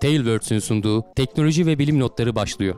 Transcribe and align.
Tailwords'ün 0.00 0.58
sunduğu 0.58 1.04
teknoloji 1.16 1.66
ve 1.66 1.78
bilim 1.78 2.00
notları 2.00 2.34
başlıyor. 2.34 2.74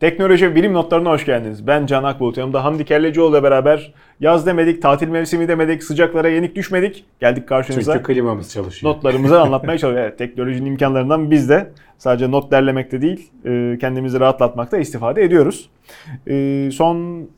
Teknoloji 0.00 0.50
ve 0.50 0.54
bilim 0.54 0.72
notlarına 0.72 1.10
hoş 1.10 1.24
geldiniz. 1.26 1.66
Ben 1.66 1.86
Can 1.86 2.04
Akbulut. 2.04 2.36
Yanımda 2.36 2.64
Hamdi 2.64 2.84
Kellecioğlu 2.84 3.36
ile 3.36 3.42
beraber 3.42 3.92
yaz 4.20 4.46
demedik, 4.46 4.82
tatil 4.82 5.08
mevsimi 5.08 5.48
demedik, 5.48 5.84
sıcaklara 5.84 6.28
yenik 6.28 6.56
düşmedik. 6.56 7.04
Geldik 7.20 7.48
karşınıza. 7.48 7.92
Çünkü 7.92 8.12
klimamız 8.12 8.52
çalışıyor. 8.52 8.94
Notlarımızı 8.94 9.40
anlatmaya 9.42 9.78
çalışıyoruz. 9.78 10.08
Evet, 10.08 10.18
teknolojinin 10.18 10.66
imkanlarından 10.66 11.30
biz 11.30 11.48
de 11.48 11.70
sadece 11.98 12.30
not 12.30 12.50
derlemekte 12.50 13.02
değil, 13.02 13.30
e, 13.44 13.78
kendimizi 13.80 14.20
rahatlatmakta 14.20 14.78
istifade 14.78 15.22
ediyoruz. 15.22 15.70
E, 16.28 16.68
son 16.72 17.28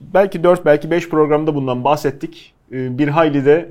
belki 0.00 0.44
4 0.44 0.64
belki 0.64 0.90
5 0.90 1.08
programda 1.08 1.54
bundan 1.54 1.84
bahsettik. 1.84 2.54
E, 2.72 2.98
bir 2.98 3.08
hayli 3.08 3.44
de 3.44 3.68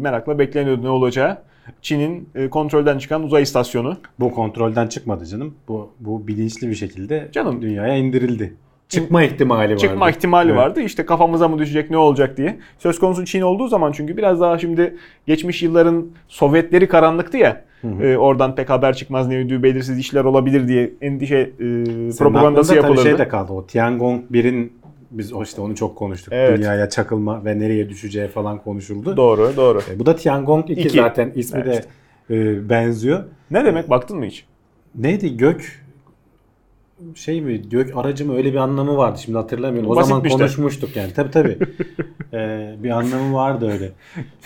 merakla 0.00 0.38
bekleniyordu 0.38 0.82
ne 0.82 0.88
olacağı. 0.88 1.38
Çin'in 1.82 2.28
kontrolden 2.50 2.98
çıkan 2.98 3.22
uzay 3.22 3.42
istasyonu. 3.42 3.96
Bu 4.20 4.32
kontrolden 4.32 4.86
çıkmadı 4.86 5.26
canım. 5.26 5.54
Bu 5.68 5.90
bu 6.00 6.26
bilinçli 6.26 6.68
bir 6.68 6.74
şekilde 6.74 7.28
canım 7.32 7.62
dünyaya 7.62 7.96
indirildi. 7.96 8.54
Çıkma 8.92 9.22
ihtimali 9.22 9.72
vardı. 9.72 9.80
Çıkma 9.80 10.10
ihtimali 10.10 10.48
evet. 10.48 10.60
vardı. 10.60 10.80
İşte 10.80 11.06
kafamıza 11.06 11.48
mı 11.48 11.58
düşecek 11.58 11.90
ne 11.90 11.96
olacak 11.96 12.36
diye. 12.36 12.58
Söz 12.78 12.98
konusu 12.98 13.24
Çin 13.24 13.40
olduğu 13.40 13.68
zaman 13.68 13.92
çünkü 13.92 14.16
biraz 14.16 14.40
daha 14.40 14.58
şimdi 14.58 14.96
geçmiş 15.26 15.62
yılların 15.62 16.06
Sovyetleri 16.28 16.88
karanlıktı 16.88 17.36
ya. 17.36 17.64
Hı 17.80 17.88
hı. 17.88 18.06
E, 18.06 18.18
oradan 18.18 18.54
pek 18.54 18.70
haber 18.70 18.96
çıkmaz 18.96 19.28
ne 19.28 19.38
ödüğü 19.38 19.62
belirsiz 19.62 19.98
işler 19.98 20.24
olabilir 20.24 20.68
diye 20.68 20.90
endişe 21.00 21.36
e, 21.36 21.50
propagandası 22.18 22.74
yapılırdı. 22.74 23.02
Tabii 23.02 23.10
şey 23.10 23.18
de 23.18 23.28
kaldı 23.28 23.52
o 23.52 23.66
Tiangong 23.66 24.22
1'in 24.32 24.72
biz 25.12 25.32
işte 25.42 25.60
onu 25.60 25.74
çok 25.74 25.96
konuştuk. 25.96 26.32
Evet. 26.32 26.58
Dünyaya 26.58 26.88
çakılma 26.88 27.44
ve 27.44 27.58
nereye 27.58 27.88
düşeceği 27.88 28.28
falan 28.28 28.58
konuşuldu. 28.58 29.16
Doğru, 29.16 29.52
doğru. 29.56 29.80
E, 29.90 29.98
bu 29.98 30.06
da 30.06 30.16
Tiangong 30.16 30.70
2, 30.70 30.80
2. 30.80 30.90
zaten 30.90 31.32
ismi 31.34 31.62
evet. 31.64 31.88
de 32.28 32.34
e, 32.34 32.68
benziyor. 32.68 33.24
Ne 33.50 33.64
demek 33.64 33.90
baktın 33.90 34.18
mı 34.18 34.24
hiç? 34.24 34.44
Neydi 34.94 35.36
gök 35.36 35.82
şey 37.14 37.40
mi 37.40 37.68
gök 37.68 37.96
aracı 37.96 38.26
mı 38.26 38.36
öyle 38.36 38.52
bir 38.52 38.58
anlamı 38.58 38.96
vardı 38.96 39.18
şimdi 39.22 39.38
hatırlamıyorum. 39.38 39.90
O 39.90 40.02
zaman 40.02 40.28
konuşmuştuk 40.28 40.96
yani. 40.96 41.12
Tabii 41.12 41.30
tabii. 41.30 41.58
ee, 42.32 42.74
bir 42.82 42.90
anlamı 42.90 43.34
vardı 43.34 43.70
öyle. 43.72 43.92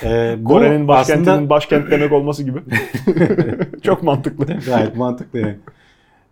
Ee, 0.04 0.38
Kore'nin 0.44 0.88
başkentinin 0.88 1.26
aslında... 1.26 1.50
başkent 1.50 1.90
demek 1.90 2.12
olması 2.12 2.42
gibi. 2.42 2.58
Çok 3.82 4.02
mantıklı. 4.02 4.46
Gayet 4.66 4.96
mantıklı 4.96 5.38
yani. 5.38 5.56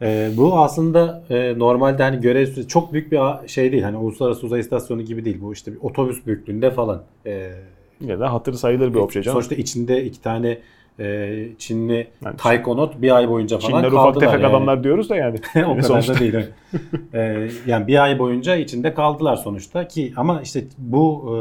Ee, 0.03 0.31
bu 0.37 0.59
aslında 0.59 1.25
e, 1.31 1.59
normalde 1.59 2.03
hani 2.03 2.21
görev 2.21 2.47
süresi 2.47 2.69
çok 2.69 2.93
büyük 2.93 3.13
bir 3.13 3.49
şey 3.49 3.73
değil. 3.73 3.83
Hani 3.83 3.97
uluslararası 3.97 4.47
uzay 4.47 4.61
istasyonu 4.61 5.03
gibi 5.03 5.25
değil. 5.25 5.39
Bu 5.41 5.53
işte 5.53 5.73
bir 5.73 5.79
otobüs 5.83 6.27
büyüklüğünde 6.27 6.71
falan. 6.71 7.03
Ee, 7.27 7.51
ya 8.01 8.21
da 8.21 8.33
hatır 8.33 8.53
sayılır 8.53 8.95
bir 8.95 8.99
obje 8.99 9.23
canım. 9.23 9.35
Sonuçta 9.35 9.55
içinde 9.55 10.05
iki 10.05 10.23
tane 10.23 10.59
e, 10.99 11.47
Çinli 11.59 12.07
yani 12.25 12.37
taykonot 12.37 13.03
bir 13.03 13.17
ay 13.17 13.29
boyunca 13.29 13.59
falan 13.59 13.69
Çinler 13.69 13.83
kaldılar. 13.83 14.09
ufak 14.09 14.21
tefek 14.21 14.35
yani. 14.35 14.47
adamlar 14.47 14.85
diyoruz 14.85 15.11
da 15.11 15.17
yani. 15.17 15.39
o 15.67 15.77
kadar 15.77 16.09
da 16.09 16.19
değil. 16.19 16.35
ee, 17.15 17.49
yani 17.67 17.87
bir 17.87 18.03
ay 18.03 18.19
boyunca 18.19 18.57
içinde 18.57 18.95
kaldılar 18.95 19.37
sonuçta 19.37 19.89
ki 19.89 20.13
ama 20.17 20.43
işte 20.43 20.65
bu 20.79 21.37
e, 21.37 21.39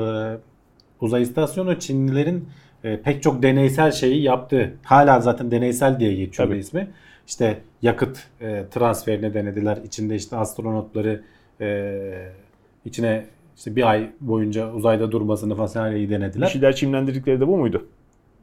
uzay 1.01 1.21
istasyonu 1.21 1.79
Çinlilerin 1.79 2.49
e, 2.83 3.01
pek 3.01 3.23
çok 3.23 3.43
deneysel 3.43 3.91
şeyi 3.91 4.21
yaptı. 4.21 4.73
Hala 4.83 5.19
zaten 5.19 5.51
deneysel 5.51 5.99
diye 5.99 6.13
geçiyor 6.13 6.49
Tabii. 6.49 6.59
ismi. 6.59 6.87
İşte 7.27 7.57
yakıt 7.83 8.27
e, 8.41 8.63
transferini 8.71 9.33
denediler. 9.33 9.77
İçinde 9.85 10.15
işte 10.15 10.35
astronotları 10.35 11.21
e, 11.61 11.99
içine 12.85 13.25
işte 13.57 13.75
bir 13.75 13.89
ay 13.89 14.09
boyunca 14.21 14.71
uzayda 14.71 15.11
durmasını 15.11 15.55
fasaileyi 15.55 16.09
denediler. 16.09 16.47
Bir 16.47 16.51
şeyler 16.53 16.75
çimlendirdikleri 16.75 17.39
de 17.39 17.47
bu 17.47 17.57
muydu? 17.57 17.85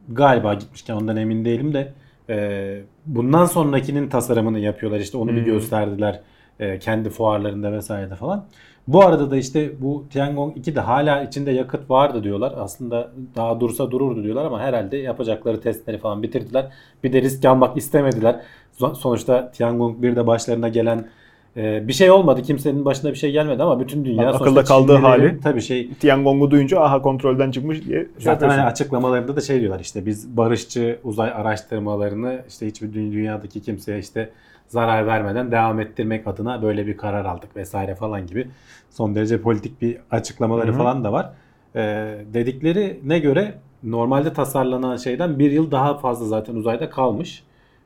Galiba 0.09 0.55
gitmişken 0.55 0.95
ondan 0.95 1.17
emin 1.17 1.45
değilim 1.45 1.75
de 1.75 1.93
e, 2.28 2.81
bundan 3.06 3.47
sonrakinin 3.47 4.09
tasarımını 4.09 4.59
yapıyorlar. 4.59 5.01
İşte 5.01 5.19
onu 5.19 5.31
hmm. 5.31 5.37
bir 5.37 5.43
gösterdiler 5.43 6.21
e, 6.61 6.78
kendi 6.78 7.11
fuarlarında 7.11 7.72
vesairede 7.72 8.15
falan. 8.15 8.47
Bu 8.89 9.05
arada 9.05 9.31
da 9.31 9.37
işte 9.37 9.83
bu 9.83 10.05
Tiangong 10.11 10.57
2'de 10.57 10.81
hala 10.81 11.22
içinde 11.22 11.51
yakıt 11.51 11.91
vardı 11.91 12.25
diyorlar. 12.25 12.55
Aslında 12.57 13.11
daha 13.37 13.61
dursa 13.61 13.91
dururdu 13.91 14.25
diyorlar 14.25 14.45
ama 14.45 14.61
herhalde 14.61 14.97
yapacakları 14.97 15.61
testleri 15.61 15.99
falan 15.99 16.22
bitirdiler. 16.22 16.72
Bir 17.05 17.12
de 17.12 17.22
risk 17.22 17.45
almak 17.45 17.77
istemediler. 17.77 18.41
Sonuçta 18.89 19.51
Tiangong 19.51 20.05
1'de 20.05 20.27
başlarına 20.27 20.69
gelen 20.69 21.09
e, 21.57 21.89
bir 21.89 21.93
şey 21.93 22.11
olmadı. 22.11 22.43
Kimsenin 22.43 22.85
başına 22.85 23.11
bir 23.11 23.17
şey 23.17 23.33
gelmedi 23.33 23.63
ama 23.63 23.81
bütün 23.81 24.05
dünya 24.05 24.27
Bak, 24.27 24.35
akılda 24.35 24.65
kaldığı 24.65 24.97
hali. 24.97 25.41
Tabii 25.41 25.63
şey 25.63 25.91
Tiangong'u 25.91 26.51
duyunca 26.51 26.81
aha 26.81 27.03
kontrolden 27.03 27.51
çıkmış 27.51 27.85
diye. 27.87 28.07
Zaten 28.19 28.49
hani 28.49 28.63
açıklamalarında 28.63 29.37
da 29.37 29.41
şey 29.41 29.61
diyorlar 29.61 29.81
işte 29.81 30.07
biz 30.07 30.37
barışçı 30.37 30.99
uzay 31.05 31.31
araştırmalarını 31.31 32.43
işte 32.49 32.67
hiçbir 32.67 32.95
dünyadaki 32.95 33.63
kimseye 33.63 33.99
işte 33.99 34.31
zarar 34.69 35.07
vermeden 35.07 35.53
devam 35.53 35.81
ettirmek 35.81 36.27
adına 36.27 36.63
böyle 36.63 36.87
bir 36.87 36.97
karar 36.97 37.25
aldık 37.25 37.57
vesaire 37.57 37.95
falan 37.95 38.27
gibi 38.27 38.49
son 38.91 39.15
derece 39.15 39.41
politik 39.41 39.83
bir 39.83 39.97
açıklamaları 40.11 40.69
Hı-hı. 40.69 40.79
falan 40.79 41.05
da 41.05 41.13
var. 41.13 41.33
Ee, 41.77 42.15
dedikleri 42.35 43.01
ne 43.05 43.19
göre 43.19 43.55
normalde 43.83 44.33
tasarlanan 44.33 44.97
şeyden 44.97 45.39
bir 45.39 45.51
yıl 45.51 45.71
daha 45.71 45.99
fazla 45.99 46.27
zaten 46.27 46.55
uzayda 46.55 46.91
kalmış. 46.91 47.43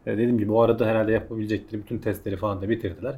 Ee, 0.07 0.13
dediğim 0.13 0.39
gibi 0.39 0.49
bu 0.49 0.63
arada 0.63 0.87
herhalde 0.87 1.13
yapabilecekleri 1.13 1.83
bütün 1.83 1.99
testleri 1.99 2.37
falan 2.37 2.63
da 2.63 2.69
bitirdiler. 2.69 3.15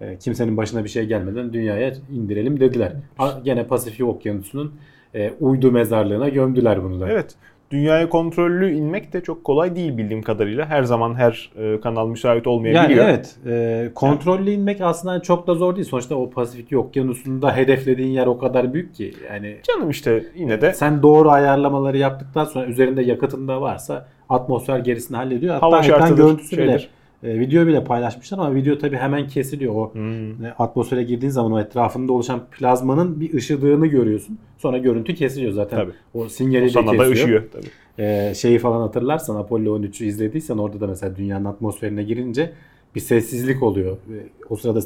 Ee, 0.00 0.18
kimsenin 0.18 0.56
başına 0.56 0.84
bir 0.84 0.88
şey 0.88 1.06
gelmeden 1.06 1.52
dünyaya 1.52 1.92
indirelim 2.12 2.60
dediler. 2.60 2.92
Ha, 3.16 3.40
gene 3.44 3.66
Pasifik 3.66 4.06
Okyanusu'nun 4.06 4.74
e, 5.14 5.32
uydu 5.40 5.72
mezarlığına 5.72 6.28
gömdüler 6.28 6.82
bunu 6.82 7.00
da. 7.00 7.10
Evet 7.10 7.36
dünyaya 7.70 8.08
kontrollü 8.08 8.72
inmek 8.72 9.12
de 9.12 9.20
çok 9.20 9.44
kolay 9.44 9.76
değil 9.76 9.98
bildiğim 9.98 10.22
kadarıyla. 10.22 10.66
Her 10.66 10.82
zaman 10.82 11.14
her 11.14 11.52
e, 11.56 11.80
kanal 11.80 12.08
müsait 12.08 12.46
olmayabiliyor. 12.46 13.04
Yani 13.04 13.10
evet. 13.10 13.36
E, 13.46 13.90
kontrollü 13.94 14.50
yani. 14.50 14.60
inmek 14.60 14.80
aslında 14.80 15.22
çok 15.22 15.46
da 15.46 15.54
zor 15.54 15.76
değil. 15.76 15.86
Sonuçta 15.86 16.14
o 16.14 16.30
Pasifik 16.30 16.78
Okyanusu'nda 16.78 17.56
hedeflediğin 17.56 18.10
yer 18.10 18.26
o 18.26 18.38
kadar 18.38 18.74
büyük 18.74 18.94
ki. 18.94 19.14
Yani 19.32 19.56
Canım 19.62 19.90
işte 19.90 20.24
yine 20.34 20.60
de. 20.60 20.72
Sen 20.72 21.02
doğru 21.02 21.30
ayarlamaları 21.30 21.98
yaptıktan 21.98 22.44
sonra 22.44 22.66
üzerinde 22.66 23.02
yakıtın 23.02 23.48
da 23.48 23.60
varsa 23.60 24.08
atmosfer 24.28 24.78
gerisini 24.78 25.16
hallediyor. 25.16 25.54
Hatta 25.54 25.66
Hava 25.66 25.84
ekran 25.84 26.16
görüntüsü 26.16 26.56
şeydir. 26.56 26.68
bile 26.68 26.99
e, 27.22 27.40
video 27.40 27.66
bile 27.66 27.84
paylaşmışlar 27.84 28.38
ama 28.38 28.54
video 28.54 28.78
tabi 28.78 28.96
hemen 28.96 29.28
kesiliyor. 29.28 29.74
O 29.74 29.94
hmm. 29.94 30.44
E, 30.44 30.54
atmosfere 30.58 31.02
girdiğin 31.02 31.30
zaman 31.30 31.52
o 31.52 31.60
etrafında 31.60 32.12
oluşan 32.12 32.46
plazmanın 32.50 33.20
bir 33.20 33.34
ışıdığını 33.34 33.86
görüyorsun. 33.86 34.38
Sonra 34.58 34.78
görüntü 34.78 35.14
kesiliyor 35.14 35.52
zaten. 35.52 35.76
Tabii. 35.76 35.92
O 36.14 36.28
sinyali 36.28 36.64
o 36.64 36.68
de 36.68 36.72
kesiyor. 36.72 36.98
da 36.98 37.10
ışıyor 37.10 37.42
tabii. 37.52 38.04
E, 38.06 38.34
şeyi 38.34 38.58
falan 38.58 38.80
hatırlarsan 38.80 39.36
Apollo 39.36 39.78
13'ü 39.78 40.04
izlediysen 40.04 40.58
orada 40.58 40.80
da 40.80 40.86
mesela 40.86 41.16
dünyanın 41.16 41.44
atmosferine 41.44 42.02
girince 42.02 42.52
bir 42.94 43.00
sessizlik 43.00 43.62
oluyor. 43.62 43.92
E, 43.92 44.16
o 44.50 44.56
sırada 44.56 44.80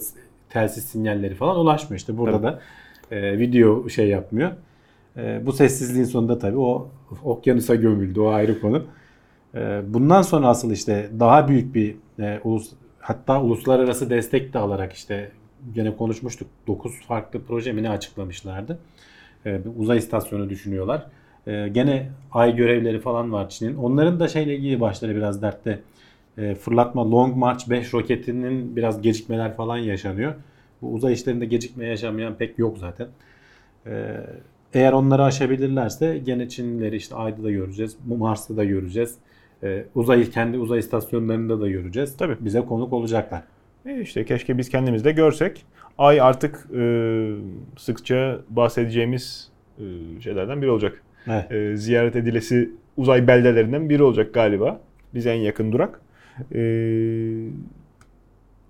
telsiz 0.51 0.85
sinyalleri 0.85 1.35
falan 1.35 1.57
ulaşmıyor. 1.57 1.99
İşte 1.99 2.19
burada 2.19 2.41
tabii. 2.41 2.47
da 2.47 2.61
e, 3.17 3.39
video 3.39 3.89
şey 3.89 4.09
yapmıyor. 4.09 4.51
E, 5.17 5.47
bu 5.47 5.53
sessizliğin 5.53 6.05
sonunda 6.05 6.39
tabii 6.39 6.59
o 6.59 6.89
okyanusa 7.25 7.75
gömüldü. 7.75 8.21
O 8.21 8.29
ayrı 8.29 8.61
konu. 8.61 8.83
E, 9.55 9.83
bundan 9.87 10.23
sonra 10.23 10.49
asıl 10.49 10.71
işte 10.71 11.11
daha 11.21 11.49
büyük 11.49 11.75
bir 11.75 11.97
e, 12.19 12.41
ulus, 12.45 12.71
hatta 12.99 13.43
uluslararası 13.43 14.11
destek 14.11 14.53
de 14.53 14.59
alarak 14.59 14.93
işte 14.93 15.31
gene 15.75 15.97
konuşmuştuk 15.97 16.49
9 16.67 17.01
farklı 17.01 17.41
proje 17.49 17.73
mi 17.73 17.83
ne 17.83 17.91
açıklamışlardı. 17.91 18.79
E, 19.47 19.65
bir 19.65 19.71
uzay 19.77 19.99
istasyonu 19.99 20.51
düşünüyorlar. 20.51 21.07
E, 21.47 21.69
gene 21.69 22.11
ay 22.33 22.57
görevleri 22.57 23.01
falan 23.01 23.33
var 23.33 23.49
Çin'in. 23.49 23.77
Onların 23.77 24.21
da 24.21 24.29
şeyle 24.29 24.57
ilgili 24.57 24.81
başları 24.81 25.17
biraz 25.17 25.43
dertte. 25.43 25.81
E, 26.39 26.55
fırlatma 26.55 27.11
Long 27.11 27.37
March 27.37 27.71
5 27.71 27.95
roketinin 27.95 28.77
biraz 28.77 29.03
gecikmeler 29.03 29.57
falan 29.57 29.77
yaşanıyor. 29.77 30.35
Bu 30.83 30.93
uzay 30.93 31.13
işlerinde 31.13 31.45
gecikme 31.45 31.87
yaşamayan 31.87 32.35
pek 32.35 32.59
yok 32.59 32.79
zaten. 32.79 33.09
E, 33.87 34.21
eğer 34.75 34.93
onları 34.93 35.25
aşabilirlerse 35.25 36.19
gene 36.19 36.49
Çinlileri 36.49 36.97
işte 36.97 37.15
Ay'da 37.15 37.43
da 37.43 37.51
göreceğiz. 37.51 37.97
Mars'ta 38.07 38.57
da 38.57 38.65
göreceğiz. 38.65 39.19
Ee, 39.65 39.85
uzay 39.95 40.31
kendi 40.31 40.59
uzay 40.59 40.79
istasyonlarında 40.79 41.61
da 41.61 41.69
göreceğiz. 41.69 42.17
Tabii. 42.17 42.37
Bize 42.41 42.61
konuk 42.61 42.93
olacaklar. 42.93 43.43
E 43.87 44.01
işte 44.01 44.25
keşke 44.25 44.59
biz 44.59 44.69
kendimiz 44.69 45.05
de 45.05 45.13
görsek. 45.13 45.65
Ay 45.99 46.21
artık 46.21 46.67
e, 46.77 47.31
sıkça 47.77 48.41
bahsedeceğimiz 48.51 49.51
e, 49.79 49.85
şeylerden 50.21 50.63
biri 50.63 50.71
olacak. 50.71 51.03
Evet. 51.27 51.53
E, 51.53 51.77
ziyaret 51.77 52.17
edilesi 52.17 52.71
uzay 52.97 53.27
beldelerinden 53.27 53.89
biri 53.89 54.03
olacak 54.03 54.35
galiba. 54.35 54.81
Bize 55.15 55.31
en 55.31 55.41
yakın 55.41 55.73
durak. 55.73 56.01
E, 56.55 56.61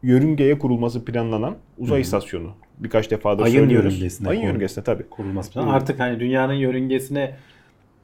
yörüngeye 0.03 0.59
kurulması 0.59 1.05
planlanan 1.05 1.57
uzay 1.79 1.97
Hı-hı. 1.97 2.03
istasyonu. 2.03 2.51
Birkaç 2.79 3.11
defa 3.11 3.39
da 3.39 3.43
Ayın 3.43 3.55
söylüyoruz. 3.55 3.93
yörüngesine. 3.95 4.29
Ayın 4.29 4.43
yörüngesine 4.43 4.85
tabii. 4.85 5.03
Kurulması 5.11 5.53
planı. 5.53 5.73
Artık 5.73 6.01
hani 6.01 6.21
dünyanın 6.21 6.53
yörüngesine 6.53 7.35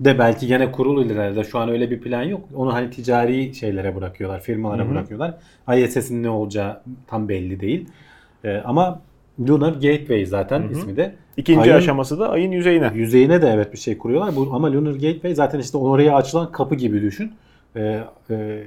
de 0.00 0.18
belki 0.18 0.46
gene 0.46 0.72
kurul 0.72 1.04
ileride 1.04 1.44
şu 1.44 1.58
an 1.58 1.68
öyle 1.68 1.90
bir 1.90 2.00
plan 2.00 2.22
yok. 2.22 2.40
Onu 2.54 2.72
hani 2.74 2.90
ticari 2.90 3.54
şeylere 3.54 3.96
bırakıyorlar, 3.96 4.40
firmalara 4.40 4.82
Hı-hı. 4.82 4.90
bırakıyorlar. 4.90 5.34
ISS'in 5.76 6.22
ne 6.22 6.30
olacağı 6.30 6.80
tam 7.06 7.28
belli 7.28 7.60
değil. 7.60 7.86
Ee, 8.44 8.56
ama 8.64 9.00
Lunar 9.48 9.72
Gateway 9.72 10.24
zaten 10.26 10.60
Hı 10.62 10.66
hı. 10.68 10.72
ismi 10.72 10.96
de. 10.96 11.14
İkinci 11.36 11.60
Ayın- 11.60 11.74
aşaması 11.74 12.18
da 12.18 12.30
ayın 12.30 12.52
yüzeyine. 12.52 12.90
Yüzeyine 12.94 13.42
de 13.42 13.48
evet 13.54 13.72
bir 13.72 13.78
şey 13.78 13.98
kuruyorlar. 13.98 14.36
Bu 14.36 14.48
ama 14.52 14.72
Lunar 14.72 14.92
Gateway 14.92 15.34
zaten 15.34 15.58
işte 15.58 15.78
oraya 15.78 16.16
açılan 16.16 16.52
kapı 16.52 16.74
gibi 16.74 17.02
düşün. 17.02 17.32
Ee, 17.76 18.00
e, 18.30 18.62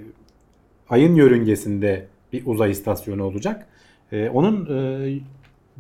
ayın 0.90 1.16
yörüngesinde 1.16 2.06
bir 2.34 2.44
uzay 2.46 2.72
istasyonu 2.72 3.24
olacak. 3.24 3.68
Ee, 4.12 4.30
onun 4.30 4.66
e, 4.66 5.20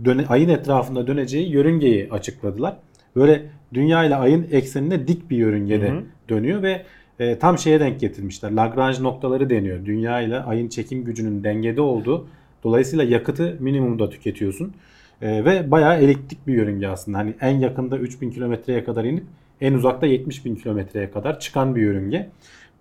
döne, 0.06 0.26
ayın 0.30 0.50
etrafında 0.50 1.08
döneceği 1.08 1.52
yörüngeyi 1.52 2.08
açıkladılar. 2.12 2.76
Böyle 3.16 3.46
dünya 3.74 4.04
ile 4.04 4.16
ayın 4.16 4.48
eksenine 4.52 5.08
dik 5.08 5.30
bir 5.30 5.38
yörüngede 5.38 5.90
Hı 5.90 5.94
hı. 5.96 6.04
dönüyor 6.30 6.64
ve 6.64 6.82
e, 7.20 7.40
tam 7.40 7.58
şeye 7.58 7.80
denk 7.80 8.00
getirmişler. 8.00 8.52
Lagrange 8.52 9.04
noktaları 9.04 9.50
deniyor. 9.50 9.86
Dünya 9.86 10.22
ile 10.22 10.40
ayın 10.40 10.68
çekim 10.70 11.04
gücünün 11.04 11.44
dengede 11.44 11.82
olduğu. 11.82 12.28
Dolayısıyla 12.64 13.04
yakıtı 13.06 13.58
minimumda 13.60 14.10
tüketiyorsun. 14.10 14.74
E, 15.22 15.46
ve 15.46 15.72
bayağı 15.72 15.98
eliptik 16.02 16.48
bir 16.48 16.54
yörünge 16.54 16.88
aslında. 16.88 17.18
Hani 17.18 17.34
en 17.42 17.60
yakında 17.60 17.98
3000 17.98 18.32
kilometreye 18.32 18.84
kadar 18.84 19.04
inip 19.04 19.24
en 19.62 19.74
uzakta 19.74 20.06
70 20.08 20.46
bin 20.46 20.56
kilometreye 20.56 21.12
kadar 21.12 21.40
çıkan 21.40 21.76
bir 21.76 21.82
yörünge. 21.82 22.30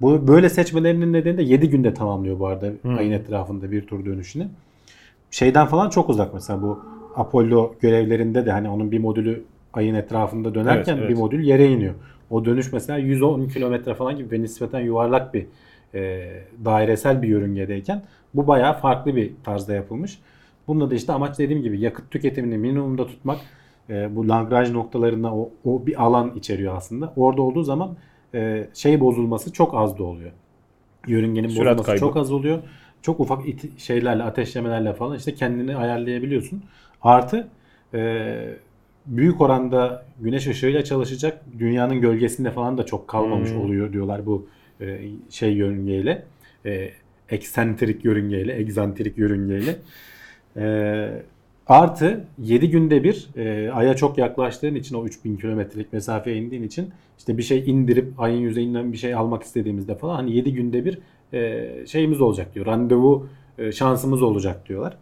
Bu 0.00 0.29
böyle 0.29 0.49
seçmelerinin 0.49 1.12
nedeni 1.12 1.39
de 1.39 1.43
7 1.43 1.71
günde 1.71 1.94
tamamlıyor 1.94 2.39
bu 2.39 2.47
arada 2.47 2.73
Hmm. 2.83 2.99
ayın 2.99 3.12
etrafında 3.12 3.71
bir 3.73 3.87
tur 3.87 4.05
dönüşünü. 4.05 4.49
Şeyden 5.31 5.67
falan 5.67 5.91
çok 5.91 6.09
uzak 6.09 6.35
mesela 6.35 6.62
bu 6.62 6.81
Apollo 7.17 7.75
görevlerinde 7.81 8.47
de 8.47 8.53
hani 8.53 8.69
onun 8.69 8.93
bir 8.93 8.99
modülü 8.99 9.44
ayın 9.73 9.95
etrafında 9.95 10.55
dönerken 10.55 10.93
Evet, 10.93 11.03
evet. 11.07 11.11
bir 11.11 11.17
modül 11.23 11.45
yere 11.45 11.67
iniyor. 11.73 11.95
O 12.31 12.45
dönüş 12.45 12.73
mesela 12.73 12.99
110 12.99 13.49
kilometre 13.49 13.95
falan 13.95 14.17
gibi 14.17 14.31
ve 14.31 14.43
nispeten 14.43 14.81
yuvarlak 14.81 15.35
bir 15.35 15.47
e, 15.95 16.31
dairesel 16.65 17.23
bir 17.23 17.29
yörüngedeyken 17.29 18.03
bu 18.35 18.47
bayağı 18.47 18.75
farklı 18.79 19.17
bir 19.17 19.33
tarzda 19.45 19.75
yapılmış. 19.75 20.19
Bunda 20.69 20.91
da 20.91 20.95
işte 20.95 21.13
amaç 21.13 21.39
dediğim 21.39 21.63
gibi 21.63 21.81
yakıt 21.81 22.11
tüketimini 22.11 22.59
minimumda 22.59 23.07
tutmak. 23.07 23.39
E, 23.91 24.17
bu 24.17 24.29
Lagrange 24.29 24.73
noktalarında 24.73 25.35
o, 25.35 25.51
o 25.65 25.87
bir 25.87 26.03
alan 26.03 26.33
içeriyor 26.37 26.77
aslında. 26.77 27.13
Orada 27.17 27.43
olduğu 27.43 27.63
zaman 27.63 27.97
e, 28.35 28.69
şey 28.75 29.01
bozulması 29.01 29.53
çok 29.53 29.75
az 29.75 29.99
da 29.99 30.05
oluyor. 30.05 30.31
Yörüngenin 31.07 31.49
Sürat 31.49 31.79
bozulması 31.79 31.87
kaybı. 31.87 32.01
çok 32.01 32.17
az 32.17 32.33
oluyor. 32.33 32.59
Çok 33.03 33.21
ufak 33.21 33.49
iti- 33.49 33.81
şeylerle, 33.81 34.23
ateşlemelerle 34.23 34.93
falan 34.93 35.17
işte 35.17 35.35
kendini 35.35 35.77
ayarlayabiliyorsun. 35.77 36.63
Artı 37.03 37.49
e, 37.95 38.55
büyük 39.07 39.41
oranda 39.41 40.05
güneş 40.21 40.47
ışığıyla 40.47 40.85
çalışacak 40.85 41.41
dünyanın 41.59 42.01
gölgesinde 42.01 42.51
falan 42.51 42.79
da 42.79 42.87
çok 42.87 43.09
kalmamış 43.09 43.51
Hmm. 43.51 43.61
oluyor 43.61 43.93
diyorlar 43.93 44.27
bu 44.27 44.47
e, 44.81 45.01
şey 45.31 45.53
yörüngeyle. 45.53 46.25
E, 46.67 46.91
eksentrik 47.31 48.05
yörüngeyle, 48.05 48.59
egzantrik 48.59 49.19
yörüngeyle. 49.19 49.77
E, 50.57 51.23
artı 51.67 52.25
7 52.39 52.71
günde 52.71 53.05
bir 53.05 53.29
e, 53.37 53.73
Ay'a 53.73 53.97
çok 53.97 54.19
yaklaştığın 54.19 54.75
için 54.75 54.97
o 54.97 55.05
3000 55.05 55.37
kilometrelik 55.37 55.93
mesafeye 55.93 56.37
indiğin 56.37 56.63
için 56.63 56.91
işte 57.19 57.39
bir 57.39 57.43
şey 57.43 57.71
indirip 57.71 58.21
Ay'ın 58.21 58.39
yüzeyinden 58.41 58.93
bir 58.93 58.97
şey 58.99 59.15
almak 59.15 59.43
istediğimizde 59.43 59.95
falan 59.95 60.15
hani 60.15 60.37
7 60.37 60.53
günde 60.55 60.85
bir 60.85 60.99
e, 61.33 61.69
şeyimiz 61.87 62.21
olacak 62.21 62.55
diyor. 62.55 62.67
Randevu 62.67 63.27
e, 63.59 63.73
şansımız 63.73 64.23
olacak 64.23 64.69
diyorlar. 64.69 64.97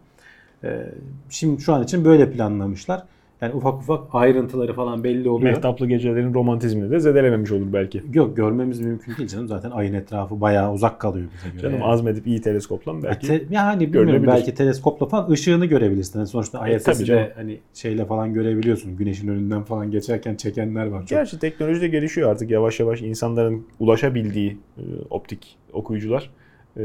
E, 0.63 0.85
şimdi 1.29 1.61
şu 1.61 1.73
an 1.73 1.83
için 1.83 2.05
böyle 2.05 2.31
planlamışlar. 2.31 3.03
Yani 3.41 3.53
ufak 3.53 3.73
ufak 3.73 4.03
ayrıntıları 4.15 4.73
falan 4.73 5.03
belli 5.03 5.29
oluyor. 5.29 5.51
Mehtaplı 5.51 5.87
gecelerin 5.87 6.33
romantizmini 6.33 6.91
de 6.91 6.99
zedelememiş 6.99 7.51
olur 7.51 7.73
belki. 7.73 8.03
Yok 8.13 8.37
görmemiz 8.37 8.79
mümkün 8.79 9.17
değil 9.17 9.29
canım. 9.29 9.47
Zaten 9.47 9.71
ayın 9.71 9.93
etrafı 9.93 10.41
bayağı 10.41 10.73
uzak 10.73 10.99
kalıyor 10.99 11.27
bize 11.33 11.49
göre. 11.49 11.61
Canım 11.61 11.83
azmedip 11.89 12.27
iyi 12.27 12.41
teleskopla 12.41 13.03
belki. 13.03 13.27
Te- 13.27 13.43
yani 13.49 13.93
bilmiyorum 13.93 14.23
belki 14.27 14.53
teleskopla 14.55 15.05
falan 15.05 15.29
ışığını 15.31 15.65
görebilirsin. 15.65 16.19
Yani 16.19 16.27
sonuçta 16.27 16.67
E, 16.69 16.75
ISS'de 16.75 17.31
hani 17.35 17.59
şeyle 17.73 18.05
falan 18.05 18.33
görebiliyorsun. 18.33 18.97
Güneşin 18.97 19.27
önünden 19.27 19.63
falan 19.63 19.91
geçerken 19.91 20.35
çekenler 20.35 20.87
var. 20.87 20.99
Çok. 20.99 21.09
Gerçi 21.09 21.39
teknoloji 21.39 21.81
de 21.81 21.87
gelişiyor 21.87 22.31
artık 22.31 22.51
yavaş 22.51 22.79
yavaş 22.79 23.01
insanların 23.01 23.65
ulaşabildiği 23.79 24.57
e, 24.77 24.81
optik 25.09 25.57
okuyucular 25.73 26.29
e, 26.77 26.83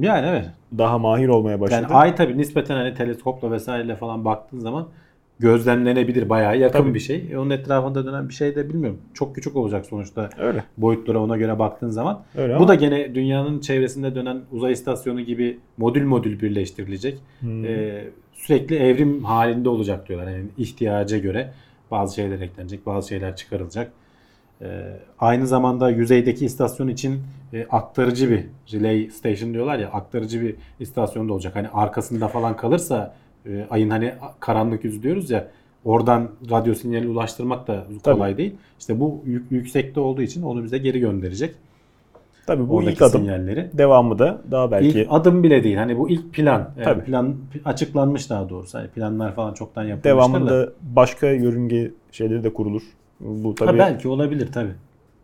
Yani 0.00 0.26
evet. 0.26 0.46
daha 0.78 0.98
mahir 0.98 1.28
olmaya 1.28 1.60
başladı. 1.60 1.82
Yani 1.82 1.94
ay 1.94 2.14
tabii 2.14 2.38
nispeten 2.38 2.74
hani 2.76 2.94
teleskopla 2.94 3.50
vesaireyle 3.50 3.96
falan 3.96 4.24
baktığın 4.24 4.58
zaman 4.58 4.88
gözlemlenebilir. 5.38 6.28
Bayağı 6.28 6.58
yakın 6.58 6.78
Tabii. 6.78 6.94
bir 6.94 7.00
şey. 7.00 7.28
E, 7.32 7.38
onun 7.38 7.50
etrafında 7.50 8.06
dönen 8.06 8.28
bir 8.28 8.34
şey 8.34 8.54
de 8.56 8.68
bilmiyorum. 8.68 8.98
Çok 9.14 9.34
küçük 9.34 9.56
olacak 9.56 9.86
sonuçta 9.86 10.30
Öyle. 10.38 10.64
boyutlara 10.78 11.18
ona 11.22 11.36
göre 11.36 11.58
baktığın 11.58 11.90
zaman. 11.90 12.22
Öyle 12.36 12.52
Bu 12.52 12.56
ama- 12.56 12.68
da 12.68 12.74
gene 12.74 13.14
dünyanın 13.14 13.60
çevresinde 13.60 14.14
dönen 14.14 14.40
uzay 14.52 14.72
istasyonu 14.72 15.20
gibi 15.20 15.58
modül 15.78 16.04
modül 16.04 16.40
birleştirilecek. 16.40 17.18
Hmm. 17.40 17.64
Ee, 17.64 18.04
sürekli 18.32 18.76
evrim 18.76 19.24
halinde 19.24 19.68
olacak 19.68 20.08
diyorlar. 20.08 20.30
Yani 20.32 20.44
ihtiyaca 20.58 21.18
göre 21.18 21.52
bazı 21.90 22.14
şeyler 22.14 22.40
eklenecek, 22.40 22.86
bazı 22.86 23.08
şeyler 23.08 23.36
çıkarılacak. 23.36 23.92
Ee, 24.62 24.66
aynı 25.18 25.46
zamanda 25.46 25.90
yüzeydeki 25.90 26.44
istasyon 26.44 26.88
için 26.88 27.20
e, 27.52 27.66
aktarıcı 27.70 28.30
bir 28.30 28.44
relay 28.72 29.10
station 29.10 29.54
diyorlar 29.54 29.78
ya 29.78 29.88
aktarıcı 29.90 30.40
bir 30.40 30.54
istasyon 30.80 31.28
da 31.28 31.32
olacak. 31.32 31.56
Hani 31.56 31.68
arkasında 31.68 32.28
falan 32.28 32.56
kalırsa 32.56 33.14
e, 33.46 33.66
ayın 33.70 33.90
hani 33.90 34.14
karanlık 34.40 34.84
yüzü 34.84 35.02
diyoruz 35.02 35.30
ya 35.30 35.48
oradan 35.84 36.28
radyo 36.50 36.74
sinyali 36.74 37.08
ulaştırmak 37.08 37.66
da 37.68 37.84
kolay 38.04 38.36
değil. 38.36 38.54
İşte 38.78 39.00
bu 39.00 39.22
yük- 39.26 39.52
yüksekte 39.52 40.00
olduğu 40.00 40.22
için 40.22 40.42
onu 40.42 40.64
bize 40.64 40.78
geri 40.78 41.00
gönderecek. 41.00 41.54
Tabii 42.46 42.68
bu 42.68 42.76
Oradaki 42.76 42.92
ilk 42.94 43.02
adım. 43.02 43.20
sinyalleri. 43.20 43.70
Devamı 43.74 44.18
da 44.18 44.42
daha 44.50 44.70
belki 44.70 45.00
İlk 45.00 45.06
adım 45.10 45.42
bile 45.42 45.64
değil. 45.64 45.76
Hani 45.76 45.98
bu 45.98 46.10
ilk 46.10 46.32
plan. 46.34 46.70
Yani 46.76 46.84
Tabii. 46.84 47.04
plan 47.04 47.36
açıklanmış 47.64 48.30
daha 48.30 48.48
doğrusu. 48.48 48.78
Hani 48.78 48.88
planlar 48.88 49.34
falan 49.34 49.54
çoktan 49.54 49.82
yapılmıştır 49.82 50.10
da. 50.10 50.14
devamında 50.14 50.72
başka 50.82 51.26
yörünge 51.26 51.90
şeyleri 52.12 52.44
de 52.44 52.52
kurulur. 52.52 52.82
Bu 53.20 53.50
Ha, 53.50 53.54
tabii 53.54 53.78
belki 53.78 54.08
olabilir 54.08 54.52
tabii. 54.52 54.72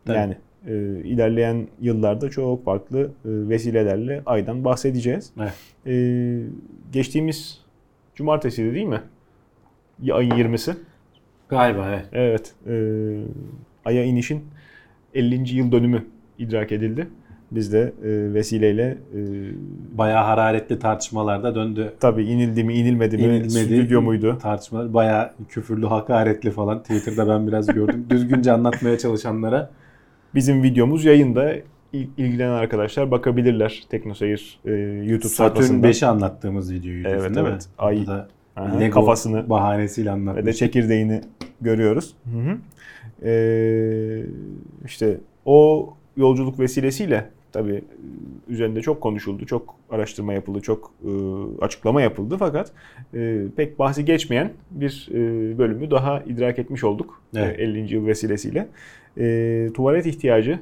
Tabii. 0.06 0.17
yani 0.17 0.37
e, 0.67 0.72
ilerleyen 1.05 1.69
yıllarda 1.81 2.31
çok 2.31 2.64
farklı 2.64 3.00
e, 3.00 3.08
vesilelerle 3.25 4.22
aydan 4.26 4.64
bahsedeceğiz. 4.64 5.31
Evet. 5.40 5.52
E, 5.87 5.94
geçtiğimiz 6.93 7.63
cumartesi 8.14 8.75
değil 8.75 8.87
mi? 8.87 9.00
Ayın 10.12 10.31
20'si. 10.31 10.75
Galiba 11.49 11.87
evet. 11.88 12.06
Evet. 12.12 12.55
E, 12.66 12.75
Ay'a 13.84 14.05
inişin 14.05 14.44
50. 15.14 15.56
yıl 15.56 15.72
dönümü 15.72 16.05
idrak 16.38 16.72
edildi. 16.72 17.08
Biz 17.50 17.72
de 17.72 17.81
e, 18.05 18.34
vesileyle 18.34 18.82
e, 19.14 19.19
Bayağı 19.99 20.25
hararetli 20.25 20.78
tartışmalarda 20.78 21.55
döndü. 21.55 21.93
tabii 22.00 22.25
inildi 22.25 22.65
mi 22.65 22.74
inilmedi 22.74 23.17
mi 23.17 23.22
İnilmedi. 23.22 23.50
stüdyo 23.50 24.03
muydu? 24.03 24.38
Tartışmalar 24.43 24.94
bayağı 24.94 25.31
küfürlü, 25.48 25.86
hakaretli 25.86 26.50
falan. 26.50 26.82
Twitter'da 26.82 27.29
ben 27.29 27.46
biraz 27.46 27.67
gördüm. 27.67 28.06
Düzgünce 28.10 28.53
anlatmaya 28.53 28.98
çalışanlara. 28.98 29.70
Bizim 30.34 30.62
videomuz 30.62 31.05
yayında. 31.05 31.53
İl- 31.94 32.08
ilgilenen 32.19 32.51
arkadaşlar 32.53 33.10
bakabilirler 33.10 33.82
Teknoseyir 33.91 34.58
e, 34.65 34.70
YouTube 34.72 35.29
Satürn 35.29 35.55
sayfasından. 35.63 35.91
5'i 35.91 36.06
anlattığımız 36.06 36.72
videoyu 36.72 37.08
Evet, 37.08 37.20
diyorsun 37.20 37.51
evet. 37.51 37.67
Ay, 37.79 38.06
da 38.06 38.29
Aha, 38.56 38.79
Lego 38.79 38.94
kafasını 38.94 39.48
bahanesiyle 39.51 40.10
ve 40.10 40.15
de 40.15 40.20
anlatmış. 40.31 40.56
çekirdeğini 40.56 41.20
görüyoruz. 41.60 42.15
Hı 42.24 42.39
hı. 42.51 42.56
Ee, 43.29 44.22
işte 44.84 45.17
o 45.44 45.89
yolculuk 46.17 46.58
vesilesiyle 46.58 47.31
tabii 47.53 47.74
e, 47.74 47.82
üzerinde 48.53 48.81
çok 48.81 49.01
konuşuldu, 49.01 49.46
çok 49.46 49.74
araştırma 49.91 50.32
yapıldı, 50.32 50.60
çok 50.60 50.93
e, 51.05 51.10
açıklama 51.65 52.03
yapıldı 52.03 52.36
fakat 52.39 52.72
e, 53.15 53.43
pek 53.56 53.79
bahsi 53.79 54.05
geçmeyen 54.05 54.53
bir 54.70 55.08
e, 55.10 55.19
bölümü 55.58 55.91
daha 55.91 56.20
idrak 56.20 56.58
etmiş 56.58 56.84
olduk 56.84 57.22
Evet. 57.36 57.58
e, 57.58 57.63
50. 57.63 57.94
yıl 57.94 58.06
vesilesiyle. 58.06 58.69
E, 59.19 59.69
tuvalet 59.74 60.06
ihtiyacı 60.06 60.58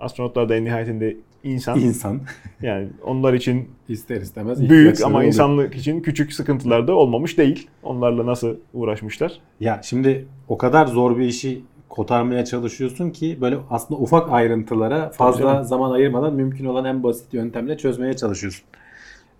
astronotlar 0.00 0.48
da 0.48 0.56
en 0.56 0.64
nihayetinde 0.64 1.16
insan. 1.44 1.80
İnsan 1.80 2.20
Yani 2.62 2.88
onlar 3.04 3.34
için 3.34 3.70
ister 3.88 4.20
istemez 4.20 4.70
büyük 4.70 5.00
ama 5.04 5.16
oluyor. 5.16 5.28
insanlık 5.28 5.74
için 5.74 6.00
küçük 6.00 6.32
sıkıntılar 6.32 6.88
da 6.88 6.94
olmamış 6.94 7.38
değil. 7.38 7.68
Onlarla 7.82 8.26
nasıl 8.26 8.56
uğraşmışlar? 8.74 9.32
Ya 9.60 9.80
şimdi 9.84 10.26
o 10.48 10.58
kadar 10.58 10.86
zor 10.86 11.18
bir 11.18 11.26
işi 11.26 11.62
kotarmaya 11.88 12.44
çalışıyorsun 12.44 13.10
ki 13.10 13.38
böyle 13.40 13.58
aslında 13.70 14.00
ufak 14.00 14.32
ayrıntılara 14.32 15.10
fazla 15.10 15.64
zaman 15.64 15.90
ayırmadan 15.90 16.34
mümkün 16.34 16.64
olan 16.64 16.84
en 16.84 17.02
basit 17.02 17.34
yöntemle 17.34 17.76
çözmeye 17.78 18.16
çalışıyorsun. 18.16 18.64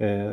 Ee, 0.01 0.31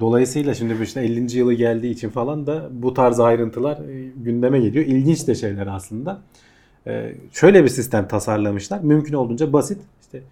dolayısıyla 0.00 0.54
şimdi 0.54 0.78
bu 0.78 0.82
işte 0.82 1.00
50. 1.00 1.38
yılı 1.38 1.54
geldiği 1.54 1.90
için 1.90 2.08
falan 2.08 2.46
da 2.46 2.68
bu 2.72 2.94
tarz 2.94 3.20
ayrıntılar 3.20 3.76
e, 3.76 4.08
gündeme 4.16 4.60
geliyor. 4.60 4.86
İlginç 4.86 5.28
de 5.28 5.34
şeyler 5.34 5.66
aslında. 5.66 6.22
Ee, 6.86 7.14
şöyle 7.32 7.64
bir 7.64 7.68
sistem 7.68 8.08
tasarlamışlar. 8.08 8.80
Mümkün 8.80 9.14
olduğunca 9.14 9.52
basit. 9.52 9.78
İşte 10.02 10.22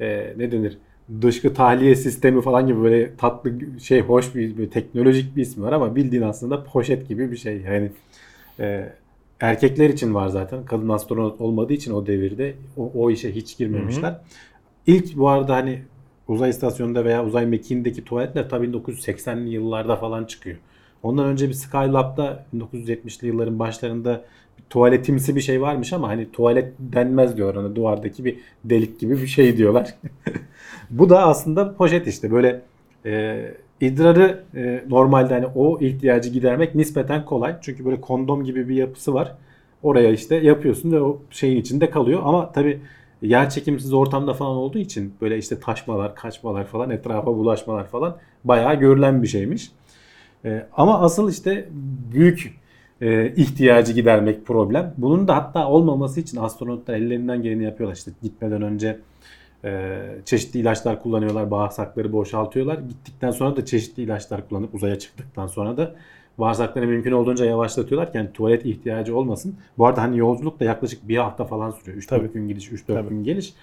e, 0.00 0.34
ne 0.36 0.52
denir? 0.52 0.78
Dışkı 1.22 1.54
tahliye 1.54 1.94
sistemi 1.94 2.42
falan 2.42 2.66
gibi 2.66 2.82
böyle 2.82 3.16
tatlı 3.16 3.52
şey 3.80 4.00
hoş 4.00 4.34
bir, 4.34 4.58
bir 4.58 4.70
teknolojik 4.70 5.36
bir 5.36 5.42
ismi 5.42 5.64
var 5.64 5.72
ama 5.72 5.96
bildiğin 5.96 6.22
aslında 6.22 6.64
poşet 6.64 7.08
gibi 7.08 7.30
bir 7.30 7.36
şey. 7.36 7.60
Yani 7.60 7.90
e, 8.60 8.92
erkekler 9.40 9.88
için 9.88 10.14
var 10.14 10.28
zaten. 10.28 10.64
Kadın 10.64 10.88
astronot 10.88 11.40
olmadığı 11.40 11.72
için 11.72 11.92
o 11.92 12.06
devirde 12.06 12.54
o, 12.76 12.92
o 12.94 13.10
işe 13.10 13.34
hiç 13.34 13.58
girmemişler. 13.58 14.20
İlk 14.86 15.16
bu 15.16 15.28
arada 15.28 15.56
hani 15.56 15.82
uzay 16.28 16.50
istasyonunda 16.50 17.04
veya 17.04 17.24
uzay 17.24 17.46
mekiğindeki 17.46 18.04
tuvaletler 18.04 18.48
tabii 18.48 18.66
1980'li 18.66 19.48
yıllarda 19.50 19.96
falan 19.96 20.24
çıkıyor. 20.24 20.56
Ondan 21.02 21.26
önce 21.26 21.48
bir 21.48 21.54
Skylab'da 21.54 22.46
1970'li 22.56 23.26
yılların 23.26 23.58
başlarında 23.58 24.24
tuvaletimsi 24.70 25.36
bir 25.36 25.40
şey 25.40 25.60
varmış 25.60 25.92
ama 25.92 26.08
hani 26.08 26.32
tuvalet 26.32 26.72
denmez 26.78 27.36
diyorlar. 27.36 27.64
Hani 27.64 27.76
duvardaki 27.76 28.24
bir 28.24 28.36
delik 28.64 29.00
gibi 29.00 29.22
bir 29.22 29.26
şey 29.26 29.56
diyorlar. 29.56 29.94
Bu 30.90 31.10
da 31.10 31.26
aslında 31.26 31.74
poşet 31.74 32.06
işte 32.06 32.30
böyle 32.32 32.60
e, 33.06 33.44
idrarı 33.80 34.44
e, 34.54 34.84
normalde 34.88 35.34
hani 35.34 35.46
o 35.54 35.80
ihtiyacı 35.80 36.30
gidermek 36.30 36.74
nispeten 36.74 37.24
kolay. 37.24 37.56
Çünkü 37.62 37.84
böyle 37.84 38.00
kondom 38.00 38.44
gibi 38.44 38.68
bir 38.68 38.74
yapısı 38.74 39.14
var. 39.14 39.34
Oraya 39.82 40.10
işte 40.10 40.36
yapıyorsun 40.36 40.92
ve 40.92 41.00
o 41.00 41.18
şeyin 41.30 41.56
içinde 41.56 41.90
kalıyor. 41.90 42.20
Ama 42.24 42.52
tabii 42.52 42.80
yer 43.22 43.50
çekimsiz 43.50 43.92
ortamda 43.92 44.34
falan 44.34 44.56
olduğu 44.56 44.78
için 44.78 45.14
böyle 45.20 45.38
işte 45.38 45.60
taşmalar, 45.60 46.14
kaçmalar 46.14 46.64
falan, 46.64 46.90
etrafa 46.90 47.26
bulaşmalar 47.26 47.86
falan 47.86 48.16
bayağı 48.44 48.74
görülen 48.74 49.22
bir 49.22 49.28
şeymiş. 49.28 49.70
E, 50.44 50.66
ama 50.76 51.00
asıl 51.00 51.30
işte 51.30 51.68
büyük 52.12 52.57
e, 53.00 53.32
ihtiyacı 53.36 53.92
gidermek 53.92 54.46
problem. 54.46 54.94
Bunun 54.96 55.28
da 55.28 55.36
hatta 55.36 55.68
olmaması 55.68 56.20
için 56.20 56.38
astronotlar 56.38 56.94
ellerinden 56.94 57.42
geleni 57.42 57.64
yapıyorlar. 57.64 57.96
İşte 57.96 58.10
gitmeden 58.22 58.62
önce 58.62 58.98
e, 59.64 59.98
çeşitli 60.24 60.60
ilaçlar 60.60 61.02
kullanıyorlar. 61.02 61.50
Bağırsakları 61.50 62.12
boşaltıyorlar. 62.12 62.78
Gittikten 62.88 63.30
sonra 63.30 63.56
da 63.56 63.64
çeşitli 63.64 64.02
ilaçlar 64.02 64.48
kullanıp 64.48 64.74
uzaya 64.74 64.98
çıktıktan 64.98 65.46
sonra 65.46 65.76
da 65.76 65.94
bağırsakları 66.38 66.86
mümkün 66.86 67.12
olduğunca 67.12 67.44
yavaşlatıyorlar 67.44 68.12
ki 68.12 68.18
yani 68.18 68.32
tuvalet 68.32 68.66
ihtiyacı 68.66 69.16
olmasın. 69.16 69.54
Bu 69.78 69.86
arada 69.86 70.02
hani 70.02 70.18
yolculuk 70.18 70.60
da 70.60 70.64
yaklaşık 70.64 71.08
bir 71.08 71.16
hafta 71.16 71.44
falan 71.44 71.70
sürüyor. 71.70 72.02
3-4 72.02 72.32
gün 72.32 72.48
gidiş, 72.48 72.68
3-4 72.68 73.08
gün 73.08 73.24
geliş. 73.24 73.54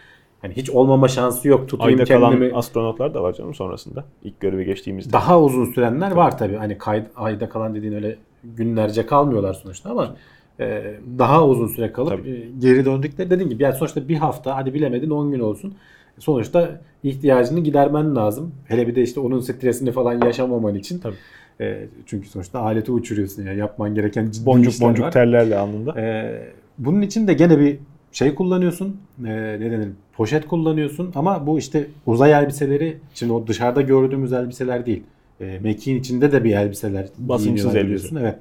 Hani 0.41 0.53
hiç 0.53 0.69
olmama 0.69 1.07
şansı 1.07 1.47
yok. 1.47 1.69
Tutayım 1.69 1.99
Ayda 1.99 2.05
kendimi. 2.05 2.49
kalan 2.49 2.59
astronotlar 2.59 3.13
da 3.13 3.23
var 3.23 3.33
canım 3.33 3.53
sonrasında. 3.53 4.05
İlk 4.23 4.39
görevi 4.39 4.65
geçtiğimizde. 4.65 5.13
Daha 5.13 5.41
uzun 5.41 5.65
sürenler 5.65 6.11
var 6.11 6.37
tabii. 6.37 6.55
Hani 6.55 6.77
kay, 6.77 7.03
ayda 7.15 7.49
kalan 7.49 7.75
dediğin 7.75 7.93
öyle 7.93 8.17
günlerce 8.57 9.05
kalmıyorlar 9.05 9.53
sonuçta 9.53 9.89
ama 9.89 10.15
e, 10.59 10.95
daha 11.17 11.47
uzun 11.47 11.67
süre 11.67 11.91
kalıp 11.91 12.09
Tabii. 12.09 12.29
e, 12.29 12.49
geri 12.59 12.85
döndükleri 12.85 13.29
dediğim 13.29 13.49
gibi 13.49 13.63
yani 13.63 13.75
sonuçta 13.75 14.07
bir 14.07 14.15
hafta 14.15 14.55
hadi 14.55 14.73
bilemedin 14.73 15.09
10 15.09 15.31
gün 15.31 15.39
olsun. 15.39 15.73
Sonuçta 16.19 16.81
ihtiyacını 17.03 17.59
gidermen 17.59 18.15
lazım. 18.15 18.51
Hele 18.65 18.87
bir 18.87 18.95
de 18.95 19.01
işte 19.03 19.19
onun 19.19 19.39
stresini 19.39 19.91
falan 19.91 20.25
yaşamaman 20.25 20.75
için. 20.75 20.99
Tabii. 20.99 21.15
E, 21.61 21.87
çünkü 22.05 22.29
sonuçta 22.29 22.59
aleti 22.59 22.91
uçuruyorsun 22.91 23.43
ya 23.43 23.53
yapman 23.53 23.95
gereken 23.95 24.29
ciddi 24.31 24.45
boncuk 24.45 24.81
boncuk 24.81 25.05
var. 25.05 25.11
terlerle 25.11 25.57
alnında. 25.57 26.01
Ee, 26.01 26.41
bunun 26.77 27.01
için 27.01 27.27
de 27.27 27.33
gene 27.33 27.59
bir 27.59 27.77
şey 28.11 28.35
kullanıyorsun. 28.35 28.97
Ee, 29.25 29.57
ne 29.59 29.71
denir? 29.71 29.89
Poşet 30.13 30.47
kullanıyorsun 30.47 31.11
ama 31.15 31.47
bu 31.47 31.59
işte 31.59 31.87
uzay 32.05 32.31
elbiseleri 32.31 32.97
şimdi 33.13 33.33
o 33.33 33.47
dışarıda 33.47 33.81
gördüğümüz 33.81 34.33
elbiseler 34.33 34.85
değil. 34.85 35.03
Ee, 35.41 35.59
mekiğin 35.63 35.99
içinde 35.99 36.31
de 36.31 36.43
bir 36.43 36.55
elbiseler 36.55 37.07
Basınçsız 37.17 37.43
giyiniyorlar 37.45 37.75
elbise. 37.75 37.85
biliyorsun. 37.85 38.15
Evet. 38.15 38.35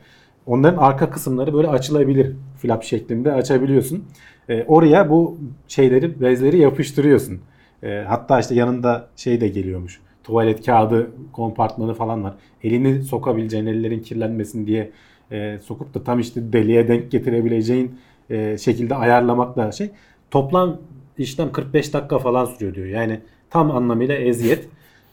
Onların 0.47 0.77
arka 0.79 1.11
kısımları 1.11 1.55
böyle 1.55 1.69
açılabilir. 1.69 2.33
Flap 2.59 2.83
şeklinde 2.85 3.33
açabiliyorsun. 3.33 4.05
Ee, 4.49 4.65
oraya 4.69 5.11
bu 5.11 5.39
şeyleri, 5.69 6.21
bezleri 6.21 6.59
yapıştırıyorsun. 6.59 7.41
Ee, 7.83 8.05
hatta 8.09 8.41
işte 8.41 8.55
yanında 8.55 9.09
şey 9.17 9.41
de 9.41 9.49
geliyormuş. 9.49 10.01
Tuvalet 10.25 10.67
kağıdı 10.67 11.11
kompartmanı 11.33 11.95
falan 11.95 12.25
var. 12.25 12.35
Elini 12.63 13.03
sokabileceğin, 13.03 13.67
ellerin 13.67 14.01
kirlenmesin 14.01 14.67
diye 14.67 14.91
e, 15.33 15.59
sokup 15.63 15.95
da 15.95 16.05
tam 16.05 16.21
işte 16.21 16.53
deliğe 16.53 16.89
denk 16.89 17.11
getirebileceğin 17.11 17.99
e, 18.31 18.59
şekilde 18.59 18.95
ayarlamak 18.95 19.57
da 19.57 19.73
şey. 19.73 19.91
Toplam 20.31 20.79
işlem 21.19 21.53
45 21.53 21.95
dakika 21.95 22.19
falan 22.19 22.45
sürüyor 22.45 22.75
diyor. 22.75 22.87
Yani 22.87 23.21
tam 23.51 23.71
anlamıyla 23.71 24.15
eziyet. 24.15 24.69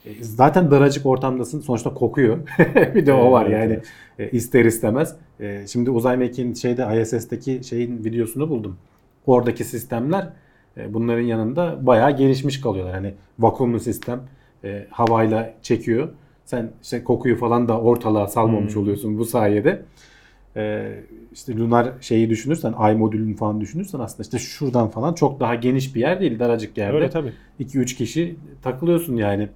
E, 0.05 0.24
Zaten 0.24 0.72
daracık 0.72 1.05
ortamdasın. 1.05 1.60
Sonuçta 1.62 1.93
kokuyor. 1.93 2.38
bir 2.96 3.05
de 3.05 3.13
o 3.13 3.31
var 3.31 3.46
yani. 3.46 3.79
E, 4.20 4.29
ister 4.29 4.65
istemez. 4.65 5.15
E, 5.39 5.67
şimdi 5.67 5.89
uzay 5.89 6.17
mekiğin 6.17 6.53
şeyde 6.53 7.01
ISS'teki 7.01 7.62
şeyin 7.63 8.03
videosunu 8.05 8.50
buldum. 8.50 8.77
Oradaki 9.25 9.63
sistemler 9.63 10.29
bunların 10.89 11.22
yanında 11.24 11.86
bayağı 11.86 12.17
gelişmiş 12.17 12.62
kalıyorlar. 12.62 12.96
Hani 12.96 13.13
vakumlu 13.39 13.79
sistem 13.79 14.22
havayla 14.89 15.53
çekiyor. 15.62 16.10
Sen 16.46 16.72
işte 16.84 17.03
kokuyu 17.03 17.38
falan 17.38 17.67
da 17.67 17.79
ortalığa 17.79 18.27
salmamış 18.27 18.75
Hmm. 18.75 18.81
oluyorsun 18.81 19.17
bu 19.17 19.25
sayede. 19.25 19.81
İşte 21.34 21.58
lunar 21.58 21.91
şeyi 22.01 22.29
düşünürsen, 22.29 22.74
ay 22.77 22.96
modülünü 22.96 23.36
falan 23.36 23.62
düşünürsen 23.62 24.00
aslında 24.00 24.24
işte 24.24 24.39
şuradan 24.39 24.89
falan 24.89 25.13
çok 25.13 25.39
daha 25.39 25.55
geniş 25.55 25.96
bir 25.96 26.00
yer 26.00 26.20
değil, 26.20 26.39
daracık 26.39 26.77
yerde. 26.77 26.96
Öyle 26.96 27.10
tabii. 27.10 27.34
2-3 27.60 27.96
kişi 27.96 28.36
takılıyorsun 28.62 29.15
yani. 29.15 29.50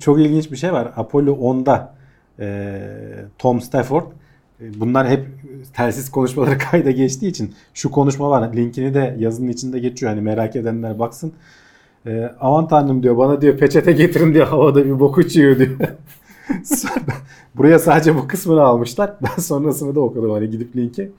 Çok 0.00 0.20
ilginç 0.20 0.52
bir 0.52 0.56
şey 0.56 0.72
var. 0.72 0.92
Apollo 0.96 1.32
10'da 1.32 1.94
e, 2.40 2.80
Tom 3.38 3.60
Stafford 3.60 4.04
e, 4.60 4.80
bunlar 4.80 5.08
hep 5.08 5.26
telsiz 5.76 6.10
konuşmaları 6.10 6.58
kayda 6.70 6.90
geçtiği 6.90 7.28
için 7.28 7.54
şu 7.74 7.90
konuşma 7.90 8.30
var. 8.30 8.56
Linkini 8.56 8.94
de 8.94 9.16
yazının 9.18 9.48
içinde 9.48 9.78
geçiyor. 9.78 10.12
Hani 10.12 10.20
merak 10.22 10.56
edenler 10.56 10.98
baksın. 10.98 11.32
E, 12.06 12.30
aman 12.40 12.68
tanrım 12.68 13.02
diyor 13.02 13.16
bana 13.16 13.40
diyor 13.40 13.58
peçete 13.58 13.92
getirin 13.92 14.34
diyor 14.34 14.46
havada 14.48 14.84
bir 14.84 15.00
bok 15.00 15.18
uçuyor 15.18 15.58
diyor. 15.58 15.70
Buraya 17.54 17.78
sadece 17.78 18.14
bu 18.14 18.28
kısmını 18.28 18.62
almışlar. 18.62 19.14
Ben 19.22 19.42
sonrasını 19.42 19.94
da 19.94 20.00
okudum 20.00 20.30
hani 20.30 20.50
gidip 20.50 20.76
linki. 20.76 21.12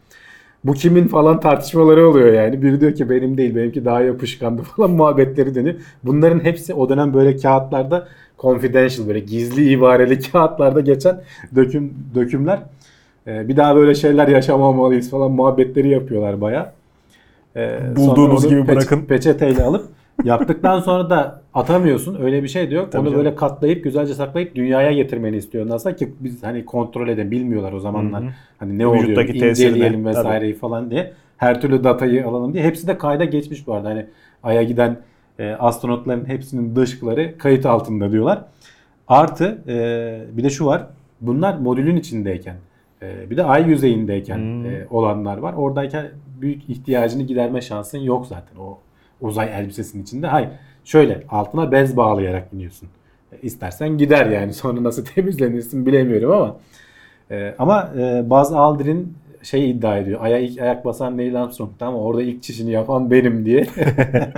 Bu 0.63 0.73
kimin 0.73 1.07
falan 1.07 1.39
tartışmaları 1.39 2.09
oluyor 2.09 2.33
yani. 2.33 2.61
Biri 2.61 2.81
diyor 2.81 2.95
ki 2.95 3.09
benim 3.09 3.37
değil 3.37 3.55
benimki 3.55 3.85
daha 3.85 4.01
yapışkandı 4.01 4.61
falan 4.61 4.91
muhabbetleri 4.91 5.55
dönüyor. 5.55 5.75
Bunların 6.03 6.39
hepsi 6.39 6.73
o 6.73 6.89
dönem 6.89 7.13
böyle 7.13 7.37
kağıtlarda 7.37 8.07
confidential 8.39 9.07
böyle 9.07 9.19
gizli 9.19 9.69
ibareli 9.69 10.19
kağıtlarda 10.31 10.79
geçen 10.79 11.21
döküm 11.55 11.93
dökümler. 12.15 12.59
Ee, 13.27 13.47
bir 13.47 13.57
daha 13.57 13.75
böyle 13.75 13.95
şeyler 13.95 14.27
yaşamamalıyız 14.27 15.09
falan 15.09 15.31
muhabbetleri 15.31 15.89
yapıyorlar 15.89 16.41
baya. 16.41 16.73
Bulduğunuz 17.95 18.47
gibi 18.47 18.67
bırakın. 18.67 19.01
Peçeteyle 19.01 19.63
alıp 19.63 19.85
yaptıktan 20.23 20.79
sonra 20.79 21.09
da 21.09 21.41
atamıyorsun. 21.53 22.21
Öyle 22.21 22.43
bir 22.43 22.47
şey 22.47 22.71
de 22.71 22.75
yok. 22.75 22.91
Tabii 22.91 23.01
Onu 23.01 23.09
canım. 23.09 23.25
böyle 23.25 23.35
katlayıp 23.35 23.83
güzelce 23.83 24.13
saklayıp 24.13 24.55
dünyaya 24.55 24.91
getirmeni 24.91 25.37
istiyor 25.37 25.69
NASA 25.69 25.95
ki 25.95 26.13
biz 26.19 26.43
hani 26.43 26.65
kontrol 26.65 27.07
eden 27.07 27.31
bilmiyorlar 27.31 27.73
o 27.73 27.79
zamanlar. 27.79 28.23
Hı 28.23 28.27
hı. 28.27 28.31
Hani 28.57 28.77
ne 28.79 28.91
Vücuttaki 28.91 29.31
oluyor 29.31 29.39
tesirini, 29.39 29.71
inceleyelim 29.71 30.03
tabii. 30.03 30.17
vesaireyi 30.17 30.53
falan 30.53 30.91
diye. 30.91 31.13
Her 31.37 31.61
türlü 31.61 31.83
datayı 31.83 32.27
alalım 32.27 32.53
diye. 32.53 32.63
Hepsi 32.63 32.87
de 32.87 32.97
kayda 32.97 33.25
geçmiş 33.25 33.67
bu 33.67 33.73
arada. 33.73 33.89
Hani 33.89 34.05
Ay'a 34.43 34.63
giden 34.63 34.97
e, 35.39 35.51
astronotların 35.51 36.25
hepsinin 36.25 36.75
dışkıları 36.75 37.37
kayıt 37.37 37.65
altında 37.65 38.11
diyorlar. 38.11 38.41
Artı 39.07 39.61
e, 39.67 40.37
bir 40.37 40.43
de 40.43 40.49
şu 40.49 40.65
var. 40.65 40.87
Bunlar 41.21 41.57
modülün 41.57 41.95
içindeyken 41.95 42.55
e, 43.01 43.29
bir 43.29 43.37
de 43.37 43.43
ay 43.43 43.69
yüzeyindeyken 43.69 44.37
Hmm. 44.37 44.65
e, 44.65 44.87
olanlar 44.89 45.37
var. 45.37 45.53
Oradayken 45.53 46.07
büyük 46.41 46.69
ihtiyacını 46.69 47.23
giderme 47.23 47.61
şansın 47.61 47.97
yok 47.97 48.27
zaten 48.27 48.57
o 48.59 48.77
uzay 49.21 49.49
elbisesinin 49.59 50.03
içinde. 50.03 50.27
Hayır. 50.27 50.49
Şöyle 50.83 51.23
altına 51.29 51.71
bez 51.71 51.97
bağlayarak 51.97 52.53
iniyorsun. 52.53 52.89
E, 53.31 53.37
istersen 53.41 53.97
gider 53.97 54.25
yani. 54.25 54.53
Sonra 54.61 54.83
nasıl 54.83 55.05
temizlenirsin 55.05 55.85
bilemiyorum 55.85 56.31
ama. 56.31 56.55
E, 57.31 57.55
ama 57.59 57.91
e, 57.97 58.29
Buzz 58.29 58.51
Aldrin 58.51 59.13
şey 59.43 59.69
iddia 59.71 59.97
ediyor. 59.97 60.19
Aya 60.23 60.37
ilk 60.39 60.61
ayak 60.61 60.85
basan 60.85 61.17
Neil 61.17 61.41
Armstrong'tu 61.41 61.85
ama 61.85 61.97
orada 61.97 62.21
ilk 62.21 62.43
çişini 62.43 62.71
yapan 62.71 63.11
benim 63.11 63.45
diye. 63.45 63.67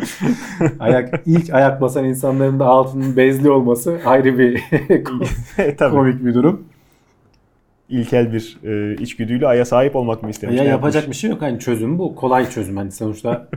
ayak 0.80 1.22
ilk 1.26 1.54
ayak 1.54 1.82
basan 1.82 2.06
insanların 2.06 2.60
da 2.60 2.66
altının 2.66 3.18
bezli 3.18 3.50
olması 3.50 4.00
ayrı 4.06 4.38
bir 4.38 4.62
komik 5.92 6.26
bir 6.26 6.34
durum. 6.34 6.64
İlkel 7.90 8.34
bir 8.34 8.58
e, 8.64 9.02
içgüdüyle 9.02 9.48
aya 9.48 9.66
sahip 9.66 9.96
olmak 9.96 10.24
mı 10.24 10.30
istemiş? 10.30 10.58
Ya 10.58 10.64
yapacak 10.64 11.02
yapmış? 11.02 11.18
bir 11.18 11.22
şey 11.22 11.30
yok. 11.30 11.42
Hani 11.42 11.60
çözüm 11.60 12.00
bu. 12.00 12.16
Kolay 12.16 12.50
çözüm. 12.50 12.78
Hani 12.78 12.92
sonuçta 12.92 13.48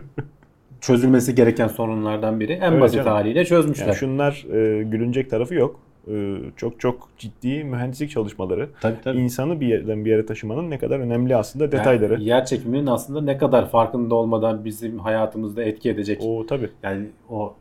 çözülmesi 0.80 1.34
gereken 1.34 1.68
sorunlardan 1.68 2.40
biri. 2.40 2.52
En 2.52 2.72
Öyle 2.72 2.80
basit 2.80 2.96
canım. 2.96 3.12
haliyle 3.12 3.44
çözmüşler. 3.44 3.86
Yani 3.86 3.96
şunlar 3.96 4.44
e, 4.52 4.82
gülünecek 4.82 5.30
tarafı 5.30 5.54
yok. 5.54 5.80
E, 6.10 6.36
çok 6.56 6.80
çok 6.80 7.08
ciddi 7.18 7.64
mühendislik 7.64 8.10
çalışmaları. 8.10 8.68
tabii 8.80 8.96
tabii. 9.04 9.18
İnsanı 9.18 9.60
bir 9.60 9.66
yerden 9.66 10.04
bir 10.04 10.10
yere 10.10 10.26
taşımanın 10.26 10.70
ne 10.70 10.78
kadar 10.78 10.98
önemli 10.98 11.36
aslında 11.36 11.72
detayları. 11.72 12.12
Yani 12.12 12.24
yer 12.24 12.44
çekiminin 12.46 12.86
aslında 12.86 13.20
ne 13.20 13.38
kadar 13.38 13.70
farkında 13.70 14.14
olmadan 14.14 14.64
bizim 14.64 14.98
hayatımızda 14.98 15.62
etki 15.64 15.90
edecek. 15.90 16.20
O 16.24 16.46
tabii. 16.46 16.70
Yani 16.82 17.06
o 17.30 17.54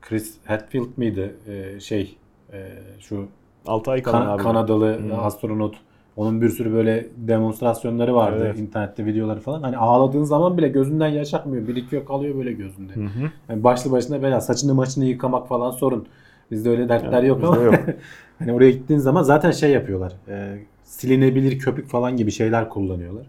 Chris 0.00 0.34
Hadfield 0.44 0.88
miydi 0.96 1.34
Ee, 1.48 1.80
şey 1.80 2.16
e, 2.52 2.68
şu 3.00 3.26
6 3.66 3.90
ay 3.90 4.02
kalan 4.02 4.24
Kan- 4.24 4.34
abi. 4.34 4.42
Kanadalı 4.42 4.98
Hmm. 4.98 5.18
astronot. 5.18 5.74
Onun 6.16 6.42
bir 6.42 6.48
sürü 6.48 6.72
böyle 6.72 7.06
demonstrasyonları 7.16 8.14
vardı. 8.14 8.42
Evet. 8.46 8.58
internette 8.58 9.06
videoları 9.06 9.40
falan. 9.40 9.62
Hani 9.62 9.76
ağladığın 9.76 10.22
zaman 10.22 10.58
bile 10.58 10.68
gözünden 10.68 11.08
yaş 11.08 11.34
akmıyor. 11.34 11.68
Birikiyor 11.68 12.04
kalıyor 12.06 12.36
böyle 12.36 12.52
gözünde. 12.52 12.92
Hı 12.92 13.00
hı. 13.00 13.30
Yani 13.48 13.64
başlı 13.64 13.90
başına 13.92 14.22
bela 14.22 14.40
saçını 14.40 14.74
maçını 14.74 15.04
yıkamak 15.04 15.48
falan 15.48 15.70
sorun. 15.70 16.06
Bizde 16.50 16.70
öyle 16.70 16.88
dertler 16.88 17.12
Yani 17.12 17.28
yok 17.28 17.44
ama 17.44 17.62
yok. 17.62 17.74
hani 18.38 18.52
oraya 18.52 18.70
gittiğin 18.70 19.00
zaman 19.00 19.22
zaten 19.22 19.50
şey 19.50 19.70
yapıyorlar. 19.70 20.12
E, 20.28 20.58
silinebilir 20.84 21.58
köpük 21.58 21.88
falan 21.88 22.16
gibi 22.16 22.30
şeyler 22.30 22.68
kullanıyorlar. 22.68 23.26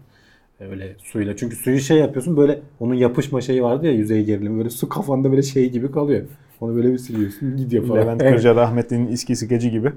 Öyle 0.60 0.96
suyla. 0.98 1.36
Çünkü 1.36 1.56
suyu 1.56 1.78
şey 1.80 1.98
yapıyorsun 1.98 2.36
böyle 2.36 2.60
onun 2.80 2.94
yapışma 2.94 3.40
şeyi 3.40 3.62
vardı 3.62 3.86
ya 3.86 3.92
yüzey 3.92 4.24
gerilimi. 4.24 4.58
Böyle 4.58 4.70
su 4.70 4.88
kafanda 4.88 5.30
böyle 5.30 5.42
şey 5.42 5.70
gibi 5.70 5.90
kalıyor. 5.92 6.22
Onu 6.60 6.76
böyle 6.76 6.92
bir 6.92 6.98
siliyorsun 6.98 7.56
gidiyor 7.56 7.86
falan. 7.86 8.00
Levent. 8.02 8.22
Kırca 8.22 8.54
rahmetlinin 8.54 9.06
iski 9.06 9.36
skeci 9.36 9.70
gibi. 9.70 9.92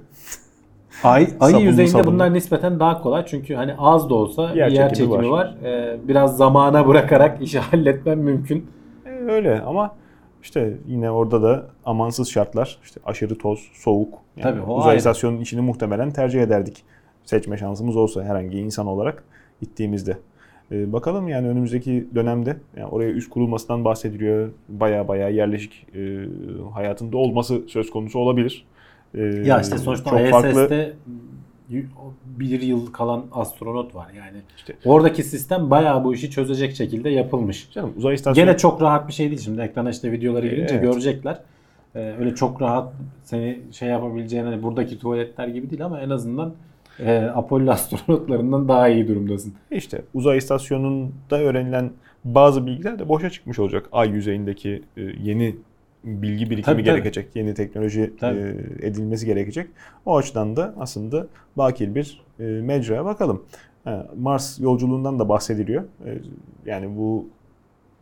Ay, 1.04 1.22
ayı 1.22 1.52
Sabunlu 1.54 1.62
yüzeyinde 1.70 1.92
sabunlu. 1.92 2.14
bunlar 2.14 2.34
nispeten 2.34 2.80
daha 2.80 3.02
kolay. 3.02 3.26
Çünkü 3.26 3.54
hani 3.56 3.76
az 3.78 4.10
da 4.10 4.14
olsa 4.16 4.52
Yer 4.56 4.68
yer, 4.68 4.94
çekimi 4.94 5.12
var. 5.18 5.24
var. 5.24 5.56
Ee, 5.64 5.98
biraz 6.08 6.38
zamana 6.38 6.88
bırakarak 6.88 7.42
işi 7.42 7.60
halletmen 7.72 8.18
mümkün. 8.18 8.66
E, 9.06 9.10
öyle 9.10 9.62
ama 9.62 9.96
işte 10.44 10.78
yine 10.88 11.12
orada 11.12 11.42
da 11.42 11.68
amansız 11.86 12.30
şartlar, 12.30 12.80
işte 12.84 13.00
aşırı 13.06 13.38
toz, 13.38 13.60
soğuk. 13.74 14.14
Yani 14.38 14.44
Tabii, 14.44 14.72
uzay 14.72 14.90
ayrı. 14.90 14.98
istasyonunun 14.98 15.42
içini 15.42 15.62
muhtemelen 15.62 16.12
tercih 16.12 16.42
ederdik. 16.42 16.84
Seçme 17.24 17.58
şansımız 17.58 17.96
olsa 17.96 18.24
herhangi 18.24 18.58
insan 18.60 18.88
olarak 18.88 19.24
gittiğimizde. 19.62 20.18
E, 20.72 20.94
bakalım 20.94 21.28
yani 21.28 21.48
önümüzdeki 21.48 22.08
dönemde 22.16 22.58
yani 22.78 22.88
oraya 22.88 23.12
üst 23.12 23.30
kurulmasından 23.30 23.86
bahsediliyor. 23.86 24.50
Baya 24.70 25.08
baya 25.08 25.30
yerleşik 25.30 25.88
e, 25.96 26.26
hayatında 26.74 27.18
olması 27.18 27.62
söz 27.68 27.90
konusu 27.90 28.20
olabilir. 28.20 28.66
E, 29.14 29.22
Ya 29.22 29.62
işte 29.62 29.78
sonuçta 29.78 30.10
çok 30.10 30.46
ISS'te 30.46 30.76
y- 30.76 30.94
bir 32.26 32.62
yıl 32.62 32.92
kalan 32.92 33.26
astronot 33.32 33.96
var 33.96 34.08
yani. 34.18 34.38
İşte- 34.58 34.76
Oradaki 34.86 35.24
sistem 35.24 35.70
bayağı 35.70 36.04
bu 36.04 36.14
işi 36.14 36.30
çözecek 36.30 36.76
şekilde 36.76 37.10
yapılmış. 37.10 37.70
Canım 37.72 37.94
uzay 37.98 38.16
istasyonu 38.16 38.46
Gene 38.48 38.58
çok 38.58 38.82
rahat 38.82 39.08
bir 39.08 39.14
şey 39.14 39.30
değil 39.30 39.42
şimdi. 39.42 39.62
Ekrana 39.62 39.90
işte 39.90 40.12
videoları 40.12 40.48
girince 40.48 40.74
Evet. 40.76 40.84
görecekler. 40.84 41.40
Ee, 41.96 42.16
öyle 42.20 42.36
çok 42.36 42.62
rahat 42.62 42.94
seni 43.24 43.60
şey 43.72 43.90
yapabileceğin 43.90 44.44
hani 44.46 44.64
buradaki 44.64 45.00
tuvaletler 45.00 45.48
gibi 45.48 45.70
değil 45.70 45.86
ama 45.86 46.00
en 46.02 46.10
azından 46.10 46.54
e, 47.00 47.18
Apollo 47.36 47.72
astronotlarından 47.72 48.68
daha 48.68 48.88
iyi 48.90 49.08
durumdasın. 49.08 49.54
İşte 49.72 50.02
uzay 50.14 50.38
istasyonunda 50.38 51.40
öğrenilen 51.40 51.92
bazı 52.26 52.66
bilgiler 52.66 53.00
de 53.00 53.10
boşa 53.10 53.30
çıkmış 53.30 53.60
olacak. 53.60 53.90
Ay 53.92 54.10
yüzeyindeki 54.10 54.84
e, 54.98 55.02
yeni 55.02 55.56
bilgi 56.04 56.46
birikimi 56.50 56.64
Tabii, 56.64 56.76
tabii. 56.76 56.84
gerekecek. 56.84 57.36
Yeni 57.36 57.54
teknoloji 57.54 58.14
Tabii. 58.20 58.40
e, 58.40 58.88
edilmesi 58.88 59.26
gerekecek. 59.26 59.68
O 60.06 60.18
açıdan 60.18 60.56
da 60.56 60.74
aslında 60.80 61.28
bakir 61.58 61.96
bir 61.96 62.22
e, 62.40 62.44
mecraya 62.44 63.06
bakalım. 63.06 63.44
Ha, 63.84 64.08
Mars 64.20 64.60
yolculuğundan 64.60 65.20
da 65.20 65.30
bahsediliyor. 65.30 65.84
E, 66.06 66.18
yani 66.66 66.98
bu 66.98 67.28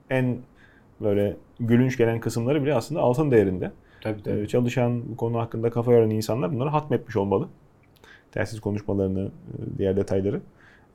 en 0.09 0.37
böyle 1.01 1.35
gülünç 1.59 1.97
gelen 1.97 2.19
kısımları 2.19 2.63
bile 2.63 2.73
aslında 2.75 3.01
altın 3.01 3.31
değerinde. 3.31 3.71
Tabii 4.01 4.19
Ee, 4.29 4.47
çalışan, 4.47 5.09
bu 5.11 5.17
konu 5.17 5.39
hakkında 5.39 5.69
kafa 5.69 5.93
yoran 5.93 6.09
insanlar 6.09 6.53
bunları 6.53 6.69
hatmetmiş 6.69 7.15
olmalı. 7.17 7.47
Telsiz 8.31 8.59
konuşmalarını, 8.59 9.25
e, 9.25 9.77
diğer 9.77 9.97
detayları. 9.97 10.41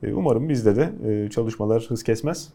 E, 0.03 0.13
Umarım 0.13 0.49
bizde 0.49 0.75
de 0.75 0.89
e, 1.25 1.29
çalışmalar 1.29 1.85
hız 1.89 2.03
kesmez. 2.03 2.53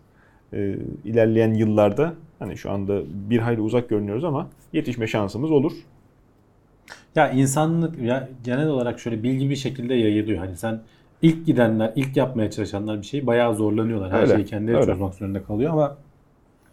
E, 0.53 0.77
İlerleyen 1.05 1.55
yıllarda 1.55 2.15
hani 2.39 2.57
şu 2.57 2.71
anda 2.71 3.01
bir 3.31 3.39
hayli 3.39 3.61
uzak 3.61 3.89
görünüyoruz 3.89 4.25
ama 4.25 4.49
yetişme 4.73 5.07
şansımız 5.07 5.51
olur. 5.51 5.73
Ya 7.17 7.31
insanlık 7.31 7.99
ya 8.03 8.29
genel 8.45 8.69
olarak 8.69 9.01
şöyle 9.01 9.23
bilgi 9.23 9.51
bir 9.51 9.57
şekilde 9.57 9.95
yayılıyor. 9.95 10.39
Hani 10.39 10.57
sen 10.57 10.81
ilk 11.23 11.47
gidenler, 11.47 11.93
ilk 11.97 12.17
yapmaya 12.17 12.51
çalışanlar 12.51 12.99
bir 13.03 13.07
şeyi 13.07 13.27
bayağı 13.27 13.55
zorlanıyorlar. 13.55 14.13
Her 14.13 14.21
Öyle, 14.23 14.35
şeyi 14.35 14.45
kendileri 14.45 14.77
öyle. 14.77 14.87
çözmek 14.87 15.15
zorunda 15.15 15.43
kalıyor 15.43 15.73
ama 15.73 15.97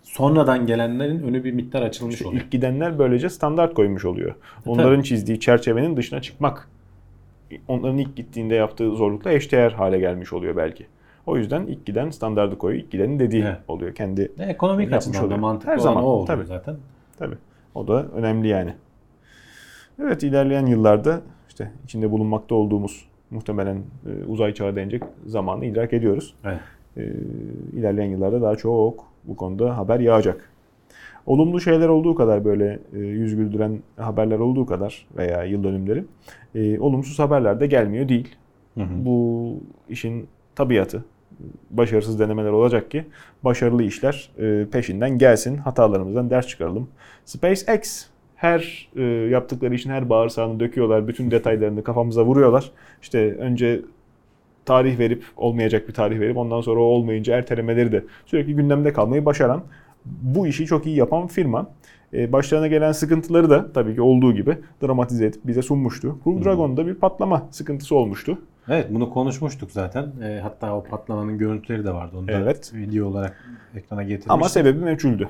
sonradan 0.04 0.66
gelenlerin 0.66 1.20
önü 1.24 1.44
bir 1.44 1.52
miktar 1.52 1.82
açılmış 1.82 2.16
İşte 2.16 2.28
oluyor. 2.28 2.42
ilk 2.44 2.52
gidenler 2.52 3.00
böylece 3.00 3.30
standart 3.30 3.74
koymuş 3.74 4.06
oluyor. 4.06 4.36
Onların 4.66 5.02
çizdiği 5.02 5.40
çerçevenin 5.40 5.98
dışına 5.98 6.22
çıkmak 6.22 6.70
onların 7.68 7.98
ilk 7.98 8.16
gittiğinde 8.16 8.56
yaptığı 8.56 8.92
zorlukla 8.96 9.32
eşdeğer 9.32 9.72
hale 9.72 10.00
gelmiş 10.00 10.34
oluyor 10.34 10.56
belki. 10.56 10.86
O 11.28 11.38
yüzden 11.38 11.66
ilk 11.66 11.86
giden 11.86 12.10
standardı 12.10 12.58
koyuyor. 12.58 12.84
İlk 12.84 12.92
gidenin 12.92 13.20
dediği 13.20 13.44
Evet. 13.44 13.58
oluyor. 13.68 13.96
Kendi 13.96 14.32
Ne, 14.38 14.46
ekonomik 14.46 14.92
Yapmış 14.92 15.08
açıdan 15.08 15.22
da 15.22 15.26
oluyor. 15.26 15.40
mantıklı 15.40 15.72
Her 15.72 15.78
zaman, 15.78 16.04
o 16.04 16.08
oluyor 16.08 16.28
tabii. 16.28 16.46
zaten. 16.46 16.76
Tabii. 17.20 17.36
O 17.76 17.88
da 17.88 18.06
önemli 18.16 18.48
yani. 18.48 18.74
Evet 20.02 20.24
ilerleyen 20.24 20.66
yıllarda 20.66 21.22
işte 21.50 21.72
içinde 21.84 22.12
bulunmakta 22.12 22.56
olduğumuz 22.56 23.06
muhtemelen 23.32 23.76
e, 23.78 24.26
uzay 24.28 24.54
çağı 24.54 24.76
denecek 24.76 25.04
zamanı 25.26 25.66
idrak 25.66 25.94
ediyoruz. 25.94 26.36
Evet. 26.46 26.60
E, 26.98 27.04
ilerleyen 27.74 28.10
yıllarda 28.10 28.42
daha 28.42 28.56
çok 28.56 29.06
bu 29.24 29.36
konuda 29.36 29.78
haber 29.78 30.00
yağacak. 30.00 30.50
Olumlu 31.26 31.60
şeyler 31.62 31.88
olduğu 31.90 32.16
kadar 32.16 32.46
böyle 32.46 32.80
e, 32.94 33.00
yüz 33.00 33.36
güldüren 33.36 33.80
haberler 33.98 34.40
olduğu 34.40 34.66
kadar 34.66 35.08
veya 35.18 35.44
yıl 35.44 35.64
dönümleri 35.64 36.04
e, 36.56 36.80
olumsuz 36.80 37.20
haberler 37.20 37.60
de 37.60 37.68
gelmiyor 37.68 38.10
değil. 38.10 38.36
Hı 38.76 38.82
hı. 38.84 39.06
Bu 39.06 39.54
işin 39.90 40.28
tabiatı. 40.56 41.06
Başarısız 41.72 42.20
denemeler 42.20 42.50
olacak 42.50 42.92
ki 42.92 43.06
başarılı 43.44 43.84
işler 43.84 44.30
e, 44.38 44.66
peşinden 44.72 45.18
gelsin. 45.18 45.58
Hatalarımızdan 45.58 46.30
ders 46.30 46.48
çıkaralım. 46.48 46.88
SpaceX 47.26 48.06
her 48.36 48.90
e, 48.96 49.02
yaptıkları 49.04 49.76
işin 49.76 49.90
her 49.90 50.10
bağırsağını 50.10 50.60
döküyorlar. 50.60 51.08
Bütün 51.08 51.32
detaylarını 51.32 51.84
kafamıza 51.84 52.26
vuruyorlar. 52.26 52.72
İşte 53.02 53.36
önce 53.36 53.82
tarih 54.66 55.00
verip 55.00 55.24
olmayacak 55.38 55.88
bir 55.88 55.94
tarih 55.94 56.20
verip 56.20 56.38
ondan 56.38 56.62
sonra 56.62 56.80
o 56.80 56.84
olmayınca 56.84 57.38
ertelemeleri 57.38 57.92
de 57.92 58.04
sürekli 58.26 58.56
gündemde 58.56 58.94
kalmayı 58.94 59.26
başaran 59.26 59.64
bu 60.06 60.48
işi 60.48 60.66
çok 60.66 60.86
iyi 60.86 60.96
yapan 60.96 61.28
firma. 61.28 61.70
E, 62.14 62.32
başlarına 62.32 62.68
gelen 62.68 62.92
sıkıntıları 62.92 63.50
da 63.50 63.74
tabii 63.74 63.96
ki 63.96 64.02
olduğu 64.02 64.34
gibi 64.34 64.58
dramatize 64.84 65.26
edip 65.26 65.42
bize 65.48 65.62
sunmuştu. 65.62 66.18
Crew 66.24 66.46
Dragon'da 66.46 66.88
bir 66.88 66.96
patlama 66.96 67.48
sıkıntısı 67.52 67.96
olmuştu. 67.96 68.38
Evet 68.70 68.88
bunu 68.90 69.10
konuşmuştuk 69.10 69.72
zaten. 69.72 70.12
E, 70.24 70.40
hatta 70.44 70.76
o 70.76 70.84
patlamanın 70.84 71.38
görüntüleri 71.38 71.84
de 71.86 71.94
vardı. 71.94 72.16
Onu 72.18 72.28
da 72.28 72.32
Evet. 72.32 72.72
video 72.74 73.08
olarak 73.08 73.44
ekrana 73.76 74.04
getirmiştik. 74.04 74.32
Ama 74.32 74.50
sebebi 74.50 74.80
meçhuldü. 74.80 75.30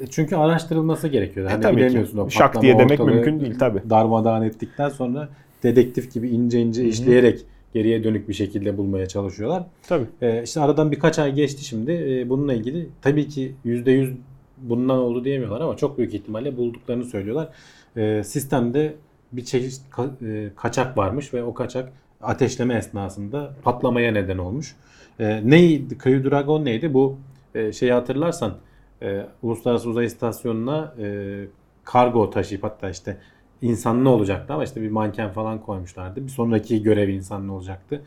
E, 0.00 0.06
Çünkü 0.06 0.36
araştırılması 0.36 1.08
gerekiyordu. 1.08 1.50
Hani 1.52 1.62
tabii 1.62 1.74
ki. 1.74 1.78
bilemiyorsun 1.80 2.18
o 2.18 2.30
Şak 2.30 2.46
patlama 2.54 2.62
diye 2.62 2.78
demek 2.78 3.00
mümkün 3.00 3.40
değil 3.40 3.58
tabii. 3.58 3.90
Darmadağın 3.90 4.42
ettikten 4.42 4.88
sonra 4.88 5.28
dedektif 5.62 6.12
gibi 6.14 6.28
ince 6.28 6.60
ince 6.60 6.84
işleyerek 6.84 7.44
geriye 7.74 8.04
dönük 8.04 8.28
bir 8.28 8.34
şekilde 8.34 8.76
bulmaya 8.78 9.06
çalışıyorlar. 9.06 9.62
Tabii. 9.88 10.06
E, 10.22 10.42
işte 10.42 10.60
aradan 10.60 10.92
birkaç 10.92 11.18
ay 11.18 11.34
geçti 11.34 11.64
şimdi. 11.64 11.92
E, 11.92 12.28
bununla 12.28 12.54
ilgili 12.54 12.88
tabii 13.02 13.28
ki 13.28 13.54
%100 13.64 14.12
bundan 14.58 14.98
oldu 14.98 15.24
diyemiyorlar 15.24 15.60
ama 15.60 15.76
çok 15.76 15.98
büyük 15.98 16.14
ihtimalle 16.14 16.56
bulduklarını 16.56 17.04
söylüyorlar. 17.04 17.48
E, 17.96 18.24
sistemde 18.24 18.94
bir 19.32 19.44
çeşit 19.44 19.80
ka- 19.92 20.46
e, 20.46 20.50
kaçak 20.56 20.98
varmış 20.98 21.34
ve 21.34 21.42
o 21.42 21.54
kaçak 21.54 21.92
ateşleme 22.22 22.74
esnasında 22.74 23.54
patlamaya 23.62 24.12
neden 24.12 24.38
olmuş. 24.38 24.76
E, 25.20 25.50
neydi? 25.50 25.98
Crew 26.04 26.30
Dragon 26.30 26.64
neydi? 26.64 26.94
Bu 26.94 27.16
e, 27.54 27.72
şeyi 27.72 27.92
hatırlarsan 27.92 28.54
e, 29.02 29.26
Uluslararası 29.42 29.88
Uzay 29.88 30.06
İstasyonu'na 30.06 30.94
e, 30.98 31.46
kargo 31.84 32.30
taşıyıp 32.30 32.64
hatta 32.64 32.90
işte 32.90 33.16
insanlı 33.62 34.10
olacaktı 34.10 34.52
ama 34.54 34.64
işte 34.64 34.82
bir 34.82 34.90
manken 34.90 35.32
falan 35.32 35.62
koymuşlardı. 35.62 36.24
Bir 36.24 36.30
sonraki 36.30 36.82
görev 36.82 37.08
insanlı 37.08 37.52
olacaktı. 37.52 38.02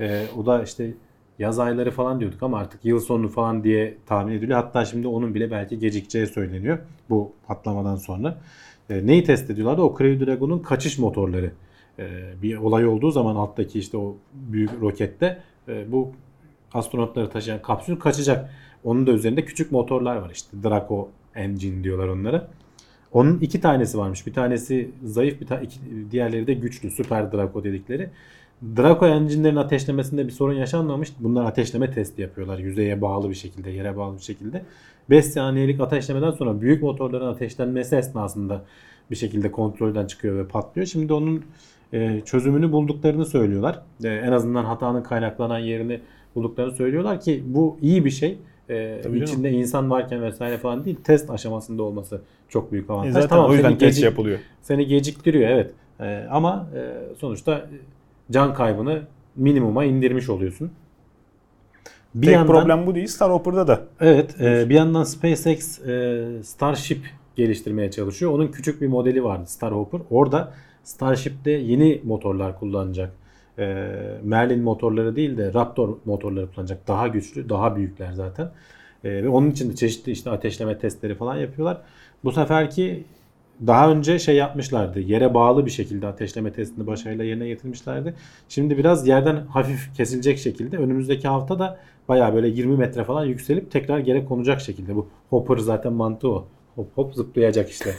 E, 0.00 0.24
o 0.38 0.46
da 0.46 0.62
işte 0.62 0.94
yaz 1.38 1.58
ayları 1.58 1.90
falan 1.90 2.20
diyorduk 2.20 2.42
ama 2.42 2.58
artık 2.58 2.84
yıl 2.84 3.00
sonu 3.00 3.28
falan 3.28 3.64
diye 3.64 3.98
tahmin 4.06 4.32
ediliyor. 4.32 4.58
Hatta 4.58 4.84
şimdi 4.84 5.08
onun 5.08 5.34
bile 5.34 5.50
belki 5.50 5.78
gecikeceği 5.78 6.26
söyleniyor 6.26 6.78
bu 7.10 7.32
patlamadan 7.46 7.96
sonra. 7.96 8.38
E, 8.90 9.06
neyi 9.06 9.24
test 9.24 9.50
ediyorlardı? 9.50 9.82
O 9.82 9.98
Crew 9.98 10.26
Dragon'un 10.26 10.58
kaçış 10.58 10.98
motorları. 10.98 11.50
E, 11.98 12.32
bir 12.42 12.56
olay 12.56 12.86
olduğu 12.86 13.10
zaman 13.10 13.36
alttaki 13.36 13.78
işte 13.78 13.96
o 13.96 14.16
büyük 14.32 14.70
rokette 14.80 15.38
e, 15.68 15.92
bu 15.92 16.12
astronotları 16.74 17.30
taşıyan 17.30 17.62
kapsül 17.62 17.96
kaçacak. 17.96 18.50
Onun 18.84 19.06
da 19.06 19.12
üzerinde 19.12 19.44
küçük 19.44 19.72
motorlar 19.72 20.16
var 20.16 20.30
işte 20.30 20.56
Draco 20.64 21.08
engine 21.34 21.84
diyorlar 21.84 22.08
onlara. 22.08 22.48
Onun 23.12 23.38
iki 23.38 23.60
tanesi 23.60 23.98
varmış. 23.98 24.26
Bir 24.26 24.32
tanesi 24.32 24.90
zayıf, 25.04 25.40
bir 25.40 25.46
ta- 25.46 25.60
iki, 25.60 25.80
diğerleri 26.10 26.46
de 26.46 26.54
güçlü. 26.54 26.90
Süper 26.90 27.32
Draco 27.32 27.64
dedikleri. 27.64 28.10
Draco 28.76 29.06
engine'lerin 29.06 29.56
ateşlemesinde 29.56 30.26
bir 30.26 30.32
sorun 30.32 30.54
yaşanmamış. 30.54 31.12
Bunlar 31.20 31.44
ateşleme 31.44 31.90
testi 31.90 32.22
yapıyorlar. 32.22 32.58
Yüzeye 32.58 33.00
bağlı 33.00 33.30
bir 33.30 33.34
şekilde, 33.34 33.70
yere 33.70 33.96
bağlı 33.96 34.16
bir 34.16 34.22
şekilde. 34.22 34.62
5 35.10 35.24
saniyelik 35.24 35.80
ateşlemeden 35.80 36.30
sonra 36.30 36.60
büyük 36.60 36.82
motorların 36.82 37.26
ateşlenmesi 37.26 37.96
esnasında 37.96 38.64
bir 39.10 39.16
şekilde 39.16 39.52
kontrolden 39.52 40.06
çıkıyor 40.06 40.36
ve 40.36 40.48
patlıyor. 40.48 40.86
Şimdi 40.86 41.12
onun 41.12 41.44
e, 41.92 42.20
çözümünü 42.24 42.72
bulduklarını 42.72 43.26
söylüyorlar. 43.26 43.80
E, 44.04 44.08
en 44.08 44.32
azından 44.32 44.64
hatanın 44.64 45.02
kaynaklanan 45.02 45.58
yerini 45.58 46.00
bulduklarını 46.34 46.72
söylüyorlar 46.72 47.20
ki 47.20 47.44
bu 47.46 47.78
iyi 47.82 48.04
bir 48.04 48.10
şey. 48.10 48.38
E, 48.68 49.00
Tabii 49.02 49.12
canım. 49.18 49.22
içinde 49.24 49.50
insan 49.50 49.90
varken 49.90 50.22
vesaire 50.22 50.58
falan 50.58 50.84
değil. 50.84 50.96
Test 51.04 51.30
aşamasında 51.30 51.82
olması 51.82 52.20
çok 52.48 52.72
büyük 52.72 52.90
E 52.90 52.92
avantaj. 52.92 53.12
zaten 53.12 53.28
Tamam, 53.28 53.50
o 53.50 53.54
yüzden 53.54 53.70
test 53.78 53.80
gecik- 53.96 54.04
yapılıyor. 54.04 54.38
seni 54.62 54.86
geciktiriyor 54.86 55.48
evet. 55.50 55.70
Ee, 56.00 56.26
ama 56.30 56.66
e, 56.76 56.92
sonuçta 57.18 57.66
can 58.30 58.54
kaybını 58.54 59.02
minimuma 59.36 59.84
indirmiş 59.84 60.28
oluyorsun. 60.28 60.70
Bir 62.14 62.26
Tek 62.26 62.34
yandan 62.34 62.52
problem 62.54 62.86
bu 62.86 62.94
değil. 62.94 63.06
Star 63.06 63.32
Hopper'da 63.32 63.66
da. 63.66 63.80
evet 64.00 64.40
e, 64.40 64.68
bir 64.68 64.74
yandan 64.74 65.04
SpaceX 65.04 65.80
e, 65.88 66.24
Starship 66.42 66.98
geliştirmeye 67.36 67.90
çalışıyor. 67.90 68.32
Onun 68.32 68.48
küçük 68.48 68.80
bir 68.80 68.86
modeli 68.88 69.24
vardı 69.24 69.44
Starhopper. 69.46 70.00
Orada 70.10 70.52
Starship'te 70.84 71.50
yeni 71.50 72.00
motorlar 72.04 72.58
kullanacak. 72.58 73.12
e, 73.58 73.64
Merlin 74.22 74.62
motorları 74.62 75.16
değil 75.16 75.36
de 75.38 75.54
Raptor 75.54 75.96
motorları 76.04 76.50
kullanacak. 76.50 76.88
Daha 76.88 77.08
güçlü, 77.08 77.48
daha 77.48 77.76
büyükler 77.76 78.12
zaten. 78.12 78.50
E, 79.04 79.10
ve 79.24 79.28
onun 79.28 79.50
için 79.50 79.70
de 79.70 79.76
çeşitli 79.76 80.12
işte 80.12 80.30
ateşleme 80.30 80.78
testleri 80.78 81.14
falan 81.14 81.36
yapıyorlar. 81.36 81.80
Bu 82.24 82.32
seferki 82.32 83.04
daha 83.66 83.90
önce 83.90 84.18
şey 84.18 84.36
yapmışlardı. 84.36 85.00
Yere 85.00 85.34
bağlı 85.34 85.66
bir 85.66 85.70
şekilde 85.70 86.06
ateşleme 86.06 86.52
testini 86.52 86.86
başarıyla 86.86 87.24
yerine 87.24 87.48
getirmişlerdi. 87.48 88.14
Şimdi 88.48 88.78
biraz 88.78 89.08
yerden 89.08 89.36
hafif 89.36 89.94
kesilecek 89.96 90.38
şekilde 90.38 90.76
önümüzdeki 90.76 91.28
hafta 91.28 91.58
da 91.58 91.78
bayağı 92.08 92.34
böyle 92.34 92.48
20 92.48 92.76
metre 92.76 93.04
falan 93.04 93.24
yükselip 93.24 93.70
tekrar 93.70 93.98
yere 93.98 94.24
konacak 94.24 94.60
şekilde. 94.60 94.96
Bu 94.96 95.08
hopper 95.30 95.56
zaten 95.56 95.92
mantığı 95.92 96.28
o. 96.28 96.46
Hop 96.74 96.88
hop 96.94 97.14
zıplayacak 97.14 97.70
işte. 97.70 97.94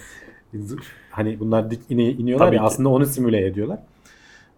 hani 1.16 1.40
bunlar 1.40 1.72
dik 1.72 1.80
ine, 1.90 2.10
iniyorlar 2.12 2.46
Tabii 2.48 2.56
ya 2.56 2.62
ki. 2.62 2.66
aslında 2.68 2.90
onu 2.90 3.06
simüle 3.06 3.46
ediyorlar. 3.48 3.80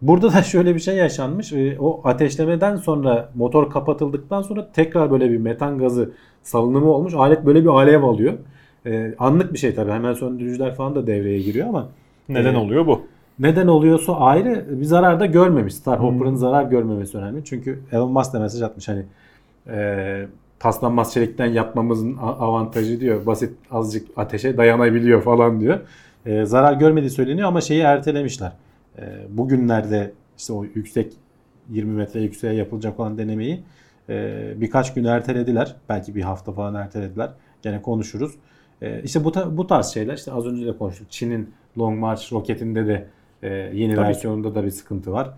Burada 0.02 0.34
da 0.34 0.44
şöyle 0.54 0.76
bir 0.76 0.80
şey 0.80 0.96
yaşanmış. 0.96 1.54
Ee, 1.54 1.78
O 1.80 2.02
ateşlemeden 2.04 2.76
sonra 2.76 3.30
motor 3.36 3.70
kapatıldıktan 3.70 4.42
sonra 4.42 4.68
tekrar 4.74 5.12
böyle 5.12 5.32
bir 5.32 5.38
metan 5.38 5.78
gazı 5.78 6.10
salınımı 6.44 6.92
olmuş. 6.92 7.14
Alet 7.14 7.46
böyle 7.46 7.62
bir 7.64 7.70
alev 7.70 8.04
alıyor. 8.04 8.34
Ee, 8.86 9.14
anlık 9.20 9.54
bir 9.54 9.58
şey 9.58 9.76
tabii. 9.76 9.92
Hemen 9.92 10.14
söndürücüler 10.14 10.76
falan 10.76 10.96
da 10.96 11.08
devreye 11.08 11.40
giriyor 11.42 11.68
ama 11.68 11.88
Neden 12.30 12.54
Ee, 12.54 12.58
oluyor 12.58 12.88
bu? 12.88 13.02
neden 13.40 13.68
oluyorsa 13.68 14.16
ayrı 14.16 14.66
bir 14.70 14.86
zarar 14.86 15.20
da 15.20 15.26
görmemiş. 15.26 15.74
Starhopper'ın 15.76 16.36
zarar 16.36 16.64
görmemesi 16.64 17.18
önemli. 17.18 17.46
Çünkü 17.46 17.80
Elon 17.92 18.12
Musk 18.12 18.34
da 18.34 18.40
mesaj 18.40 18.62
atmış 18.62 18.88
hani 18.88 19.04
e, 19.70 20.28
paslanmaz 20.60 21.14
çelikten 21.14 21.46
yapmamızın 21.46 22.18
avantajı 22.18 23.00
diyor. 23.00 23.26
Basit 23.26 23.54
azıcık 23.72 24.08
ateşe 24.18 24.58
dayanabiliyor 24.58 25.22
falan 25.22 25.62
diyor. 25.62 25.80
E, 26.28 26.46
zarar 26.46 26.74
görmediği 26.74 27.10
söyleniyor 27.10 27.48
ama 27.48 27.62
şeyi 27.62 27.82
ertelemişler. 27.82 28.52
E, 29.00 29.04
bugünlerde 29.30 30.12
işte 30.38 30.54
o 30.54 30.64
yüksek 30.64 31.14
20 31.70 31.92
metre 31.94 32.22
yükseğe 32.22 32.54
yapılacak 32.54 33.00
olan 33.00 33.18
denemeyi 33.18 33.64
e, 34.10 34.54
birkaç 34.56 34.94
gün 34.94 35.04
ertelediler. 35.04 35.76
Belki 35.90 36.16
bir 36.16 36.22
hafta 36.22 36.52
falan 36.52 36.76
ertelediler. 36.76 37.30
Gene 37.62 37.82
konuşuruz. 37.82 38.32
E, 38.82 39.02
işte 39.04 39.24
bu, 39.24 39.32
ta- 39.32 39.58
bu 39.58 39.68
tarz 39.68 39.86
şeyler 39.88 40.14
işte 40.14 40.32
az 40.32 40.46
önce 40.46 40.66
de 40.66 40.78
konuştuk. 40.78 41.08
Çin'in 41.12 41.50
Long 41.78 42.00
March 42.00 42.34
roketinde 42.34 42.88
de 42.88 43.08
e, 43.44 43.54
yeni 43.54 43.96
Tabii 43.96 44.08
versiyonunda 44.08 44.56
da 44.56 44.64
bir 44.64 44.70
sıkıntı 44.72 45.12
var. 45.12 45.30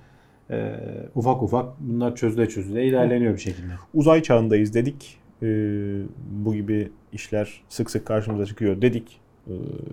E, 0.51 0.75
ufak 1.15 1.43
ufak 1.43 1.79
bunlar 1.79 2.15
çözüle 2.15 2.49
çözüle 2.49 2.85
ilerleniyor 2.85 3.33
bir 3.33 3.39
şekilde. 3.39 3.71
Uzay 3.93 4.21
çağındayız 4.21 4.73
dedik. 4.73 5.19
Ee, 5.43 6.01
bu 6.31 6.53
gibi 6.53 6.91
işler 7.13 7.61
sık 7.69 7.91
sık 7.91 8.05
karşımıza 8.05 8.45
çıkıyor 8.45 8.81
dedik. 8.81 9.19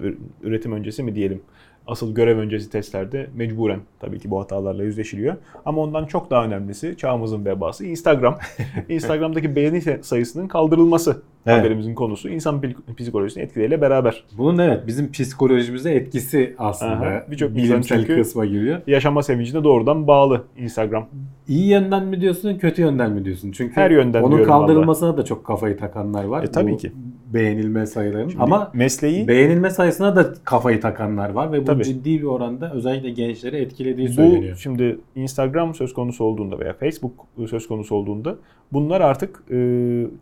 Ü- 0.02 0.18
üretim 0.42 0.72
öncesi 0.72 1.02
mi 1.02 1.14
diyelim. 1.14 1.40
Asıl 1.86 2.14
görev 2.14 2.38
öncesi 2.38 2.70
testlerde 2.70 3.26
mecburen 3.34 3.80
tabii 4.00 4.18
ki 4.18 4.30
bu 4.30 4.40
hatalarla 4.40 4.84
yüzleşiliyor. 4.84 5.34
Ama 5.64 5.82
ondan 5.82 6.06
çok 6.06 6.30
daha 6.30 6.44
önemlisi 6.44 6.96
çağımızın 6.96 7.44
vebası 7.44 7.86
Instagram. 7.86 8.38
Instagram'daki 8.88 9.56
beğeni 9.56 9.82
sayısının 10.04 10.48
kaldırılması 10.48 11.22
Evet. 11.46 11.58
haberimizin 11.60 11.94
konusu. 11.94 12.28
İnsan 12.28 12.60
pil- 12.60 12.94
psikolojisini 12.96 13.42
etkileriyle 13.42 13.80
beraber. 13.80 14.24
Bunun 14.38 14.58
evet 14.58 14.86
bizim 14.86 15.12
psikolojimize 15.12 15.90
etkisi 15.92 16.54
aslında 16.58 17.24
birçok 17.30 17.54
bilimsel 17.56 17.98
çünkü- 17.98 18.16
kısma 18.16 18.46
giriyor. 18.46 18.80
Yaşama 18.86 19.22
sevincine 19.22 19.64
doğrudan 19.64 20.06
bağlı 20.06 20.44
Instagram. 20.58 21.06
İyi 21.48 21.68
yönden 21.68 22.04
mi 22.06 22.20
diyorsun, 22.20 22.58
kötü 22.58 22.82
yönden 22.82 23.12
mi 23.12 23.24
diyorsun? 23.24 23.52
Çünkü 23.52 23.76
Her 23.76 23.90
yönden 23.90 24.22
onun 24.22 24.44
kaldırılmasına 24.44 25.16
da 25.16 25.24
çok 25.24 25.44
kafayı 25.44 25.76
takanlar 25.76 26.24
var. 26.24 26.42
E, 26.44 26.46
tabii 26.46 26.72
Bu 26.72 26.76
ki. 26.76 26.92
Beğenilme 27.34 27.86
sayılarının. 27.86 28.28
Şimdi 28.28 28.42
Ama 28.42 28.70
mesleği 28.74 29.28
beğenilme 29.28 29.70
sayısına 29.70 30.16
da 30.16 30.34
kafayı 30.44 30.80
takanlar 30.80 31.30
var 31.30 31.52
ve 31.52 31.60
bu 31.60 31.64
Tabii. 31.64 31.84
ciddi 31.84 32.18
bir 32.18 32.24
oranda 32.26 32.72
özellikle 32.74 33.10
gençleri 33.10 33.56
etkilediği 33.56 34.08
Bu 34.08 34.12
söyleniyor. 34.12 34.56
şimdi 34.62 34.98
Instagram 35.14 35.74
söz 35.74 35.94
konusu 35.94 36.24
olduğunda 36.24 36.58
veya 36.58 36.72
Facebook 36.72 37.12
söz 37.50 37.68
konusu 37.68 37.94
olduğunda 37.94 38.36
bunlar 38.72 39.00
artık 39.00 39.42
e, 39.50 39.56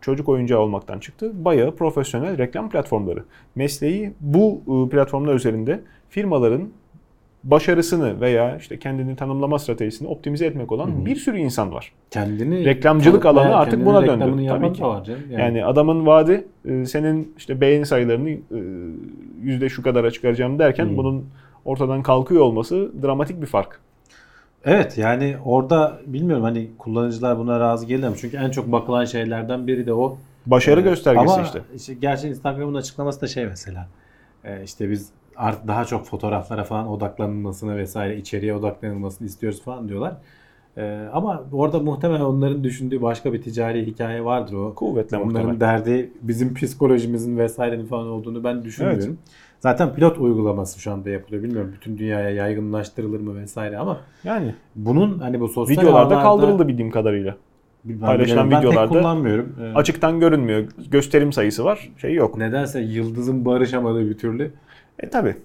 çocuk 0.01 0.29
oyuncağı 0.29 0.59
olmaktan 0.59 0.99
çıktı. 1.15 1.45
Bayağı 1.45 1.75
profesyonel 1.75 2.37
reklam 2.37 2.69
platformları. 2.69 3.23
Mesleği 3.55 4.13
bu 4.19 4.61
e, 4.67 4.89
platformlar 4.89 5.35
üzerinde 5.35 5.81
firmaların 6.09 6.69
başarısını 7.43 8.21
veya 8.21 8.57
işte 8.57 8.79
kendini 8.79 9.15
tanımlama 9.15 9.59
stratejisini 9.59 10.07
optimize 10.07 10.45
etmek 10.45 10.71
olan 10.71 10.87
Hı 10.87 11.01
hı. 11.01 11.05
bir 11.05 11.15
sürü 11.15 11.37
insan 11.37 11.73
var. 11.73 11.91
Kendini 12.11 12.65
Reklamcılık 12.65 13.25
alanı 13.25 13.55
artık 13.55 13.85
buna 13.85 14.07
döndü. 14.07 14.47
Tabii 14.47 14.73
ki. 14.73 14.83
var 14.83 15.03
canım. 15.03 15.19
Yani, 15.31 15.41
Yani, 15.41 15.65
adamın 15.65 16.05
vaadi 16.05 16.47
e, 16.65 16.85
senin 16.85 17.33
işte 17.37 17.61
beğeni 17.61 17.85
sayılarını 17.85 18.29
e, 18.29 18.39
yüzde 19.41 19.69
şu 19.69 19.83
kadara 19.83 20.11
çıkaracağım 20.11 20.59
derken 20.59 20.85
Hı. 20.85 20.97
bunun 20.97 21.25
ortadan 21.65 22.03
kalkıyor 22.03 22.41
olması 22.41 22.91
dramatik 23.03 23.41
bir 23.41 23.47
fark. 23.47 23.79
Evet 24.65 24.97
yani 24.97 25.35
orada 25.45 25.97
bilmiyorum 26.05 26.43
hani 26.43 26.67
kullanıcılar 26.77 27.37
buna 27.37 27.59
razı 27.59 27.85
gelir 27.85 28.07
mi? 28.07 28.15
Çünkü 28.17 28.37
en 28.37 28.49
çok 28.49 28.71
bakılan 28.71 29.05
şeylerden 29.05 29.67
biri 29.67 29.85
de 29.85 29.93
o. 29.93 30.17
Başarı 30.45 30.79
Ee, 30.79 30.83
göstergesi 30.83 31.33
ama 31.33 31.43
işte. 31.75 31.93
gerçi 31.93 32.27
Instagram'ın 32.27 32.73
açıklaması 32.75 33.21
da 33.21 33.27
şey 33.27 33.45
mesela. 33.45 33.87
Ee, 34.43 34.63
işte 34.63 34.89
biz 34.91 35.09
art 35.35 35.67
daha 35.67 35.85
çok 35.85 36.05
fotoğraflara 36.05 36.63
falan 36.63 36.87
odaklanılmasını 36.87 37.77
vesaire 37.77 38.17
içeriye 38.17 38.55
odaklanılmasını 38.55 39.27
istiyoruz 39.27 39.61
falan 39.63 39.89
diyorlar. 39.89 40.13
Ee, 40.77 41.07
ama 41.13 41.43
orada 41.51 41.79
muhtemelen 41.79 42.21
onların 42.21 42.63
düşündüğü 42.63 43.01
başka 43.01 43.33
bir 43.33 43.41
ticari 43.41 43.85
hikaye 43.87 44.25
vardır 44.25 44.53
o. 44.53 44.73
Kuvvetle 44.75 45.17
Onların 45.17 45.31
muhtemel. 45.51 45.59
derdi 45.59 46.11
bizim 46.21 46.53
psikolojimizin 46.53 47.37
vesairenin 47.37 47.85
falan 47.85 48.07
olduğunu 48.07 48.43
ben 48.43 48.63
düşünmüyorum. 48.63 49.17
Zaten 49.59 49.93
pilot 49.93 50.17
uygulaması 50.17 50.79
şu 50.81 50.91
anda 50.91 51.09
yapılıyor. 51.09 51.43
Bilmiyorum 51.43 51.71
bütün 51.75 51.97
dünyaya 51.97 52.29
yaygınlaştırılır 52.29 53.19
mı 53.19 53.35
vesaire 53.35 53.77
ama 53.77 53.97
Yani 54.23 54.55
bunun 54.75 55.19
hani 55.19 55.39
bu 55.39 55.47
sosyal 55.47 55.77
videolarda 55.83 56.15
ağlarda- 56.15 56.21
kaldırıldı 56.23 56.67
bildiğim 56.67 56.91
kadarıyla. 56.91 57.35
Ben 57.85 57.99
paylaşılan 57.99 58.51
ben 58.51 58.59
videolarda 58.59 58.81
pek 58.93 59.01
kullanmıyorum. 59.01 59.55
Ee, 59.61 59.63
Açıktan 59.63 60.19
görünmüyor. 60.19 60.67
Gösterim 60.91 61.33
sayısı 61.33 61.63
var. 61.65 61.89
Şey 61.97 62.13
yok. 62.13 62.37
Nedense 62.37 62.81
yıldızın 62.81 63.45
barışamadığı 63.45 64.09
bir 64.09 64.17
türlü. 64.17 64.51
E 64.99 65.09
tabi. 65.09 65.35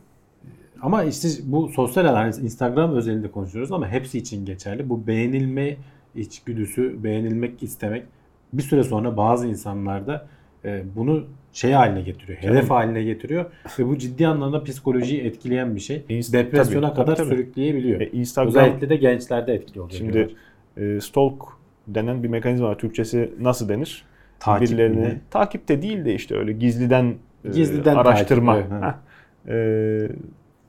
Ama 0.83 1.05
işte 1.05 1.29
bu 1.45 1.69
sosyal 1.69 2.05
alan 2.05 2.15
hani 2.15 2.35
Instagram 2.45 2.95
özelinde 2.95 3.31
konuşuyoruz 3.31 3.73
ama 3.73 3.89
hepsi 3.89 4.19
için 4.19 4.45
geçerli. 4.47 4.89
Bu 4.89 5.07
beğenilme 5.07 5.77
içgüdüsü, 6.15 7.05
beğenilmek 7.05 7.63
istemek 7.63 8.05
bir 8.53 8.63
süre 8.63 8.83
sonra 8.83 9.17
bazı 9.17 9.47
insanlarda 9.47 10.27
e, 10.65 10.83
bunu 10.97 11.25
şey 11.53 11.73
haline 11.73 12.03
getiriyor. 12.03 12.39
Hedef 12.39 12.55
Canım. 12.55 12.69
haline 12.69 13.03
getiriyor 13.03 13.45
ve 13.79 13.87
bu 13.89 13.99
ciddi 13.99 14.27
anlamda 14.27 14.65
psikolojiyi 14.65 15.21
etkileyen 15.21 15.75
bir 15.75 15.81
şey. 15.81 16.05
İnst- 16.09 16.33
Depresyona 16.33 16.87
tabii, 16.87 16.97
kadar 16.97 17.17
tabii, 17.17 17.29
tabii. 17.29 17.37
sürükleyebiliyor. 17.37 18.01
E, 18.01 18.07
Instagram 18.11 18.49
Özellikle 18.49 18.89
de 18.89 18.97
gençlerde 18.97 19.55
etkili 19.55 19.81
oluyor. 19.81 19.99
şimdi 19.99 20.13
diyorlar. 20.13 20.97
e, 20.97 21.01
stalk 21.01 21.43
denen 21.95 22.23
bir 22.23 22.29
mekanizma 22.29 22.69
var. 22.69 22.79
Türkçesi 22.79 23.31
nasıl 23.41 23.69
denir? 23.69 24.05
Takip 24.41 24.69
Birilerini 24.69 25.01
mi? 25.01 25.21
takipte 25.31 25.83
değil 25.83 26.05
de 26.05 26.15
işte 26.15 26.37
öyle 26.37 26.53
gizliden, 26.53 27.15
e, 27.45 27.49
Gizliden 27.51 27.97
araştırma. 27.97 28.55
takip, 28.55 28.73
evet. 28.73 28.83
Heh. 28.83 29.55
E, 29.55 30.09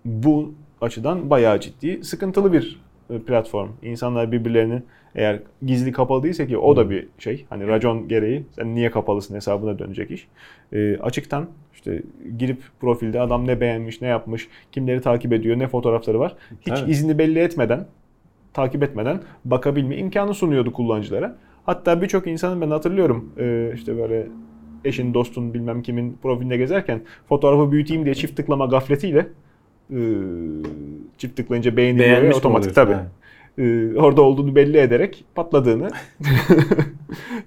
bu 0.05 0.53
açıdan 0.81 1.29
bayağı 1.29 1.59
ciddi, 1.59 2.03
sıkıntılı 2.03 2.53
bir 2.53 2.81
e, 3.09 3.19
platform. 3.19 3.69
İnsanlar 3.83 4.31
birbirlerini 4.31 4.81
eğer 5.15 5.39
gizli 5.65 5.91
kapalı 5.91 6.23
değilse 6.23 6.47
ki 6.47 6.57
o 6.57 6.75
da 6.75 6.89
bir 6.89 7.07
şey. 7.19 7.45
Hani 7.49 7.67
racon 7.67 8.07
gereği 8.07 8.45
sen 8.55 8.75
niye 8.75 8.91
kapalısın 8.91 9.35
hesabına 9.35 9.79
dönecek 9.79 10.11
iş. 10.11 10.27
E, 10.73 10.97
açıktan 10.97 11.47
işte 11.73 12.01
girip 12.37 12.61
profilde 12.79 13.19
adam 13.21 13.47
ne 13.47 13.61
beğenmiş, 13.61 14.01
ne 14.01 14.07
yapmış, 14.07 14.47
kimleri 14.71 15.01
takip 15.01 15.33
ediyor, 15.33 15.59
ne 15.59 15.67
fotoğrafları 15.67 16.19
var. 16.19 16.35
Hiç 16.61 16.79
Tabii. 16.79 16.91
izni 16.91 17.17
belli 17.17 17.39
etmeden, 17.39 17.85
takip 18.53 18.83
etmeden 18.83 19.19
bakabilme 19.45 19.97
imkanı 19.97 20.33
sunuyordu 20.33 20.73
kullanıcılara. 20.73 21.35
Hatta 21.65 22.01
birçok 22.01 22.27
insanın 22.27 22.61
ben 22.61 22.69
hatırlıyorum 22.71 23.33
e, 23.37 23.71
işte 23.75 23.97
böyle 23.97 24.27
eşin, 24.85 25.13
dostun 25.13 25.53
bilmem 25.53 25.81
kimin 25.81 26.17
profilinde 26.23 26.57
gezerken 26.57 27.01
fotoğrafı 27.29 27.71
büyüteyim 27.71 28.05
diye 28.05 28.15
çift 28.15 28.37
tıklama 28.37 28.65
gafletiyle 28.65 29.27
e, 29.91 29.99
çift 31.17 31.37
tıklayınca 31.37 31.77
beğeniliyor 31.77 32.33
otomatik 32.33 32.75
tabii. 32.75 32.93
Ha. 32.93 33.07
E, 33.57 33.95
orada 33.97 34.21
olduğunu 34.21 34.55
belli 34.55 34.77
ederek 34.77 35.25
patladığını 35.35 35.89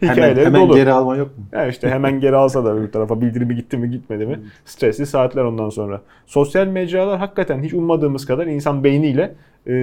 Hemen, 0.01 0.13
hikayeleri 0.15 0.47
hemen 0.47 0.61
dolu. 0.69 0.75
geri 0.75 0.93
alma 0.93 1.17
yok 1.17 1.39
mu? 1.39 1.45
Ya 1.53 1.67
işte 1.67 1.89
hemen 1.89 2.21
geri 2.21 2.37
alsa 2.37 2.65
da 2.65 2.75
öbür 2.75 2.93
tarafa 2.93 3.21
bildirimi 3.21 3.57
gitti 3.57 3.77
mi 3.77 3.91
gitmedi 3.91 4.27
mi 4.27 4.41
stresli 4.65 5.07
saatler 5.07 5.45
ondan 5.45 5.69
sonra. 5.69 6.01
Sosyal 6.27 6.67
mecralar 6.67 7.19
hakikaten 7.19 7.63
hiç 7.63 7.75
ummadığımız 7.75 8.27
kadar 8.27 8.47
insan 8.47 8.85
beyniyle 8.85 9.35
e, 9.69 9.75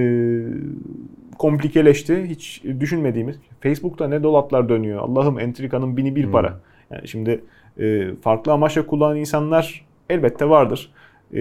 komplikeleşti. 1.38 2.24
Hiç 2.24 2.62
düşünmediğimiz. 2.80 3.36
Facebook'ta 3.60 4.08
ne 4.08 4.22
dolaplar 4.22 4.68
dönüyor. 4.68 5.02
Allah'ım 5.02 5.38
entrikanın 5.38 5.96
bini 5.96 6.16
bir 6.16 6.26
para. 6.26 6.60
Yani 6.90 7.08
şimdi 7.08 7.40
e, 7.78 8.14
farklı 8.14 8.52
amaçla 8.52 8.86
kullanan 8.86 9.16
insanlar 9.16 9.84
elbette 10.10 10.48
vardır. 10.48 10.92
E, 11.34 11.40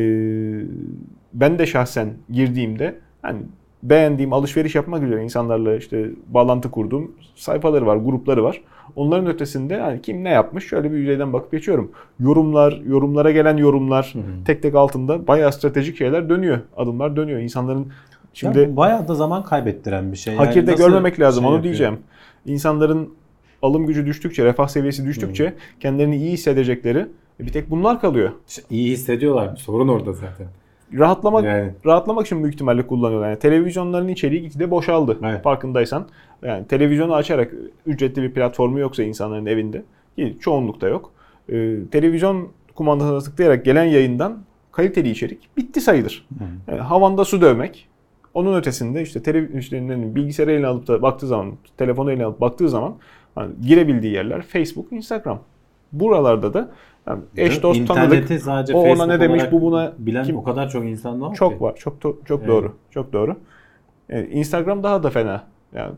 ben 1.33 1.59
de 1.59 1.65
şahsen 1.65 2.13
girdiğimde 2.31 2.95
hani 3.21 3.39
beğendiğim 3.83 4.33
alışveriş 4.33 4.75
yapmak 4.75 5.03
üzere 5.03 5.23
insanlarla 5.23 5.75
işte 5.75 6.09
bağlantı 6.27 6.71
kurduğum 6.71 7.11
sayfaları 7.35 7.85
var, 7.85 7.97
grupları 7.97 8.43
var. 8.43 8.61
Onların 8.95 9.27
ötesinde 9.27 9.79
hani 9.79 10.01
kim 10.01 10.23
ne 10.23 10.29
yapmış 10.29 10.67
şöyle 10.67 10.91
bir 10.91 10.97
yüzeyden 10.97 11.33
bakıp 11.33 11.51
geçiyorum. 11.51 11.91
Yorumlar, 12.19 12.81
yorumlara 12.85 13.31
gelen 13.31 13.57
yorumlar 13.57 14.13
tek 14.45 14.61
tek 14.61 14.75
altında 14.75 15.27
bayağı 15.27 15.53
stratejik 15.53 15.97
şeyler 15.97 16.29
dönüyor. 16.29 16.59
Adımlar 16.77 17.15
dönüyor. 17.15 17.39
İnsanların 17.39 17.87
Şimdi 18.33 18.59
ya, 18.59 18.75
bayağı 18.77 19.07
da 19.07 19.15
zaman 19.15 19.43
kaybettiren 19.43 20.11
bir 20.11 20.17
şey. 20.17 20.35
Hakirde 20.35 20.71
Yani 20.71 20.77
görmemek 20.77 21.19
lazım 21.19 21.41
şey 21.41 21.47
onu 21.47 21.55
yapıyor? 21.55 21.63
diyeceğim. 21.63 21.99
İnsanların 22.45 23.13
alım 23.61 23.85
gücü 23.85 24.05
düştükçe, 24.05 24.45
refah 24.45 24.67
seviyesi 24.67 25.05
düştükçe 25.05 25.53
kendilerini 25.79 26.17
iyi 26.17 26.31
hissedecekleri 26.31 27.07
bir 27.39 27.51
tek 27.51 27.69
bunlar 27.69 28.01
kalıyor. 28.01 28.31
İyi 28.69 28.91
hissediyorlar. 28.91 29.55
Sorun 29.55 29.87
orada 29.87 30.13
zaten. 30.13 30.47
Rahatlamak 30.93 31.45
Yani 31.45 31.71
rahatlamak 31.85 32.25
için 32.25 32.43
büyük 32.43 32.53
ihtimalle 32.53 32.87
kullanıyorlar. 32.87 33.29
Yani 33.29 33.39
televizyonların 33.39 34.07
içeriği 34.07 34.41
gitgide 34.41 34.71
boşaldı. 34.71 35.17
Evet. 35.23 35.43
Farkındaysan. 35.43 36.07
Yani 36.43 36.67
televizyonu 36.67 37.13
açarak 37.15 37.53
ücretli 37.85 38.21
bir 38.21 38.33
platformu 38.33 38.79
yoksa 38.79 39.03
insanların 39.03 39.45
evinde 39.45 39.83
ki 40.15 40.37
çoğunlukta 40.39 40.87
yok. 40.87 41.11
Ee, 41.49 41.75
televizyon 41.91 42.49
kumandasına 42.75 43.19
tıklayarak 43.19 43.65
gelen 43.65 43.83
yayından 43.83 44.37
kaliteli 44.71 45.09
içerik 45.09 45.49
bitti 45.57 45.81
sayılır. 45.81 46.27
Yani 46.67 46.79
havanda 46.79 47.25
su 47.25 47.41
dövmek. 47.41 47.87
Onun 48.33 48.57
ötesinde 48.57 49.01
işte, 49.01 49.23
tele, 49.23 49.59
işte 49.59 49.87
ne 49.87 49.89
bileyim, 49.89 50.15
bilgisayarı 50.15 50.51
eline 50.51 50.67
alıp 50.67 50.87
da 50.87 51.01
baktığı 51.01 51.27
zaman, 51.27 51.53
telefonu 51.77 52.11
eline 52.11 52.25
alıp 52.25 52.41
baktığı 52.41 52.69
zaman 52.69 52.95
hani 53.35 53.51
girebildiği 53.61 54.13
yerler 54.13 54.41
Facebook, 54.41 54.91
Instagram. 54.91 55.39
Buralarda 55.91 56.53
da 56.53 56.71
yani 57.07 57.21
eş 57.37 57.63
dost 57.63 57.87
tanıdık 57.87 58.41
sadece 58.41 58.75
o 58.75 58.79
ona 58.79 59.05
ne 59.05 59.19
demiş, 59.19 59.43
bu 59.51 59.61
buna 59.61 59.93
bilen 59.97 60.23
kim- 60.23 60.37
o 60.37 60.43
kadar 60.43 60.69
çok 60.69 60.85
insan 60.85 61.21
var 61.21 61.31
ki. 61.31 61.37
çok 61.37 61.61
var. 61.61 61.75
Çok 61.75 62.01
çok 62.01 62.39
Evet. 62.39 62.47
doğru. 62.47 62.73
Çok 62.91 63.13
doğru. 63.13 63.35
Yani 64.09 64.27
Instagram 64.27 64.83
daha 64.83 65.03
da 65.03 65.09
fena. 65.09 65.43
Yani 65.75 65.91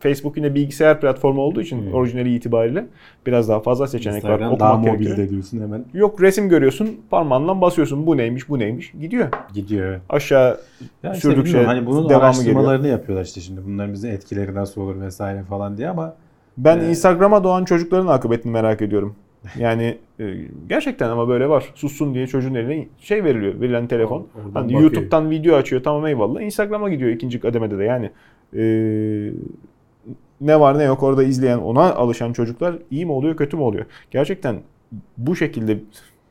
Facebook 0.00 0.36
yine 0.36 0.54
bilgisayar 0.54 1.00
platformu 1.00 1.40
olduğu 1.40 1.60
için 1.60 1.86
Hmm. 1.86 1.94
orijinali 1.94 2.34
itibariyle 2.34 2.86
biraz 3.26 3.48
daha 3.48 3.60
fazla 3.60 3.86
seçenek 3.86 4.24
var. 4.24 4.30
Instagram 4.30 4.60
daha 4.60 4.72
Okumak 4.72 4.84
gerekiyor. 4.98 5.10
mobilde 5.16 5.30
diyorsun 5.30 5.60
hemen. 5.60 5.84
Yok 5.94 6.22
resim 6.22 6.48
görüyorsun, 6.48 7.00
parmağınla 7.10 7.60
basıyorsun. 7.60 8.06
Bu 8.06 8.16
neymiş, 8.16 8.48
bu 8.48 8.58
neymiş. 8.58 8.92
Gidiyor. 9.00 9.28
Gidiyor. 9.54 10.00
Aşağı 10.08 10.58
Ya 11.02 11.12
işte 11.12 11.20
Sürdükçe 11.20 11.44
bilmiyorum, 11.44 11.66
hani 11.68 11.86
bunun 11.86 12.08
devamı 12.08 12.24
araştırmalarını 12.24 12.88
yapıyorlar 12.88 13.24
işte 13.24 13.40
şimdi. 13.40 13.60
Bunların 13.66 13.92
bize 13.92 14.08
etkileri 14.08 14.54
nasıl 14.54 14.80
olur 14.80 15.00
vesaire 15.00 15.42
falan 15.42 15.76
diye 15.78 15.88
ama 15.88 16.14
ben 16.58 16.78
Ee, 16.78 16.88
Instagram'a 16.90 17.44
doğan 17.44 17.64
çocukların 17.64 18.06
akıbetini 18.06 18.52
merak 18.52 18.82
ediyorum. 18.82 19.14
Yani 19.58 19.98
e, 20.20 20.34
gerçekten 20.68 21.10
ama 21.10 21.28
böyle 21.28 21.48
var. 21.48 21.72
Sussun 21.74 22.14
diye 22.14 22.26
çocuğun 22.26 22.54
eline 22.54 22.88
şey 23.00 23.24
veriliyor. 23.24 23.60
Verilen 23.60 23.86
telefon. 23.86 24.26
Oradan 24.36 24.50
Hani 24.54 24.64
bakıyor. 24.64 24.80
YouTube'dan 24.80 25.30
video 25.30 25.56
açıyor 25.56 25.82
tamam 25.82 26.06
eyvallah. 26.06 26.40
Instagram'a 26.42 26.88
gidiyor 26.90 27.10
ikinci 27.10 27.40
kademede 27.40 27.78
de 27.78 27.84
yani. 27.84 28.10
e, 28.56 28.62
ne 30.40 30.60
var 30.60 30.78
ne 30.78 30.84
yok 30.84 31.02
orada 31.02 31.22
izleyen 31.22 31.58
ona 31.58 31.94
alışan 31.94 32.32
çocuklar 32.32 32.74
iyi 32.90 33.06
mi 33.06 33.12
oluyor 33.12 33.36
kötü 33.36 33.56
mü 33.56 33.62
oluyor? 33.62 33.86
Gerçekten 34.10 34.56
bu 35.16 35.36
şekilde 35.36 35.78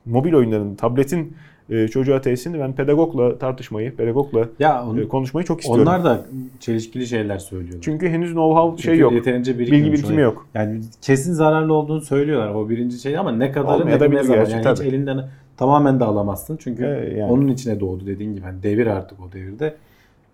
mobil 0.05 0.33
oyunların, 0.33 0.75
tabletin 0.75 1.35
e, 1.69 1.87
çocuğa 1.87 2.21
tesisini 2.21 2.59
ben 2.59 2.73
pedagogla 2.73 3.37
tartışmayı, 3.37 3.95
pedagogla 3.95 4.47
ya 4.59 4.85
on- 4.85 4.97
e, 4.97 5.07
konuşmayı 5.07 5.45
çok 5.45 5.59
istiyorum. 5.59 5.81
onlar 5.81 6.03
da 6.03 6.25
çelişkili 6.59 7.07
şeyler 7.07 7.37
söylüyorlar. 7.37 7.81
Çünkü 7.81 8.09
henüz 8.09 8.31
know-how 8.31 8.81
şey 8.81 8.97
yok. 8.97 9.13
Yeterince 9.13 9.59
Bilgi 9.59 9.91
birikimi 9.93 10.21
yok. 10.21 10.47
Yani 10.53 10.81
kesin 11.01 11.33
zararlı 11.33 11.73
olduğunu 11.73 12.01
söylüyorlar 12.01 12.53
o 12.53 12.69
birinci 12.69 12.99
şey 12.99 13.17
ama 13.17 13.31
ne 13.31 13.51
kadarı 13.51 13.85
ne, 13.85 14.11
ne 14.15 14.23
zaman. 14.23 14.45
Yani 14.45 14.63
tabii. 14.63 14.79
hiç 14.79 14.93
elinden 14.93 15.29
tamamen 15.57 15.99
de 15.99 16.03
alamazsın. 16.03 16.57
Çünkü 16.57 16.85
Evet, 16.85 17.17
yani. 17.17 17.31
onun 17.31 17.47
içine 17.47 17.79
doğdu 17.79 18.05
dediğin 18.05 18.35
gibi. 18.35 18.45
Yani 18.45 18.63
devir 18.63 18.87
artık 18.87 19.19
o 19.19 19.31
devirde. 19.31 19.75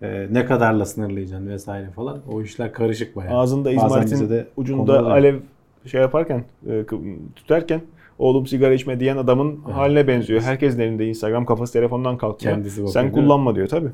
Ee, 0.02 0.26
ne 0.32 0.44
kadarla 0.46 0.84
sınırlayacaksın 0.84 1.48
vesaire 1.48 1.90
falan. 1.90 2.18
O 2.32 2.42
işler 2.42 2.72
karışık 2.72 3.16
bayağı. 3.16 3.38
Ağzında 3.38 3.70
izmaritin 3.70 4.44
ucunda 4.56 5.06
alev 5.06 5.36
şey 5.86 6.00
yaparken, 6.00 6.44
e, 6.70 6.84
tutarken 7.36 7.80
oğlum 8.18 8.46
sigara 8.46 8.74
içme 8.74 9.00
diyen 9.00 9.16
adamın 9.16 9.60
Evet. 9.66 9.76
haline 9.76 10.08
benziyor. 10.08 10.40
Herkesin 10.42 10.80
elinde 10.80 11.06
Instagram 11.06 11.46
kafası 11.46 11.72
telefondan 11.72 12.18
kalkıyor. 12.18 12.54
Kendisi 12.54 12.76
bakıyor, 12.76 12.88
Sen 12.92 13.12
kullanma 13.12 13.54
diyor 13.54 13.68
tabii. 13.68 13.90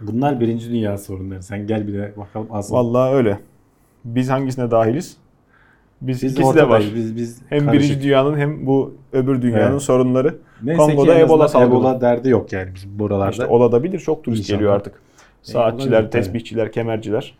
Bunlar 0.00 0.40
birinci 0.40 0.70
dünya 0.70 0.98
sorunları. 0.98 1.42
Sen 1.42 1.66
gel 1.66 1.88
bir 1.88 1.94
de 1.94 2.12
bakalım 2.16 2.46
asıl. 2.50 2.74
Vallahi 2.74 3.14
öyle. 3.14 3.38
Biz 4.04 4.30
hangisine 4.30 4.70
dahiliz? 4.70 5.16
Biz, 6.00 6.22
biz 6.22 6.32
ikisi 6.32 6.54
de 6.56 6.68
var. 6.68 6.84
Biz, 6.94 7.16
biz 7.16 7.42
Hem 7.48 7.66
karışık. 7.66 7.82
birinci 7.90 8.02
dünyanın 8.04 8.36
hem 8.38 8.66
bu 8.66 8.94
öbür 9.12 9.42
dünyanın 9.42 9.70
Evet. 9.72 9.82
sorunları. 9.82 10.34
Neyse 10.62 10.78
Kongo'da 10.78 11.18
Ebola 11.18 11.48
salgını. 11.48 11.70
Ebola 11.70 12.00
derdi 12.00 12.28
yok 12.28 12.52
yani 12.52 12.74
bizim 12.74 12.98
buralarda. 12.98 13.30
İşte 13.30 13.46
olabilir. 13.46 13.98
Çok 13.98 14.24
turist 14.24 14.40
İnşallah. 14.40 14.58
geliyor 14.58 14.74
artık. 14.74 14.94
Saatçiler, 15.42 15.92
olabilir 15.92 16.10
tabii. 16.10 16.22
tesbihçiler, 16.22 16.72
kemerciler. 16.72 17.34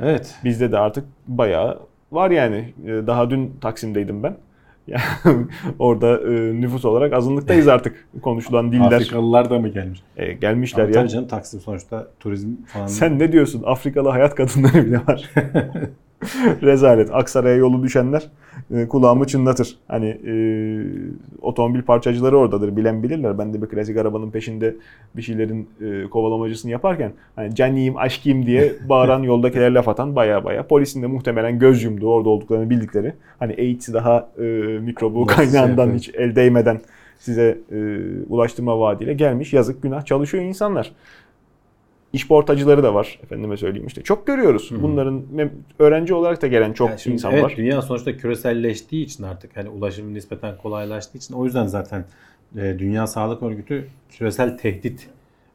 Evet. 0.00 0.34
Bizde 0.44 0.72
de 0.72 0.78
artık 0.78 1.04
bayağı 1.28 1.78
var 2.12 2.30
yani. 2.30 2.72
Ee, 2.86 2.88
Daha 3.06 3.30
dün 3.30 3.52
Taksim'deydim 3.60 4.22
ben. 4.22 4.36
Yani 4.86 5.02
orada 5.78 6.20
e, 6.20 6.60
nüfus 6.60 6.84
olarak 6.84 7.12
azınlıktayız 7.12 7.68
artık 7.68 8.08
konuşulan 8.22 8.72
diller. 8.72 8.92
Afrikalılar 8.92 9.50
da 9.50 9.58
mı 9.58 9.68
gelmiş? 9.68 10.02
E, 10.16 10.32
gelmişler 10.32 10.84
Ama 10.84 10.88
ya. 10.88 11.00
Tabii 11.00 11.08
canım 11.08 11.28
Taksim 11.28 11.60
sonuçta 11.60 12.08
turizm 12.20 12.48
falan. 12.66 12.86
Sen 12.86 13.18
ne 13.18 13.32
diyorsun? 13.32 13.62
Afrikalı 13.66 14.08
hayat 14.08 14.34
kadınları 14.34 14.86
bile 14.86 15.00
var. 15.06 15.30
Rezalet. 16.62 17.10
Aksaray'a 17.12 17.56
yolu 17.56 17.82
düşenler 17.82 18.30
e, 18.70 18.88
kulağımı 18.88 19.26
çınlatır. 19.26 19.76
Hani 19.88 20.06
e, 20.06 20.34
otomobil 21.42 21.82
parçacıları 21.82 22.38
oradadır. 22.38 22.76
Bilen 22.76 23.02
bilirler. 23.02 23.38
Ben 23.38 23.54
de 23.54 23.62
bir 23.62 23.66
klasik 23.66 23.96
arabanın 23.96 24.30
peşinde 24.30 24.74
bir 25.16 25.22
şeylerin 25.22 25.68
e, 25.80 26.08
kovalamacısını 26.10 26.70
yaparken 26.70 27.12
hani 27.36 27.54
caniyim, 27.54 27.96
aşkıyım 27.96 28.46
diye 28.46 28.72
bağıran 28.88 29.22
yoldakiler 29.22 29.70
laf 29.70 29.88
atan 29.88 30.16
baya 30.16 30.44
baya. 30.44 30.66
Polisin 30.66 31.02
de 31.02 31.06
muhtemelen 31.06 31.58
göz 31.58 31.82
yumduğu 31.82 32.08
orada 32.08 32.28
olduklarını 32.28 32.70
bildikleri. 32.70 33.12
Hani 33.38 33.54
AIDS'i 33.58 33.94
daha 33.94 34.28
e, 34.38 34.42
mikrobu 34.78 35.26
Nasıl 35.26 35.36
kaynağından 35.36 35.86
şey 35.86 35.96
hiç 35.96 36.10
el 36.14 36.36
değmeden 36.36 36.80
size 37.18 37.58
e, 37.72 37.76
ulaştırma 38.28 38.80
vaadiyle 38.80 39.14
gelmiş. 39.14 39.52
Yazık 39.52 39.82
günah 39.82 40.04
çalışıyor 40.04 40.44
insanlar. 40.44 40.92
İşportacıları 42.14 42.82
da 42.82 42.94
var 42.94 43.18
efendime 43.22 43.56
söyleyeyim 43.56 43.86
işte. 43.86 44.02
Çok 44.02 44.26
görüyoruz. 44.26 44.70
Bunların 44.82 45.22
mem- 45.36 45.50
öğrenci 45.78 46.14
olarak 46.14 46.42
da 46.42 46.46
gelen 46.46 46.72
çok 46.72 46.90
Yani 46.90 47.00
şimdi 47.00 47.14
insan 47.14 47.32
evet, 47.32 47.44
var. 47.44 47.54
Dünya 47.56 47.82
sonuçta 47.82 48.16
küreselleştiği 48.16 49.04
için 49.04 49.24
artık 49.24 49.56
hani 49.56 49.68
ulaşım 49.68 50.14
nispeten 50.14 50.56
kolaylaştığı 50.56 51.18
için 51.18 51.34
o 51.34 51.44
yüzden 51.44 51.66
zaten 51.66 52.04
e, 52.56 52.76
Dünya 52.78 53.06
Sağlık 53.06 53.42
Örgütü 53.42 53.88
küresel 54.10 54.58
tehdit 54.58 55.08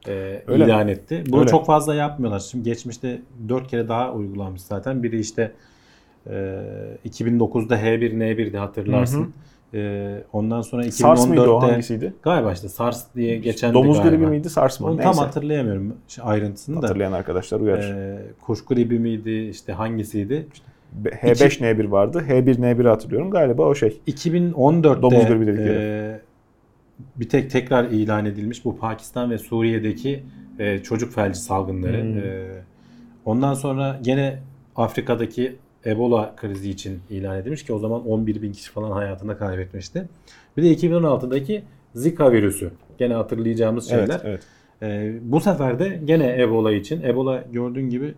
e, 0.07 0.43
Öyle 0.47 0.65
ilan 0.65 0.87
etti. 0.87 1.23
Bunu 1.27 1.39
Öyle. 1.39 1.51
çok 1.51 1.65
fazla 1.65 1.95
yapmıyorlar. 1.95 2.39
Şimdi 2.39 2.63
geçmişte 2.63 3.21
4 3.49 3.67
kere 3.67 3.87
daha 3.87 4.13
uygulanmış 4.13 4.61
zaten. 4.61 5.03
Biri 5.03 5.19
işte 5.19 5.51
e, 6.29 6.61
2009'da 7.09 7.75
H1N1'di 7.79 8.57
hatırlarsın. 8.57 9.21
Hı 9.21 9.25
hı. 9.25 9.29
E, 9.73 10.23
ondan 10.33 10.61
sonra 10.61 10.91
SARS 10.91 11.27
mıydı 11.27 11.41
o 11.41 11.45
2014'te 11.45 11.67
hangisiydi? 11.71 12.13
galiba 12.21 12.53
işte 12.53 12.69
SARS 12.69 13.05
diye 13.15 13.37
geçen 13.37 13.73
Domuz 13.73 14.01
gribi 14.01 14.27
miydi 14.27 14.49
SARS 14.49 14.79
mı? 14.79 14.87
Onu 14.87 14.97
Neyse. 14.97 15.11
tam 15.11 15.25
hatırlayamıyorum 15.25 15.95
ayrıntısını 16.21 16.81
da. 16.81 16.87
Hatırlayan 16.87 17.11
arkadaşlar 17.11 17.59
uyarır. 17.59 17.93
E, 17.95 18.19
kuş 18.41 18.65
gribi 18.65 18.99
miydi 18.99 19.31
işte 19.31 19.73
hangisiydi? 19.73 20.47
Be- 20.93 21.09
H5N1 21.09 21.91
vardı. 21.91 22.23
H1N1'i 22.27 22.87
hatırlıyorum. 22.87 23.31
Galiba 23.31 23.63
o 23.63 23.75
şey. 23.75 24.01
2014'te 24.07 25.01
Domuz 25.01 25.27
gribi 25.27 25.47
dedikleri. 25.47 25.77
e, 25.79 26.19
bir 27.15 27.29
tek 27.29 27.51
tekrar 27.51 27.85
ilan 27.85 28.25
edilmiş 28.25 28.65
bu 28.65 28.77
Pakistan 28.77 29.31
ve 29.31 29.37
Suriye'deki 29.37 30.23
e, 30.59 30.83
çocuk 30.83 31.13
felci 31.13 31.39
salgınları. 31.39 32.01
Hmm. 32.01 32.17
E, 32.17 32.47
ondan 33.25 33.53
sonra 33.53 33.99
gene 34.01 34.39
Afrika'daki 34.75 35.55
Ebola 35.85 36.35
krizi 36.35 36.69
için 36.69 36.99
ilan 37.09 37.37
edilmiş 37.37 37.63
ki 37.63 37.73
o 37.73 37.79
zaman 37.79 38.07
11 38.07 38.41
bin 38.41 38.53
kişi 38.53 38.71
falan 38.71 38.91
hayatını 38.91 39.37
kaybetmişti. 39.37 40.09
Bir 40.57 40.63
de 40.63 40.73
2016'daki 40.73 41.61
Zika 41.95 42.31
virüsü. 42.31 42.71
Gene 42.97 43.13
hatırlayacağımız 43.13 43.89
şeyler. 43.89 44.21
Evet, 44.23 44.23
evet. 44.23 44.43
E, 44.81 45.13
bu 45.21 45.39
sefer 45.39 45.79
de 45.79 46.01
gene 46.05 46.41
Ebola 46.41 46.71
için. 46.71 47.01
Ebola 47.01 47.43
gördüğün 47.51 47.89
gibi 47.89 48.13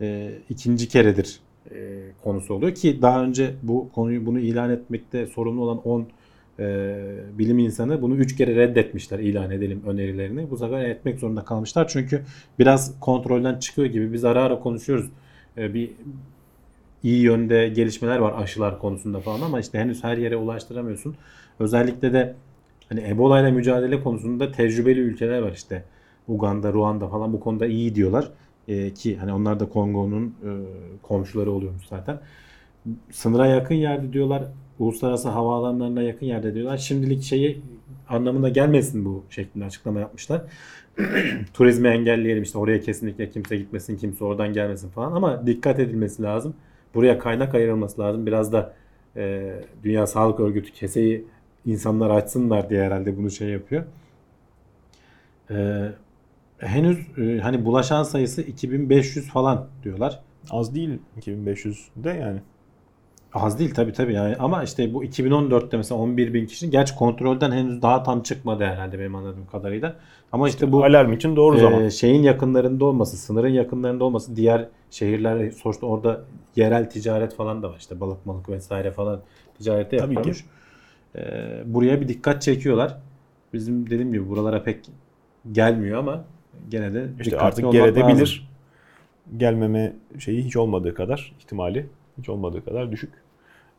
e, 0.00 0.30
ikinci 0.50 0.88
keredir 0.88 1.40
e, 1.70 2.00
konusu 2.24 2.54
oluyor 2.54 2.74
ki 2.74 3.02
daha 3.02 3.24
önce 3.24 3.54
bu 3.62 3.88
konuyu 3.92 4.26
bunu 4.26 4.38
ilan 4.38 4.70
etmekte 4.70 5.26
sorumlu 5.26 5.62
olan 5.62 5.88
10 5.88 6.06
e, 6.58 6.96
bilim 7.38 7.58
insanı 7.58 8.02
bunu 8.02 8.16
3 8.16 8.36
kere 8.36 8.56
reddetmişler 8.56 9.18
ilan 9.18 9.50
edelim 9.50 9.82
önerilerini. 9.86 10.50
Bu 10.50 10.56
sefer 10.56 10.84
etmek 10.84 11.18
zorunda 11.18 11.44
kalmışlar 11.44 11.88
çünkü 11.88 12.22
biraz 12.58 13.00
kontrolden 13.00 13.58
çıkıyor 13.58 13.88
gibi 13.88 14.12
biz 14.12 14.24
ara 14.24 14.42
ara 14.42 14.60
konuşuyoruz. 14.60 15.10
E, 15.58 15.74
bir 15.74 15.90
iyi 17.04 17.22
yönde 17.22 17.68
gelişmeler 17.68 18.18
var 18.18 18.42
aşılar 18.42 18.78
konusunda 18.78 19.20
falan 19.20 19.40
ama 19.40 19.60
işte 19.60 19.78
henüz 19.78 20.04
her 20.04 20.16
yere 20.16 20.36
ulaştıramıyorsun. 20.36 21.16
Özellikle 21.58 22.12
de 22.12 22.34
hani 22.88 23.00
Ebola 23.08 23.40
ile 23.40 23.50
mücadele 23.50 24.02
konusunda 24.02 24.52
tecrübeli 24.52 25.00
ülkeler 25.00 25.38
var 25.38 25.52
işte. 25.52 25.84
Uganda, 26.28 26.72
Ruanda 26.72 27.08
falan 27.08 27.32
bu 27.32 27.40
konuda 27.40 27.66
iyi 27.66 27.94
diyorlar. 27.94 28.30
Ee, 28.68 28.94
ki 28.94 29.16
hani 29.16 29.32
onlar 29.32 29.60
da 29.60 29.68
Kongo'nun 29.68 30.26
e, 30.26 30.50
komşuları 31.02 31.52
oluyormuş 31.52 31.86
zaten. 31.86 32.20
Sınıra 33.10 33.46
yakın 33.46 33.74
yerde 33.74 34.12
diyorlar. 34.12 34.44
Uluslararası 34.78 35.28
havaalanlarına 35.28 36.02
yakın 36.02 36.26
yerde 36.26 36.54
diyorlar. 36.54 36.76
Şimdilik 36.76 37.22
şeyi 37.22 37.62
anlamına 38.08 38.48
gelmesin 38.48 39.04
bu 39.04 39.24
şeklinde 39.30 39.64
açıklama 39.64 40.00
yapmışlar. 40.00 40.42
Turizmi 41.54 41.88
engelleyelim 41.88 42.42
işte 42.42 42.58
oraya 42.58 42.80
kesinlikle 42.80 43.30
kimse 43.30 43.56
gitmesin, 43.56 43.96
kimse 43.96 44.24
oradan 44.24 44.52
gelmesin 44.52 44.88
falan 44.88 45.12
ama 45.12 45.46
dikkat 45.46 45.80
edilmesi 45.80 46.22
lazım. 46.22 46.54
Buraya 46.94 47.18
kaynak 47.18 47.54
ayrılması 47.54 48.00
lazım. 48.00 48.26
Biraz 48.26 48.52
da 48.52 48.74
e, 49.16 49.54
Dünya 49.82 50.06
Sağlık 50.06 50.40
Örgütü 50.40 50.72
keseyi 50.72 51.24
insanlar 51.66 52.10
açsınlar 52.10 52.70
diye 52.70 52.82
herhalde 52.84 53.16
bunu 53.16 53.30
şey 53.30 53.48
yapıyor. 53.48 53.84
Ee, 55.50 55.88
Henüz 56.58 56.98
e, 57.18 57.38
hani 57.40 57.64
bulaşan 57.64 58.02
sayısı 58.02 58.42
2500 58.42 59.28
falan 59.28 59.66
diyorlar. 59.82 60.20
Az 60.50 60.74
değil 60.74 60.98
2500 61.16 61.88
de 61.96 62.10
yani. 62.10 62.40
Az 63.34 63.58
değil 63.58 63.74
tabi 63.74 63.92
tabi 63.92 64.14
yani 64.14 64.36
ama 64.36 64.62
işte 64.62 64.94
bu 64.94 65.04
2014'te 65.04 65.76
mesela 65.76 66.00
11 66.00 66.34
bin 66.34 66.46
kişi 66.46 66.70
gerçi 66.70 66.94
kontrolden 66.94 67.52
henüz 67.52 67.82
daha 67.82 68.02
tam 68.02 68.22
çıkmadı 68.22 68.64
herhalde 68.64 68.98
benim 68.98 69.14
anladığım 69.14 69.46
kadarıyla. 69.46 69.96
Ama 70.32 70.48
işte 70.48 70.72
bu 70.72 70.84
Alarm 70.84 71.12
için 71.12 71.36
doğru 71.36 71.56
e, 71.56 71.60
zaman. 71.60 71.88
şeyin 71.88 72.22
yakınlarında 72.22 72.84
olması, 72.84 73.16
sınırın 73.16 73.48
yakınlarında 73.48 74.04
olması, 74.04 74.36
diğer 74.36 74.68
şehirler 74.90 75.50
sonuçta 75.50 75.86
orada 75.86 76.20
yerel 76.56 76.90
ticaret 76.90 77.34
falan 77.34 77.62
da 77.62 77.70
var 77.70 77.76
işte 77.78 78.00
balık 78.00 78.26
malık 78.26 78.48
vesaire 78.48 78.90
falan 78.90 79.20
ticarette 79.58 79.96
Tabii 79.96 80.22
ki. 80.22 80.32
E, 81.16 81.22
buraya 81.66 82.00
bir 82.00 82.08
dikkat 82.08 82.42
çekiyorlar. 82.42 82.96
Bizim 83.52 83.86
dediğim 83.86 84.12
gibi 84.12 84.28
buralara 84.28 84.62
pek 84.62 84.78
gelmiyor 85.52 85.98
ama 85.98 86.24
gene 86.70 86.94
de 86.94 87.08
İşte 87.20 87.38
artık 87.38 87.72
gelebilir. 87.72 88.48
Gelmeme 89.36 89.92
şeyi 90.18 90.44
hiç 90.44 90.56
olmadığı 90.56 90.94
kadar 90.94 91.32
ihtimali 91.40 91.86
hiç 92.18 92.28
olmadığı 92.28 92.64
kadar 92.64 92.92
düşük. 92.92 93.23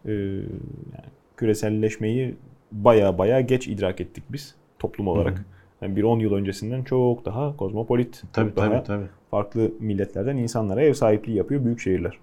Ee, 0.06 0.12
yani 0.12 1.06
küreselleşmeyi 1.38 2.36
baya 2.72 3.18
baya 3.18 3.42
geç 3.42 3.68
idrak 3.68 4.02
ettik 4.02 4.24
biz 4.30 4.56
toplum 4.80 5.08
olarak. 5.08 5.34
Hı 5.34 5.42
hı. 5.42 5.46
Yani 5.82 5.96
bir 5.96 6.04
10 6.04 6.20
yıl 6.20 6.34
öncesinden 6.34 6.84
çok 6.84 7.26
daha 7.26 7.58
kozmopolit, 7.58 8.24
Tabii 8.34 8.50
çok 8.50 8.58
daha 8.58 8.70
tabii 8.70 8.84
tabii. 8.84 9.06
farklı 9.32 9.72
milletlerden 9.80 10.38
insanlara 10.38 10.82
ev 10.82 10.94
sahipliği 10.94 11.36
yapıyor 11.38 11.66
büyük 11.66 11.80
şehirler. 11.80 12.18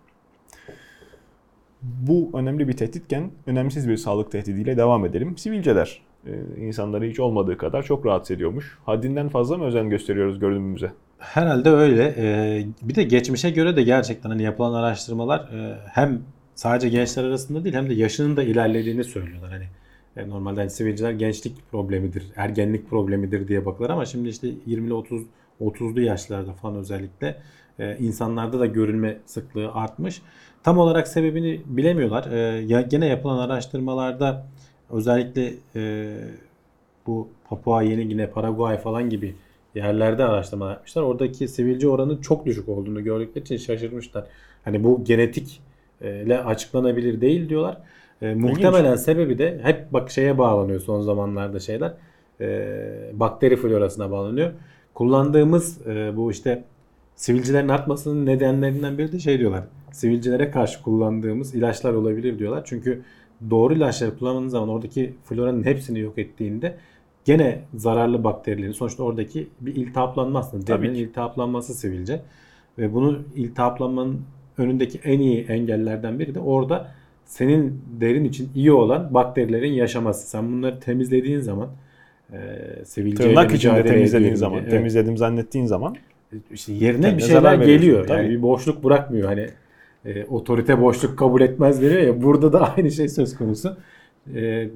Bu 1.83 2.31
önemli 2.35 2.69
bir 2.69 2.73
tehditken 2.77 3.31
önemsiz 3.47 3.89
bir 3.89 3.97
sağlık 3.97 4.33
tehdidiyle 4.33 4.77
devam 4.77 5.07
edelim. 5.07 5.39
Sivilceler 5.39 6.03
e, 6.27 6.33
insanları 6.59 7.05
hiç 7.05 7.21
olmadığı 7.21 7.57
kadar 7.57 7.83
çok 7.83 8.07
rahatsız 8.07 8.37
ediyormuş. 8.37 8.79
Haddinden 8.87 9.29
fazla 9.29 9.59
mı 9.59 9.65
özen 9.65 9.91
gösteriyoruz 9.91 10.39
görünümümüze? 10.39 10.93
Herhalde 11.19 11.71
öyle. 11.71 12.15
Ee, 12.17 12.67
bir 12.83 12.95
de 12.95 13.03
geçmişe 13.03 13.51
göre 13.51 13.77
de 13.77 13.83
gerçekten 13.83 14.31
hani 14.31 14.43
yapılan 14.43 14.75
araştırmalar 14.75 15.41
e, 15.41 15.79
hem 15.87 16.21
sadece 16.55 16.89
gençler 16.89 17.25
arasında 17.25 17.65
değil 17.65 17.75
hem 17.75 17.91
de 17.91 17.95
yaşının 17.95 18.37
da 18.37 18.43
ilerlediğini 18.43 19.05
söylüyorlar. 19.05 19.51
Hani 19.51 19.65
e, 20.17 20.29
normalde 20.29 20.61
hani 20.61 20.71
sivilceler 20.71 21.13
gençlik 21.13 21.71
problemidir, 21.71 22.25
ergenlik 22.37 22.91
problemidir 22.91 23.49
diye 23.49 23.67
bakılır 23.67 23.91
ama 23.91 24.05
şimdi 24.05 24.29
işte 24.29 24.49
20'li 24.49 24.95
30 24.95 25.23
30'lu 25.61 26.01
yaşlarda 26.01 26.53
falan 26.53 26.77
özellikle 26.77 27.37
e, 27.79 27.97
insanlarda 27.99 28.61
da 28.61 28.67
görülme 28.67 29.19
sıklığı 29.27 29.73
artmış. 29.73 30.23
Tam 30.63 30.79
olarak 30.79 31.09
sebebini 31.09 31.61
bilemiyorlar. 31.67 32.33
E, 32.33 32.83
gene 32.83 33.07
yapılan 33.07 33.39
araştırmalarda 33.39 34.47
özellikle 34.91 35.55
bu 37.07 37.29
Papua 37.49 37.83
Yeni 37.83 38.09
Gine, 38.09 38.31
Paraguay 38.31 38.79
falan 38.79 39.11
gibi 39.11 39.35
yerlerde 39.75 40.25
araştırma 40.25 40.71
yapmışlar. 40.71 41.03
Oradaki 41.03 41.49
sivilce 41.49 41.89
oranı 41.89 42.21
çok 42.21 42.47
düşük 42.47 42.69
olduğunu 42.69 43.05
gördükleri 43.05 43.45
için 43.45 43.57
şaşırmışlar. 43.57 44.25
Hani 44.65 44.85
bu 44.85 45.05
genetikle 46.03 46.45
açıklanabilir 46.45 47.21
değil 47.21 47.49
diyorlar. 47.49 47.77
E, 48.23 48.35
muhtemelen 48.35 48.97
sebebi 48.97 49.39
de 49.39 49.61
hep 49.63 49.93
bak 49.93 50.11
şeye 50.11 50.39
bağlanıyor 50.39 50.81
son 50.81 51.01
zamanlarda 51.01 51.61
şeyler. 51.61 51.95
E, 52.41 53.11
bakteri 53.13 53.57
florasına 53.57 54.11
bağlanıyor. 54.11 54.53
Kullandığımız 54.95 55.87
e, 55.87 56.17
bu 56.17 56.31
işte 56.31 56.65
sivilcelerin 57.17 57.69
artmasının 57.69 58.27
nedenlerinden 58.27 58.99
biri 58.99 59.13
de 59.13 59.19
şey 59.19 59.39
diyorlar. 59.39 59.65
Sivilcelere 59.93 60.51
karşı 60.51 60.83
kullandığımız 60.83 61.55
ilaçlar 61.55 61.93
olabilir 61.93 62.39
diyorlar. 62.39 62.63
Çünkü 62.65 63.03
doğru 63.51 63.75
ilaçları 63.75 64.19
kullandığınız 64.19 64.53
zaman 64.53 64.69
oradaki 64.69 65.15
floranın 65.25 65.65
hepsini 65.65 65.99
yok 66.01 66.19
ettiğinde 66.19 66.77
gene 67.25 67.65
zararlı 67.75 68.25
bakterilerin 68.25 68.73
sonuçta 68.73 69.03
oradaki 69.03 69.49
bir 69.61 69.77
iltihaplanma 69.77 70.39
aslında. 70.39 70.67
Derinin 70.67 70.95
iltihaplanması 70.95 71.75
sivilce. 71.75 72.23
Ve 72.79 72.95
bunu 72.95 73.19
iltihaplanmanın 73.35 74.21
önündeki 74.63 75.01
en 75.05 75.19
iyi 75.19 75.45
engellerden 75.47 76.19
biri 76.19 76.35
de 76.35 76.41
orada 76.41 76.89
senin 77.25 77.83
derin 78.01 78.25
için 78.25 78.51
iyi 78.55 78.73
olan 78.73 79.15
bakterilerin 79.15 79.73
yaşaması. 79.73 80.29
Sen 80.31 80.53
bunları 80.53 80.81
temizlediğin 80.81 81.41
zaman 81.41 81.69
e, 82.33 82.39
sivilceyle 82.85 83.31
Tırnak 83.31 83.55
içinde 83.55 83.85
temizlediğin 83.85 84.35
zaman, 84.35 84.61
diye. 84.61 84.71
Temizledim 84.71 85.17
zannettiğin 85.17 85.67
zaman 85.67 85.97
İşte 86.53 86.73
yerine 86.73 87.01
Kendine 87.01 87.17
bir 87.17 87.23
şeyler 87.23 87.55
geliyor. 87.55 88.07
tabii. 88.07 88.19
Yani 88.19 88.31
bir 88.31 88.43
boşluk 88.43 88.85
bırakmıyor. 88.85 89.29
Hani 89.29 89.47
e, 90.05 90.25
otorite 90.25 90.81
boşluk 90.81 91.19
kabul 91.19 91.41
etmez 91.41 91.83
deniyor 91.83 92.03
ya. 92.03 92.23
Burada 92.23 92.53
da 92.53 92.73
aynı 92.77 92.91
şey 92.91 93.09
söz 93.09 93.37
konusu. 93.37 93.77
E, 94.35 94.69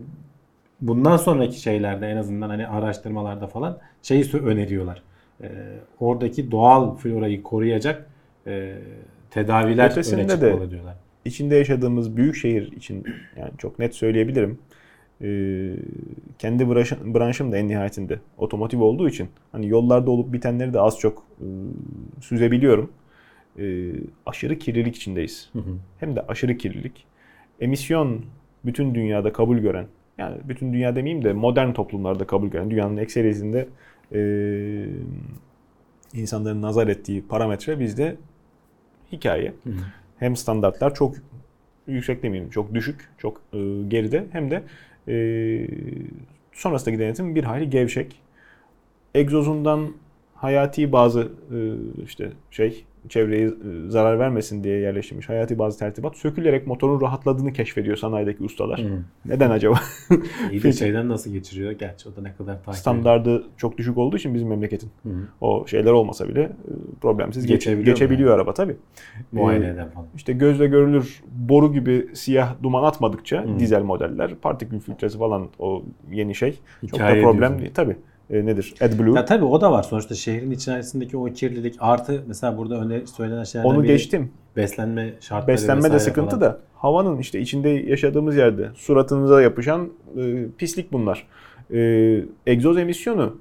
bundan 0.80 1.16
sonraki 1.16 1.60
şeylerde 1.60 2.06
en 2.06 2.16
azından 2.16 2.48
hani 2.48 2.66
araştırmalarda 2.66 3.46
falan 3.46 3.78
şeyi 4.02 4.24
öneriyorlar. 4.32 5.02
E, 5.42 5.48
oradaki 6.00 6.50
doğal 6.50 6.96
florayı 6.96 7.42
koruyacak 7.42 8.06
e, 8.46 8.74
tedaviler 9.42 10.14
öne 10.14 10.28
de- 10.28 10.32
çıkmalı 10.32 10.70
diyorlar. 10.70 10.96
içinde 11.24 11.56
yaşadığımız 11.56 12.16
büyük 12.16 12.36
şehir 12.36 12.72
için 12.72 13.04
yani 13.36 13.50
çok 13.58 13.78
net 13.78 13.94
söyleyebilirim. 13.94 14.58
Ee, 15.22 15.72
kendi 16.38 16.62
branş- 16.62 17.14
branşım 17.14 17.52
da 17.52 17.56
en 17.58 17.68
nihayetinde 17.68 18.20
otomotiv 18.38 18.80
olduğu 18.80 19.08
için 19.08 19.28
hani 19.52 19.68
yollarda 19.68 20.10
olup 20.10 20.32
bitenleri 20.32 20.72
de 20.74 20.80
az 20.80 20.98
çok 20.98 21.22
e, 21.40 21.46
süzebiliyorum. 22.20 22.92
Ee, 23.58 23.92
aşırı 24.26 24.58
kirlilik 24.58 24.96
içindeyiz. 24.96 25.50
Hı 25.52 25.58
hı. 25.58 25.70
Hem 26.00 26.16
de 26.16 26.20
aşırı 26.20 26.56
kirlilik. 26.56 27.04
Emisyon 27.60 28.24
bütün 28.64 28.94
dünyada 28.94 29.32
kabul 29.32 29.58
gören 29.58 29.86
yani 30.18 30.36
bütün 30.48 30.72
dünya 30.72 30.96
demeyeyim 30.96 31.24
de 31.24 31.32
modern 31.32 31.72
toplumlarda 31.72 32.26
kabul 32.26 32.48
gören 32.48 32.70
dünyanın 32.70 32.96
ekseriyetinde 32.96 33.68
e, 34.14 34.20
insanların 36.14 36.62
nazar 36.62 36.88
ettiği 36.88 37.22
parametre 37.26 37.80
bizde 37.80 38.16
hikaye. 39.16 39.54
Hı 39.64 39.70
hem 40.18 40.36
standartlar 40.36 40.94
çok 40.94 41.14
yüksek 41.86 42.22
demeyelim, 42.22 42.50
çok 42.50 42.74
düşük, 42.74 43.08
çok 43.18 43.40
e, 43.52 43.58
geride. 43.88 44.26
Hem 44.32 44.50
de 44.50 44.62
e, 45.08 45.16
sonrasındaki 46.52 46.98
denetim 46.98 47.34
bir 47.34 47.44
hayli 47.44 47.70
gevşek. 47.70 48.20
Egzozundan 49.14 49.92
hayati 50.34 50.92
bazı 50.92 51.20
e, 51.20 51.58
işte 52.04 52.32
şey 52.50 52.84
çevreye 53.08 53.46
e, 53.46 53.50
zarar 53.88 54.18
vermesin 54.18 54.64
diye 54.64 54.78
yerleştirilmiş 54.78 55.28
hayati 55.28 55.58
bazı 55.58 55.78
tertibat 55.78 56.16
sökülerek 56.16 56.66
motorun 56.66 57.00
rahatladığını 57.00 57.52
keşfediyor 57.52 57.96
sanayideki 57.96 58.44
ustalar. 58.44 58.80
Hı. 58.80 58.98
Neden 59.26 59.50
acaba? 59.50 59.80
İyi 60.52 60.62
de 60.62 60.72
şeyden 60.72 61.08
nasıl 61.08 61.30
geçiriyor? 61.32 61.72
Gerçi 61.72 62.08
o 62.08 62.16
da 62.16 62.22
ne 62.22 62.34
kadar 62.34 62.62
takip 62.64 62.74
Standardı 62.80 63.44
çok 63.56 63.78
düşük 63.78 63.98
olduğu 63.98 64.16
için 64.16 64.34
bizim 64.34 64.48
memleketin 64.48 64.90
hı. 65.02 65.08
o 65.40 65.66
şeyler 65.66 65.90
olmasa 65.92 66.28
bile 66.28 66.42
e, 66.42 66.50
problemsiz 67.00 67.46
geç- 67.46 67.52
Geçebiliyor 67.56 67.96
geçebiliyor 67.96 68.34
araba 68.34 68.54
tabii. 68.54 68.76
Muayene 69.32 69.66
Ee, 69.66 69.68
eden 69.70 69.88
falan. 69.90 70.06
İşte 70.16 70.32
gözle 70.32 70.66
görülür 70.66 71.22
boru 71.32 71.72
gibi 71.72 72.08
siyah 72.14 72.54
duman 72.62 72.82
atmadıkça 72.82 73.44
Hı. 73.44 73.58
dizel 73.58 73.82
modeller 73.82 74.34
partikül 74.34 74.80
filtresi 74.80 75.18
falan 75.18 75.48
o 75.58 75.82
yeni 76.10 76.34
şey 76.34 76.52
çok 76.90 77.00
Hikaye 77.00 77.16
da 77.22 77.26
problem 77.26 77.58
değil. 77.58 77.70
Tabii. 77.74 77.96
E, 78.30 78.46
nedir? 78.46 78.74
AdBlue. 78.80 79.16
Ya 79.16 79.24
tabii 79.24 79.44
o 79.44 79.60
da 79.60 79.72
var. 79.72 79.82
Sonuçta 79.82 80.14
şehrin 80.14 80.50
içerisindeki 80.50 81.16
o 81.16 81.24
kirlilik 81.24 81.74
artı 81.78 82.24
mesela 82.26 82.58
burada 82.58 82.80
öne 82.80 83.06
söylenen 83.06 83.44
şeylerden 83.44 83.70
Onu 83.74 83.82
biri 83.82 83.92
geçtim. 83.92 84.30
beslenme 84.56 85.14
şartları 85.20 85.48
Beslenme 85.56 85.92
de 85.92 85.98
sıkıntı 85.98 86.36
falan. 86.36 86.40
da 86.40 86.60
havanın 86.74 87.18
işte 87.18 87.40
içinde 87.40 87.68
yaşadığımız 87.68 88.36
yerde 88.36 88.68
suratınıza 88.74 89.42
yapışan 89.42 89.88
e, 90.18 90.46
pislik 90.58 90.92
bunlar. 90.92 91.26
E, 91.74 91.80
egzoz 92.46 92.78
emisyonu 92.78 93.36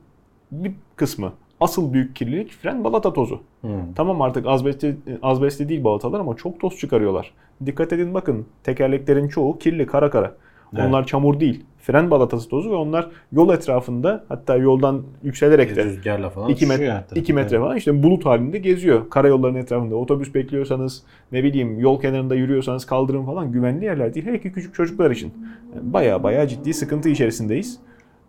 bir 0.52 0.72
kısmı. 0.96 1.34
Asıl 1.60 1.94
büyük 1.94 2.16
kirlilik 2.16 2.52
fren 2.52 2.84
balata 2.84 3.14
tozu. 3.14 3.42
Hı. 3.62 3.68
Tamam 3.96 4.22
artık 4.22 4.48
azbestli, 4.48 4.96
azbestli 5.22 5.70
değil 5.70 5.84
balatalar 5.84 6.20
ama 6.20 6.36
çok 6.36 6.60
toz 6.60 6.78
çıkarıyorlar. 6.78 7.32
Dikkat 7.66 7.94
edin 7.94 8.14
bakın 8.14 8.46
tekerleklerin 8.64 9.28
çoğu 9.28 9.58
kirli 9.60 9.86
kara 9.88 10.10
kara. 10.10 10.36
Evet. 10.74 10.86
Onlar 10.88 11.06
çamur 11.06 11.40
değil. 11.40 11.64
Fren 11.82 12.12
balatası 12.12 12.50
tozu 12.50 12.72
ve 12.72 12.76
onlar 12.76 13.08
yol 13.32 13.54
etrafında 13.54 14.26
hatta 14.30 14.56
yoldan 14.56 15.04
yükselerek 15.24 15.76
de 15.76 15.86
Rüzgarla 15.86 16.30
falan 16.30 16.50
2 16.50 16.54
uçuşuyor 16.54 16.80
metre, 16.80 16.92
her 16.92 16.98
tarafta. 16.98 17.20
2 17.20 17.34
metre 17.34 17.60
falan 17.60 17.78
işte 17.78 18.04
bulut 18.04 18.26
halinde 18.26 18.58
geziyor. 18.58 19.10
Karayollarının 19.10 19.60
etrafında. 19.60 19.96
Otobüs 19.96 20.34
bekliyorsanız 20.34 21.04
ne 21.32 21.44
bileyim 21.44 21.80
yol 21.80 22.02
kenarında 22.02 22.36
yürüyorsanız 22.36 22.86
kaldırım 22.86 23.26
falan 23.26 23.52
güvenli 23.52 23.86
yerler 23.86 24.14
değil. 24.14 24.26
Hele 24.26 24.42
ki 24.42 24.52
küçük 24.52 24.76
çocuklar 24.76 25.12
için. 25.12 25.34
Baya 25.82 26.24
baya 26.24 26.48
ciddi 26.48 26.74
sıkıntı 26.74 27.10
içerisindeyiz. 27.10 27.80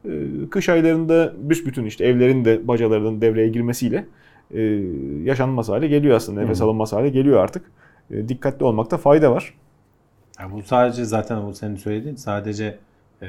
Ee, 0.05 0.11
Kış 0.51 0.68
aylarında 0.68 1.32
büsbütün 1.39 1.84
işte 1.84 2.05
evlerin 2.05 2.45
de 2.45 2.68
bacalarının 2.68 3.20
devreye 3.20 3.49
girmesiyle 3.49 4.05
e, 4.55 4.62
yaşanmaz 5.24 5.68
hale 5.68 5.89
geliyor 5.89 6.16
aslında. 6.16 6.41
Nefes 6.41 6.61
Hı. 6.61 6.64
alınmaz 6.64 6.93
hale 6.93 7.09
geliyor 7.09 7.39
artık. 7.39 7.70
E, 8.11 8.28
Dikkatli 8.28 8.64
olmakta 8.64 8.97
fayda 8.97 9.32
var. 9.32 9.55
Ya 10.41 10.53
bu 10.53 10.62
sadece 10.62 11.05
zaten 11.05 11.47
bu 11.47 11.55
senin 11.55 11.76
söylediğin 11.76 12.16
sadece 12.16 12.78
e, 13.22 13.26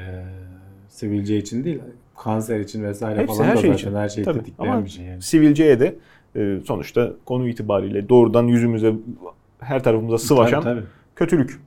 sivilce 0.88 1.36
için 1.36 1.64
değil 1.64 1.80
kanser 2.16 2.60
için 2.60 2.82
vesaire 2.84 3.20
Hepsi 3.20 3.36
falan 3.36 3.48
her 3.48 3.56
da 3.56 3.60
şey 3.60 3.70
zaten 3.70 3.78
için. 3.88 3.94
her 3.94 4.08
şeyi 4.08 4.24
Tabii. 4.24 4.38
tetikleyen 4.38 4.72
Ama 4.72 4.84
bir 4.84 4.90
şey 4.90 5.04
yani. 5.04 5.22
sivilceye 5.22 5.80
de 5.80 5.94
e, 6.36 6.58
sonuçta 6.64 7.12
konu 7.24 7.48
itibariyle 7.48 8.08
doğrudan 8.08 8.44
yüzümüze 8.46 8.94
her 9.60 9.82
tarafımıza 9.84 10.18
sıvaşan 10.18 10.62
Tabii, 10.62 10.80
tabii. 10.80 10.86
kötülük. 11.16 11.60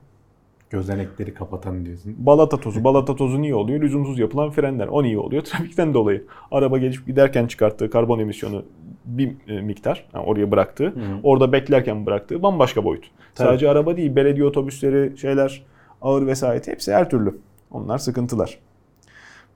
Gözenekleri 0.70 1.34
kapatan 1.34 1.86
diyorsun. 1.86 2.14
Balata 2.18 2.56
tozu. 2.60 2.84
Balata 2.84 3.16
tozu 3.16 3.42
niye 3.42 3.54
oluyor? 3.54 3.80
Lüzumsuz 3.80 4.18
yapılan 4.18 4.50
frenler. 4.50 4.86
O 4.86 5.02
niye 5.02 5.18
oluyor? 5.18 5.42
Trafikten 5.44 5.94
dolayı. 5.94 6.24
Araba 6.50 6.78
gelip 6.78 7.06
giderken 7.06 7.46
çıkarttığı 7.46 7.90
karbon 7.90 8.18
emisyonu 8.18 8.64
bir 9.04 9.32
e, 9.48 9.60
miktar. 9.60 10.04
Yani 10.14 10.24
oraya 10.24 10.50
bıraktığı. 10.50 10.94
Orada 11.22 11.52
beklerken 11.52 12.06
bıraktığı 12.06 12.42
bambaşka 12.42 12.84
boyut. 12.84 13.04
Tabii. 13.34 13.48
Sadece 13.48 13.68
araba 13.68 13.96
değil, 13.96 14.16
belediye 14.16 14.46
otobüsleri, 14.46 15.18
şeyler, 15.18 15.62
ağır 16.02 16.26
vesayet 16.26 16.68
hepsi 16.68 16.92
her 16.92 17.10
türlü. 17.10 17.38
Onlar 17.70 17.98
sıkıntılar. 17.98 18.58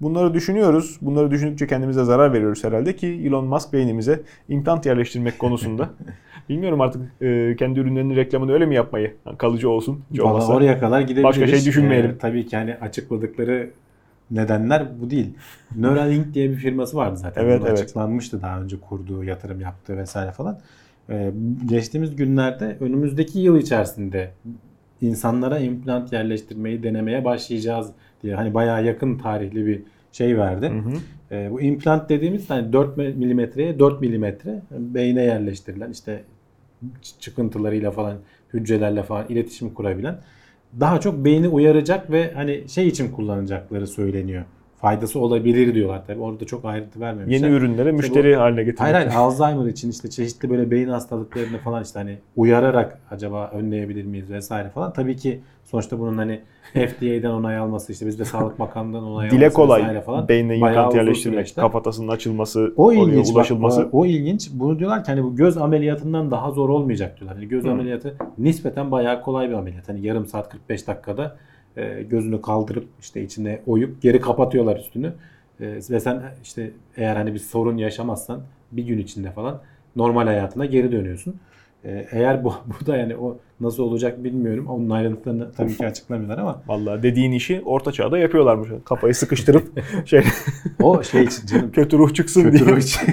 Bunları 0.00 0.34
düşünüyoruz. 0.34 0.98
Bunları 1.00 1.30
düşündükçe 1.30 1.66
kendimize 1.66 2.04
zarar 2.04 2.32
veriyoruz 2.32 2.64
herhalde 2.64 2.96
ki 2.96 3.06
Elon 3.06 3.44
Musk 3.44 3.72
beynimize 3.72 4.22
implant 4.48 4.86
yerleştirmek 4.86 5.38
konusunda. 5.38 5.90
Bilmiyorum 6.48 6.80
artık 6.80 7.22
e, 7.22 7.56
kendi 7.58 7.80
ürünlerinin 7.80 8.16
reklamını 8.16 8.52
öyle 8.52 8.66
mi 8.66 8.74
yapmayı? 8.74 9.14
Yani 9.26 9.38
kalıcı 9.38 9.70
olsun. 9.70 10.00
Valla 10.18 10.46
oraya 10.46 10.80
kadar 10.80 11.00
gidebiliriz. 11.00 11.24
Başka 11.24 11.46
şey 11.46 11.64
düşünmeyelim. 11.64 12.10
Ee, 12.10 12.18
tabii 12.18 12.46
ki 12.46 12.56
hani 12.56 12.74
açıkladıkları 12.74 13.70
nedenler 14.30 15.00
bu 15.00 15.10
değil. 15.10 15.34
Neuralink 15.76 16.34
diye 16.34 16.50
bir 16.50 16.56
firması 16.56 16.96
vardı 16.96 17.16
zaten. 17.16 17.44
Evet, 17.44 17.60
Bunun 17.60 17.70
evet. 17.70 17.80
Açıklanmıştı 17.80 18.42
daha 18.42 18.60
önce 18.60 18.80
kurduğu, 18.80 19.24
yatırım 19.24 19.60
yaptığı 19.60 19.96
vesaire 19.96 20.32
falan. 20.32 20.60
Ee, 21.10 21.32
geçtiğimiz 21.66 22.16
günlerde 22.16 22.76
önümüzdeki 22.80 23.38
yıl 23.38 23.58
içerisinde 23.58 24.30
insanlara 25.00 25.58
implant 25.58 26.12
yerleştirmeyi 26.12 26.82
denemeye 26.82 27.24
başlayacağız 27.24 27.90
diye 28.22 28.34
hani 28.34 28.54
bayağı 28.54 28.84
yakın 28.84 29.18
tarihli 29.18 29.66
bir 29.66 29.82
şey 30.12 30.38
verdi. 30.38 30.68
Hı 30.68 30.78
hı. 30.78 30.92
Ee, 31.30 31.50
bu 31.50 31.60
implant 31.60 32.08
dediğimiz 32.08 32.50
hani 32.50 32.72
4 32.72 32.96
milimetreye 32.96 33.78
4 33.78 34.00
milimetre 34.00 34.62
beyne 34.70 35.22
yerleştirilen 35.22 35.90
işte 35.90 36.24
çıkıntılarıyla 37.20 37.90
falan 37.90 38.16
hücrelerle 38.52 39.02
falan 39.02 39.26
iletişim 39.28 39.74
kurabilen 39.74 40.18
daha 40.80 41.00
çok 41.00 41.24
beyni 41.24 41.48
uyaracak 41.48 42.10
ve 42.10 42.32
hani 42.34 42.68
şey 42.68 42.88
için 42.88 43.12
kullanacakları 43.12 43.86
söyleniyor. 43.86 44.44
Faydası 44.86 45.20
olabilir 45.20 45.74
diyorlar 45.74 46.02
tabii. 46.06 46.20
Orada 46.20 46.44
çok 46.44 46.64
ayrıntı 46.64 47.00
vermemişler. 47.00 47.48
Yeni 47.48 47.56
ürünlere 47.56 47.92
müşteri 47.92 48.36
haline 48.36 48.64
getirmek. 48.64 48.80
Hayır 48.80 48.94
hayır 48.94 49.10
Alzheimer 49.20 49.66
için 49.66 49.90
işte 49.90 50.10
çeşitli 50.10 50.50
böyle 50.50 50.70
beyin 50.70 50.88
hastalıklarını 50.88 51.58
falan 51.58 51.82
işte 51.82 51.98
hani 51.98 52.18
uyararak 52.36 52.98
acaba 53.10 53.50
önleyebilir 53.54 54.04
miyiz 54.04 54.30
vesaire 54.30 54.68
falan. 54.68 54.92
Tabii 54.92 55.16
ki 55.16 55.40
sonuçta 55.64 55.98
bunun 55.98 56.18
hani 56.18 56.40
FDA'den 56.72 57.30
onay 57.30 57.56
alması 57.56 57.92
işte 57.92 58.06
bizde 58.06 58.24
Sağlık 58.24 58.58
Bakanlığı'ndan 58.58 59.04
onay 59.04 59.30
Dile 59.30 59.46
alması 59.46 59.62
vesaire 59.62 59.86
kolay. 59.86 60.00
falan. 60.00 60.28
Beynine 60.28 60.56
implant 60.56 60.94
yerleştirmek, 60.94 61.54
kafatasının 61.56 62.08
açılması, 62.08 62.72
O 62.76 62.92
ilginç 62.92 63.28
bak, 63.28 63.34
ulaşılması. 63.36 63.88
o, 63.92 64.00
o 64.00 64.06
ilginç. 64.06 64.50
Bunu 64.52 64.78
diyorlar 64.78 65.04
ki 65.04 65.10
hani 65.10 65.24
bu 65.24 65.36
göz 65.36 65.56
ameliyatından 65.56 66.30
daha 66.30 66.50
zor 66.50 66.68
olmayacak 66.68 67.20
diyorlar. 67.20 67.36
Yani 67.36 67.48
göz 67.48 67.64
Hı. 67.64 67.70
ameliyatı 67.70 68.16
nispeten 68.38 68.90
bayağı 68.90 69.22
kolay 69.22 69.48
bir 69.48 69.54
ameliyat. 69.54 69.88
Hani 69.88 70.06
yarım 70.06 70.26
saat 70.26 70.48
45 70.48 70.86
dakikada 70.88 71.36
e, 71.76 72.02
gözünü 72.02 72.42
kaldırıp 72.42 72.84
işte 73.00 73.22
içine 73.22 73.60
oyup 73.66 74.02
geri 74.02 74.20
kapatıyorlar 74.20 74.76
üstünü. 74.76 75.12
E, 75.60 75.66
ve 75.90 76.00
sen 76.00 76.22
işte 76.42 76.70
eğer 76.96 77.16
hani 77.16 77.34
bir 77.34 77.38
sorun 77.38 77.76
yaşamazsan 77.76 78.40
bir 78.72 78.84
gün 78.84 78.98
içinde 78.98 79.30
falan 79.30 79.60
normal 79.96 80.26
hayatına 80.26 80.66
geri 80.66 80.92
dönüyorsun. 80.92 81.36
E, 81.84 82.06
eğer 82.10 82.44
bu, 82.44 82.54
bu 82.80 82.86
da 82.86 82.96
yani 82.96 83.16
o 83.16 83.36
nasıl 83.60 83.82
olacak 83.82 84.24
bilmiyorum. 84.24 84.66
Onun 84.66 84.90
ayrıntılarını 84.90 85.52
tabii 85.52 85.76
ki 85.76 85.86
açıklamıyorlar 85.86 86.38
ama 86.38 86.62
Vallahi 86.66 87.02
dediğin 87.02 87.32
işi 87.32 87.62
orta 87.64 87.92
çağda 87.92 88.18
yapıyorlarmış. 88.18 88.68
Kafayı 88.84 89.14
sıkıştırıp 89.14 89.68
şey 90.06 90.22
o 90.82 91.02
şey 91.02 91.24
için 91.24 91.46
canım 91.46 91.72
kötü 91.72 91.98
ruh 91.98 92.14
çıksın 92.14 92.42
kötü 92.42 92.64
diye. 92.64 92.76
ruh 92.76 92.80
için. 92.80 93.00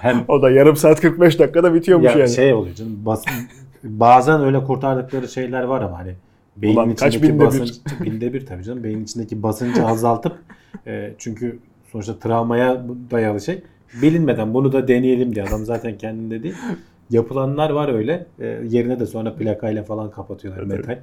Hem 0.00 0.24
O 0.28 0.42
da 0.42 0.50
yarım 0.50 0.76
saat 0.76 1.00
45 1.00 1.38
dakikada 1.38 1.74
bitiyormuş 1.74 2.06
ya 2.06 2.18
yani. 2.18 2.28
şey 2.28 2.54
oluyor 2.54 2.74
canım 2.74 3.04
bazen 3.84 4.40
öyle 4.40 4.64
kurtardıkları 4.64 5.28
şeyler 5.28 5.62
var 5.62 5.82
ama 5.82 5.98
hani 5.98 6.14
beynin 6.56 6.76
Ulan 6.76 6.94
kaç 6.94 7.22
binde 7.22 7.34
bir? 7.34 7.38
basınç 7.46 7.80
binde 8.04 8.32
bir 8.32 8.46
tabii 8.46 8.64
canım 8.64 8.84
beynin 8.84 9.04
içindeki 9.04 9.42
basıncı 9.42 9.86
azaltıp 9.86 10.32
e, 10.86 11.14
çünkü 11.18 11.58
sonuçta 11.92 12.18
travmaya 12.18 12.82
dayalı 13.10 13.40
şey 13.40 13.62
bilinmeden 14.02 14.54
bunu 14.54 14.72
da 14.72 14.88
deneyelim 14.88 15.34
diye 15.34 15.44
adam 15.44 15.64
zaten 15.64 15.98
kendinde 15.98 16.42
değil 16.42 16.54
yapılanlar 17.10 17.70
var 17.70 17.88
öyle 17.94 18.26
E, 18.38 18.46
yerine 18.46 19.00
de 19.00 19.06
sonra 19.06 19.34
plakayla 19.34 19.82
falan 19.82 20.10
kapatıyorlar 20.10 20.62
Evet, 20.62 20.78
metal. 20.78 20.98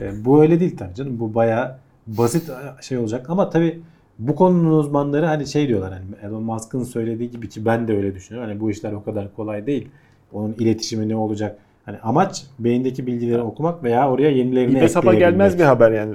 E, 0.00 0.24
bu 0.24 0.42
öyle 0.42 0.60
değil 0.60 0.76
tabii 0.76 0.94
canım 0.94 1.20
bu 1.20 1.34
bayağı 1.34 1.76
basit 2.06 2.50
şey 2.80 2.98
olacak 2.98 3.30
ama 3.30 3.50
tabii 3.50 3.80
bu 4.18 4.34
konunun 4.34 4.78
uzmanları 4.78 5.26
hani 5.26 5.46
şey 5.46 5.68
diyorlar 5.68 5.92
hani 5.92 6.04
Elon 6.22 6.42
Musk'ın 6.42 6.84
söylediği 6.84 7.30
gibi 7.30 7.48
ki 7.48 7.64
ben 7.64 7.88
de 7.88 7.96
öyle 7.96 8.14
düşünüyorum. 8.14 8.50
Hani 8.50 8.60
bu 8.60 8.70
işler 8.70 8.92
o 8.92 9.04
kadar 9.04 9.34
kolay 9.34 9.66
değil. 9.66 9.88
Onun 10.32 10.52
iletişimi 10.58 11.08
ne 11.08 11.16
olacak? 11.16 11.58
Hani 11.86 11.98
amaç 12.02 12.42
beyindeki 12.58 13.06
bilgileri 13.06 13.42
okumak 13.42 13.84
veya 13.84 14.10
oraya 14.10 14.30
yenilerini 14.30 14.78
ekleyebilmek. 14.78 15.18
gelmez 15.18 15.58
bir 15.58 15.64
haber 15.64 15.90
yani. 15.90 16.14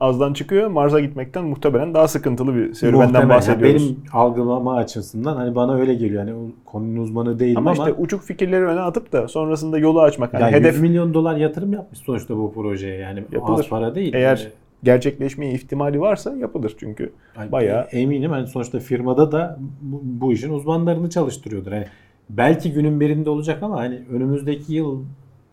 Azdan 0.00 0.32
çıkıyor. 0.32 0.68
Mars'a 0.68 1.00
gitmekten 1.00 1.44
muhtemelen 1.44 1.94
daha 1.94 2.08
sıkıntılı 2.08 2.54
bir 2.54 2.74
serüvenden 2.74 3.28
bahsediyoruz. 3.28 3.82
Yani 3.82 3.96
benim 3.96 4.04
algılama 4.12 4.76
açısından 4.76 5.36
hani 5.36 5.54
bana 5.54 5.74
öyle 5.74 5.94
geliyor. 5.94 6.24
Hani 6.28 6.50
konunun 6.64 6.96
uzmanı 6.96 7.38
değilim 7.38 7.58
ama, 7.58 7.70
ama, 7.70 7.88
işte 7.88 8.02
uçuk 8.02 8.22
fikirleri 8.22 8.64
öne 8.64 8.80
atıp 8.80 9.12
da 9.12 9.28
sonrasında 9.28 9.78
yolu 9.78 10.00
açmak. 10.00 10.34
Yani 10.34 10.42
yani 10.42 10.52
hedef 10.52 10.74
100 10.74 10.82
milyon 10.82 11.14
dolar 11.14 11.36
yatırım 11.36 11.72
yapmış 11.72 11.98
sonuçta 11.98 12.36
bu 12.36 12.54
projeye. 12.54 12.96
Yani 12.96 13.24
Yapılır. 13.32 13.58
az 13.58 13.68
para 13.68 13.94
değil. 13.94 14.14
Eğer 14.14 14.36
Yani- 14.36 14.52
gerçekleşme 14.82 15.50
ihtimali 15.52 16.00
varsa 16.00 16.36
yapılır 16.36 16.74
çünkü. 16.78 17.12
Yani 17.38 17.52
Bayağı- 17.52 17.86
eminim 17.92 18.30
hani 18.30 18.46
sonuçta 18.46 18.78
firmada 18.78 19.32
da 19.32 19.58
bu, 19.82 20.00
bu 20.04 20.32
işin 20.32 20.52
uzmanlarını 20.52 21.10
çalıştırıyordur. 21.10 21.72
Hani 21.72 21.86
belki 22.30 22.72
günün 22.72 23.00
birinde 23.00 23.30
olacak 23.30 23.62
ama 23.62 23.76
hani 23.76 24.02
önümüzdeki 24.10 24.74
yıl 24.74 25.02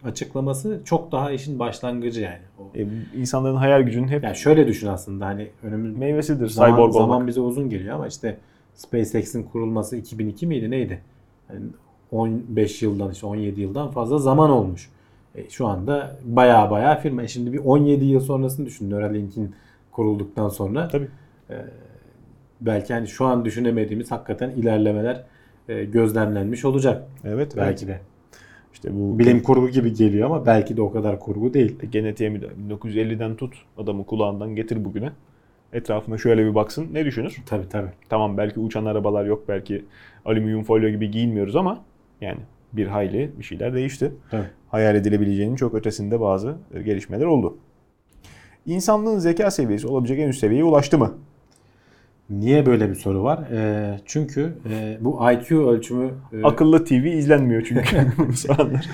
açıklaması 0.04 0.82
çok 0.86 1.12
daha 1.12 1.32
işin 1.32 1.60
başlangıcı 1.60 2.22
yani. 2.22 2.42
O, 2.60 2.78
E, 2.78 2.88
insanların 3.20 3.56
hayal 3.56 3.82
gücünün 3.82 4.08
hep 4.08 4.24
yani 4.24 4.36
şöyle 4.36 4.68
düşün 4.68 4.88
aslında 4.88 5.26
hani 5.26 5.48
önümüz 5.64 5.98
meyvesidir 5.98 6.48
zaman, 6.48 6.72
cyborg 6.72 6.94
zaman 6.94 7.10
olmak. 7.10 7.28
bize 7.28 7.42
uzun 7.42 7.70
geliyor 7.70 7.96
ama 7.96 8.08
işte 8.08 8.38
SpaceX'in 8.76 9.44
kurulması 9.44 9.98
2002 9.98 10.48
miydi 10.48 10.72
neydi? 10.72 11.02
Yani 11.54 11.66
15 12.12 12.82
yıldan 12.82 13.12
işte 13.12 13.26
17 13.26 13.62
yıldan 13.62 13.92
fazla 13.92 14.18
zaman 14.18 14.50
olmuş. 14.50 14.90
E, 15.36 15.50
şu 15.50 15.68
anda 15.68 16.18
baya 16.26 16.72
baya 16.72 16.96
firma. 17.00 17.24
E, 17.24 17.28
şimdi 17.28 17.54
bir 17.54 17.60
17 17.60 18.06
yıl 18.06 18.20
sonrasını 18.20 18.66
düşün 18.66 18.90
Neuralink'in 18.90 19.56
kurulduktan 19.92 20.50
sonra. 20.50 20.88
Tabii. 20.88 21.08
E, 21.50 21.56
belki 22.62 22.94
hani 22.94 23.08
şu 23.08 23.26
an 23.26 23.46
düşünemediğimiz 23.46 24.12
hakikaten 24.12 24.50
ilerlemeler 24.50 25.24
gözlemlenmiş 25.68 26.66
olacak 26.66 27.04
Evet. 27.26 27.54
belki 27.58 27.88
de. 27.88 28.00
İşte 28.74 28.90
bu 28.94 29.20
Bilim 29.20 29.44
kurgu 29.44 29.70
gibi 29.70 29.94
geliyor 29.94 30.26
ama 30.26 30.46
belki 30.46 30.78
de 30.78 30.82
o 30.82 30.92
kadar 30.92 31.20
kurgu 31.20 31.54
değil. 31.54 31.76
genetiğe 31.92 32.30
müdahale. 32.30 32.56
1950'den 32.70 33.36
tut 33.36 33.54
adamı 33.78 34.06
kulağından 34.06 34.56
getir 34.56 34.86
bugüne. 34.86 35.12
Etrafına 35.74 36.18
şöyle 36.18 36.46
bir 36.46 36.56
baksın. 36.56 36.88
Ne 36.94 37.06
düşünür? 37.06 37.38
Tabii 37.46 37.70
tabii. 37.70 37.90
Tamam 38.10 38.38
belki 38.38 38.60
uçan 38.60 38.86
arabalar 38.86 39.26
yok. 39.26 39.44
Belki 39.48 39.86
alüminyum 40.26 40.64
folyo 40.64 40.90
gibi 40.90 41.12
giyinmiyoruz 41.12 41.56
ama 41.56 41.84
yani 42.22 42.40
bir 42.74 42.88
hayli 42.88 43.32
bir 43.40 43.44
şeyler 43.44 43.74
değişti. 43.74 44.12
Tabii. 44.32 44.48
Hayal 44.70 44.96
edilebileceğinin 44.96 45.56
çok 45.56 45.74
ötesinde 45.74 46.20
bazı 46.22 46.56
e, 46.74 46.82
gelişmeler 46.82 47.26
oldu. 47.26 47.58
İnsanlığın 48.66 49.20
zeka 49.20 49.52
seviyesi 49.52 49.88
olabilecek 49.88 50.20
en 50.20 50.28
üst 50.28 50.40
seviyeye 50.40 50.64
ulaştı 50.64 50.98
mı? 50.98 51.14
Niye 52.30 52.66
böyle 52.66 52.90
bir 52.90 52.96
soru 52.96 53.24
var? 53.24 53.38
E, 53.52 54.00
çünkü 54.06 54.54
e, 54.70 54.98
bu 55.02 55.32
IQ 55.32 55.70
ölçümü 55.70 56.12
e, 56.34 56.44
Akıllı 56.44 56.86
TV 56.86 56.94
izlenmiyor 56.94 57.62
çünkü 57.62 57.98
bu 58.28 58.34
sıralar. 58.34 58.90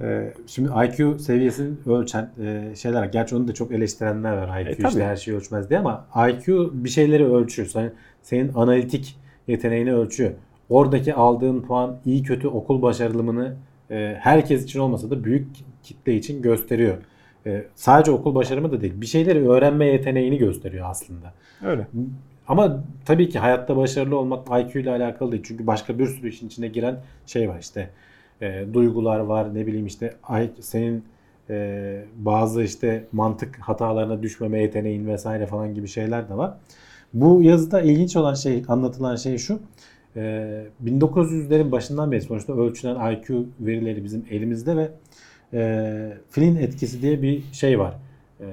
Ee, 0.00 0.34
şimdi 0.46 0.70
IQ 0.84 1.18
seviyesini 1.18 1.70
ölçen 1.86 2.30
e, 2.44 2.76
şeyler, 2.76 3.04
gerçi 3.04 3.36
onu 3.36 3.48
da 3.48 3.54
çok 3.54 3.72
eleştirenler 3.72 4.32
var. 4.32 4.60
IQ 4.60 4.84
E, 4.84 4.88
işte 4.88 5.04
her 5.04 5.16
şeyi 5.16 5.36
ölçmez 5.36 5.70
diye 5.70 5.78
ama 5.80 6.06
IQ 6.28 6.70
bir 6.74 6.88
şeyleri 6.88 7.24
ölçüyor. 7.24 7.68
Senin, 7.68 7.92
senin 8.22 8.52
analitik 8.54 9.16
yeteneğini 9.48 9.94
ölçüyor. 9.94 10.30
Oradaki 10.68 11.14
aldığın 11.14 11.60
puan 11.60 11.96
iyi 12.04 12.22
kötü 12.22 12.48
okul 12.48 12.82
başarılımını 12.82 13.56
e, 13.90 14.16
herkes 14.20 14.64
için 14.64 14.80
olmasa 14.80 15.10
da 15.10 15.24
büyük 15.24 15.46
kitle 15.82 16.14
için 16.16 16.42
gösteriyor. 16.42 16.96
E, 17.46 17.64
sadece 17.74 18.10
okul 18.10 18.34
başarımı 18.34 18.72
da 18.72 18.80
değil. 18.80 19.00
Bir 19.00 19.06
şeyleri 19.06 19.48
öğrenme 19.48 19.86
yeteneğini 19.86 20.38
gösteriyor 20.38 20.86
aslında. 20.90 21.32
Öyle. 21.64 21.86
Ama 22.48 22.84
tabii 23.04 23.28
ki 23.28 23.38
hayatta 23.38 23.76
başarılı 23.76 24.18
olmak 24.18 24.46
IQ 24.48 24.80
ile 24.80 24.90
alakalı 24.90 25.32
değil. 25.32 25.42
Çünkü 25.46 25.66
başka 25.66 25.98
bir 25.98 26.06
sürü 26.06 26.28
işin 26.28 26.46
içine 26.46 26.68
giren 26.68 26.96
şey 27.26 27.48
var 27.48 27.58
işte. 27.60 27.90
E, 28.40 28.64
duygular 28.72 29.18
var 29.18 29.54
ne 29.54 29.66
bileyim 29.66 29.86
işte 29.86 30.14
senin 30.60 31.04
e, 31.50 32.04
bazı 32.16 32.62
işte 32.62 33.04
mantık 33.12 33.58
hatalarına 33.58 34.22
düşmeme 34.22 34.62
yeteneğin 34.62 35.06
vesaire 35.06 35.46
falan 35.46 35.74
gibi 35.74 35.88
şeyler 35.88 36.28
de 36.28 36.36
var. 36.36 36.54
Bu 37.14 37.42
yazıda 37.42 37.80
ilginç 37.80 38.16
olan 38.16 38.34
şey 38.34 38.62
anlatılan 38.68 39.16
şey 39.16 39.38
şu. 39.38 39.58
E, 40.16 40.20
1900'lerin 40.84 41.72
başından 41.72 42.12
beri 42.12 42.22
sonuçta 42.22 42.52
ölçülen 42.52 43.12
IQ 43.12 43.46
verileri 43.60 44.04
bizim 44.04 44.24
elimizde 44.30 44.76
ve 44.76 44.90
e, 45.52 46.12
Flynn 46.30 46.56
etkisi 46.56 47.02
diye 47.02 47.22
bir 47.22 47.42
şey 47.52 47.78
var. 47.78 47.94
E, 48.40 48.44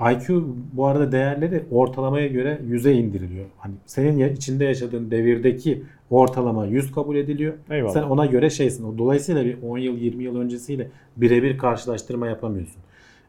IQ 0.00 0.44
bu 0.72 0.86
arada 0.86 1.12
değerleri 1.12 1.64
ortalamaya 1.70 2.26
göre 2.26 2.60
100'e 2.68 2.92
indiriliyor. 2.92 3.46
Hani 3.58 3.74
senin 3.86 4.34
içinde 4.34 4.64
yaşadığın 4.64 5.10
devirdeki 5.10 5.82
ortalama 6.10 6.66
100 6.66 6.92
kabul 6.92 7.16
ediliyor. 7.16 7.54
Eyvallah. 7.70 7.92
Sen 7.92 8.02
ona 8.02 8.26
göre 8.26 8.50
şeysin. 8.50 8.98
Dolayısıyla 8.98 9.44
bir 9.44 9.62
10 9.62 9.78
yıl 9.78 9.96
20 9.96 10.24
yıl 10.24 10.36
öncesiyle 10.36 10.90
birebir 11.16 11.58
karşılaştırma 11.58 12.26
yapamıyorsun. 12.26 12.82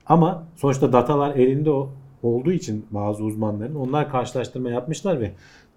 Ama 0.05 0.47
sonuçta 0.55 0.93
datalar 0.93 1.35
elinde 1.35 1.71
olduğu 2.23 2.51
için 2.51 2.85
bazı 2.91 3.23
uzmanların 3.23 3.75
onlar 3.75 4.11
karşılaştırma 4.11 4.69
yapmışlar 4.69 5.21
ve 5.21 5.31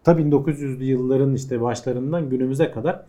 ta 0.04 0.12
1900'lü 0.12 0.84
yılların 0.84 1.34
işte 1.34 1.60
başlarından 1.60 2.30
günümüze 2.30 2.70
kadar 2.70 3.02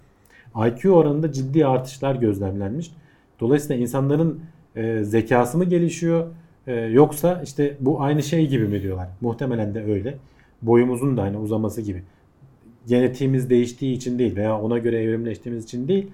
IQ 0.67 0.91
oranında 0.91 1.32
ciddi 1.32 1.65
artışlar 1.65 2.15
gözlemlenmiş. 2.15 2.91
Dolayısıyla 3.39 3.82
insanların 3.82 4.41
e, 4.75 5.03
zekası 5.03 5.57
mı 5.57 5.65
gelişiyor 5.65 6.27
e, 6.70 6.74
yoksa 6.76 7.41
işte 7.43 7.78
bu 7.80 8.01
aynı 8.01 8.24
şey 8.24 8.47
gibi 8.47 8.67
mi 8.67 8.82
diyorlar. 8.82 9.07
Muhtemelen 9.22 9.74
de 9.74 9.84
öyle. 9.84 10.17
Boyumuzun 10.61 11.17
da 11.17 11.22
hani 11.24 11.38
uzaması 11.38 11.82
gibi. 11.82 12.03
Genetiğimiz 12.88 13.49
değiştiği 13.49 13.95
için 13.95 14.20
değil 14.20 14.36
veya 14.36 14.59
ona 14.61 14.78
göre 14.78 15.03
evrimleştiğimiz 15.03 15.63
için 15.63 15.88
değil. 15.88 16.07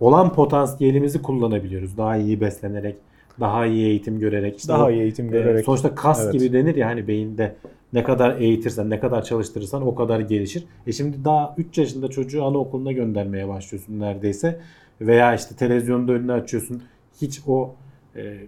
Olan 0.00 0.32
potansiyelimizi 0.32 1.22
kullanabiliyoruz. 1.22 1.96
Daha 1.96 2.16
iyi 2.16 2.40
beslenerek, 2.40 2.96
daha 3.40 3.66
iyi 3.66 3.86
eğitim 3.86 4.18
görerek. 4.20 4.58
işte 4.58 4.72
Daha 4.72 4.86
o, 4.86 4.90
iyi 4.90 5.00
eğitim 5.02 5.26
e, 5.26 5.30
görerek. 5.30 5.64
sonuçta 5.64 5.94
kas 5.94 6.24
Evet. 6.24 6.32
gibi 6.32 6.52
denir 6.52 6.74
ya 6.76 6.86
hani 6.88 7.08
beyinde 7.08 7.54
ne 7.92 8.02
kadar 8.04 8.40
eğitirsen, 8.40 8.90
ne 8.90 9.00
kadar 9.00 9.22
çalıştırırsan 9.24 9.86
o 9.86 9.94
kadar 9.94 10.20
gelişir. 10.20 10.64
E 10.86 10.92
şimdi 10.92 11.24
daha 11.24 11.54
3 11.58 11.78
yaşında 11.78 12.08
çocuğu 12.08 12.44
anaokuluna 12.44 12.92
göndermeye 12.92 13.48
başlıyorsun 13.48 14.00
neredeyse. 14.00 14.60
Veya 15.00 15.34
işte 15.34 15.54
televizyonda 15.56 16.12
önünü 16.12 16.32
açıyorsun. 16.32 16.82
Hiç 17.22 17.40
o 17.46 17.64
e, 17.64 17.85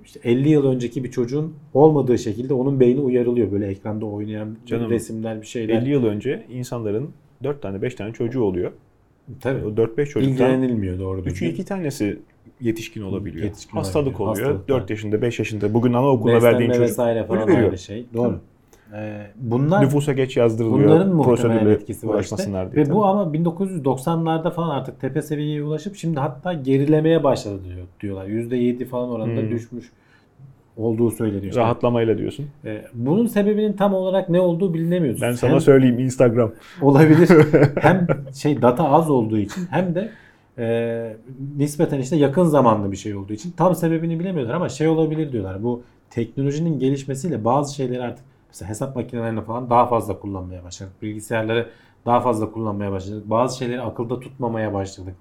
işte 0.05 0.21
50 0.25 0.49
yıl 0.49 0.67
önceki 0.67 1.05
bir 1.05 1.11
çocuğun 1.11 1.55
olmadığı 1.75 2.19
şekilde 2.19 2.55
onun 2.55 2.81
beyni 2.81 3.01
uyarılıyor. 3.01 3.53
Böyle 3.53 3.67
ekranda 3.67 4.07
oynayan 4.07 4.57
Canım, 4.67 4.91
resimler 4.91 5.41
bir 5.41 5.47
şeyler. 5.47 5.83
50 5.83 5.91
yıl 5.91 6.05
önce 6.05 6.47
insanların 6.51 7.11
4 7.45 7.63
tane 7.63 7.83
5 7.83 7.95
tane 7.95 8.13
çocuğu 8.13 8.43
oluyor. 8.43 8.73
Tabii. 9.41 9.65
O 9.65 9.69
4-5 9.69 10.07
çocuktan 10.07 10.23
İlgilenilmiyor 10.23 10.99
doğru 10.99 11.21
3'ü 11.21 11.25
düzgün. 11.25 11.51
2 11.51 11.65
tanesi 11.65 12.19
yetişkin 12.61 13.03
olabiliyor. 13.03 13.45
Yetişkin 13.45 13.77
Hastalık 13.77 14.21
olabiliyor, 14.21 14.47
oluyor. 14.47 14.61
hastalıklar. 14.61 14.83
4 14.83 14.91
yaşında 14.91 15.23
5 15.23 15.39
yaşında 15.39 15.75
bugün 15.75 15.93
anaokuluna 15.93 16.43
verdiğin 16.43 16.71
çocuk 16.71 16.83
vesaire 16.83 17.25
falan 17.25 17.49
aynı 17.49 17.79
şey. 17.79 18.07
Doğru. 18.15 18.33
Ee, 18.33 18.39
bunlar 19.37 19.83
nüfusa 19.85 20.13
geç 20.13 20.37
yazdırılıyor. 20.37 20.89
Bunların 20.89 21.15
muhtemelen 21.17 21.67
etkisi 21.67 22.09
var 22.09 22.21
işte. 22.21 22.37
diye. 22.47 22.87
Ve 22.87 22.91
bu 22.91 23.07
ama 23.07 23.23
1990'larda 23.23 24.51
falan 24.51 24.69
artık 24.71 25.01
tepe 25.01 25.23
seviyeye 25.23 25.63
ulaşıp 25.63 25.97
şimdi 25.97 26.21
hatta 26.21 26.53
gerilemeye 26.53 27.25
başladı 27.25 27.61
diyor, 27.65 27.87
diyorlar. 28.01 28.27
%7 28.27 28.85
falan 28.85 29.11
oranında 29.11 29.41
Hmm. 29.41 29.51
düşmüş 29.51 29.93
olduğu 30.77 31.11
söyleniyor. 31.11 31.55
Rahatlamayla 31.55 32.19
diyorsun. 32.19 32.47
Ee, 32.65 32.85
bunun 32.95 33.27
sebebinin 33.27 33.73
tam 33.73 33.95
olarak 33.95 34.29
ne 34.29 34.41
olduğu 34.41 34.75
bilinemiyor. 34.75 35.19
Ben 35.21 35.33
sana 35.33 35.51
Hem 35.53 35.61
söyleyeyim 35.61 35.99
Instagram. 35.99 36.53
olabilir. 36.83 37.29
hem 37.81 38.07
şey 38.35 38.63
data 38.63 38.89
az 38.89 39.11
olduğu 39.11 39.39
için 39.39 39.63
hem 39.71 39.95
de 39.95 40.11
e, 40.59 41.17
nispeten 41.57 41.99
işte 41.99 42.17
yakın 42.17 42.45
zamanlı 42.45 42.93
bir 42.93 42.97
şey 42.97 43.15
olduğu 43.15 43.33
için 43.33 43.51
tam 43.57 43.75
sebebini 43.75 44.21
bilemiyorlar 44.21 44.55
ama 44.55 44.69
şey 44.69 44.89
olabilir 44.89 45.33
diyorlar. 45.33 45.63
Bu 45.63 45.83
teknolojinin 46.11 46.79
gelişmesiyle 46.79 47.45
bazı 47.45 47.75
şeyleri 47.75 48.03
artık 48.03 48.25
mesela 48.49 48.69
hesap 48.69 48.97
makinelerini 48.97 49.43
falan 49.43 49.71
daha 49.71 49.87
fazla 49.87 50.21
kullanmaya 50.21 50.65
başladık. 50.65 50.93
Bilgisayarları 51.03 51.71
daha 52.07 52.21
fazla 52.21 52.53
kullanmaya 52.53 52.93
başladık. 52.93 53.31
Bazı 53.31 53.59
şeyleri 53.59 53.81
akılda 53.81 54.21
tutmamaya 54.21 54.75
başladık. 54.75 55.15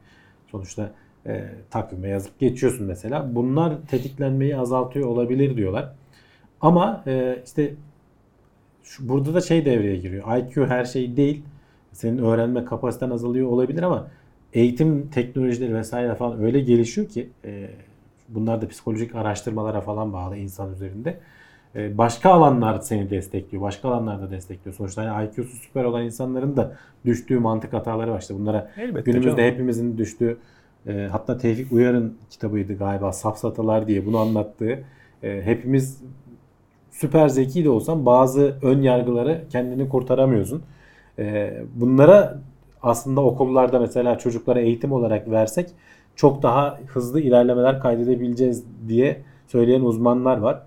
Sonuçta 0.51 0.91
e, 1.25 1.49
takvime 1.69 2.09
yazıp 2.09 2.39
geçiyorsun 2.39 2.87
mesela. 2.87 3.35
Bunlar 3.35 3.73
tetiklenmeyi 3.87 4.57
azaltıyor 4.57 5.07
olabilir 5.07 5.57
diyorlar. 5.57 5.93
Ama 6.61 7.03
e, 7.07 7.41
işte 7.45 7.73
şu, 8.83 9.09
burada 9.09 9.33
da 9.33 9.41
şey 9.41 9.65
devreye 9.65 9.97
giriyor. 9.97 10.37
IQ 10.37 10.65
her 10.65 10.85
şey 10.85 11.17
değil. 11.17 11.43
Senin 11.91 12.17
öğrenme 12.17 12.65
kapasiten 12.65 13.09
azalıyor 13.09 13.47
olabilir 13.47 13.83
ama 13.83 14.07
eğitim 14.53 15.07
teknolojileri 15.07 15.75
vesaire 15.75 16.15
falan 16.15 16.43
öyle 16.43 16.59
gelişiyor 16.59 17.07
ki 17.07 17.29
e, 17.45 17.69
bunlar 18.29 18.61
da 18.61 18.67
psikolojik 18.67 19.15
araştırmalara 19.15 19.81
falan 19.81 20.13
bağlı 20.13 20.37
insan 20.37 20.73
üzerinde. 20.73 21.19
E, 21.75 21.97
başka 21.97 22.31
alanlar 22.31 22.79
seni 22.79 23.09
destekliyor. 23.09 23.63
Başka 23.63 23.89
alanlarda 23.89 24.31
destekliyor. 24.31 24.75
Sonuçta 24.75 25.15
hani 25.15 25.27
IQ'su 25.27 25.57
süper 25.57 25.83
olan 25.83 26.03
insanların 26.03 26.57
da 26.57 26.75
düştüğü 27.05 27.39
mantık 27.39 27.73
hataları 27.73 28.11
var. 28.11 28.19
İşte 28.21 28.35
bunlara 28.35 28.71
Elbette 28.77 29.11
günümüzde 29.11 29.41
canım. 29.41 29.51
hepimizin 29.51 29.97
düştüğü 29.97 30.37
e, 30.87 31.07
hatta 31.11 31.37
Tevfik 31.37 31.71
Uyar'ın 31.71 32.17
kitabıydı 32.29 32.77
galiba 32.77 33.11
Safsatalar 33.11 33.87
diye 33.87 34.05
bunu 34.05 34.17
anlattığı. 34.17 34.83
E, 35.23 35.41
hepimiz 35.41 36.01
süper 36.91 37.27
zeki 37.27 37.63
de 37.65 37.69
olsan 37.69 38.05
bazı 38.05 38.55
ön 38.61 38.81
yargıları 38.81 39.43
kendini 39.49 39.89
kurtaramıyorsun. 39.89 40.63
E, 41.19 41.53
bunlara 41.75 42.39
aslında 42.83 43.21
okullarda 43.21 43.79
mesela 43.79 44.17
çocuklara 44.17 44.59
eğitim 44.59 44.91
olarak 44.91 45.31
versek 45.31 45.69
çok 46.15 46.43
daha 46.43 46.79
hızlı 46.87 47.19
ilerlemeler 47.19 47.79
kaydedebileceğiz 47.79 48.63
diye 48.87 49.21
söyleyen 49.47 49.81
uzmanlar 49.81 50.37
var. 50.37 50.61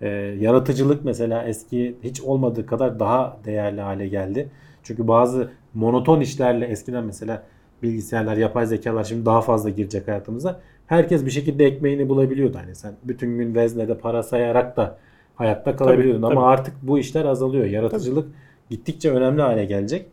E, 0.00 0.08
yaratıcılık 0.40 1.04
mesela 1.04 1.44
eski 1.44 1.96
hiç 2.02 2.20
olmadığı 2.20 2.66
kadar 2.66 3.00
daha 3.00 3.36
değerli 3.44 3.80
hale 3.80 4.08
geldi. 4.08 4.48
Çünkü 4.82 5.08
bazı 5.08 5.50
monoton 5.74 6.20
işlerle 6.20 6.66
eskiden 6.66 7.04
mesela 7.04 7.42
bilgisayarlar, 7.82 8.36
yapay 8.36 8.66
zekalar 8.66 9.04
şimdi 9.04 9.26
daha 9.26 9.40
fazla 9.40 9.70
girecek 9.70 10.08
hayatımıza. 10.08 10.60
Herkes 10.86 11.26
bir 11.26 11.30
şekilde 11.30 11.64
ekmeğini 11.66 12.08
bulabiliyordu. 12.08 12.58
Hani 12.58 12.74
sen 12.74 12.92
bütün 13.04 13.38
gün 13.38 13.54
veznede 13.54 13.98
para 13.98 14.22
sayarak 14.22 14.76
da 14.76 14.98
hayatta 15.34 15.76
kalabiliyordun. 15.76 16.22
Tabii, 16.22 16.32
Ama 16.32 16.40
tabii. 16.40 16.60
artık 16.60 16.74
bu 16.82 16.98
işler 16.98 17.24
azalıyor. 17.24 17.64
Yaratıcılık 17.64 18.28
gittikçe 18.70 19.10
önemli 19.10 19.42
hale 19.42 19.64
gelecek. 19.64 20.06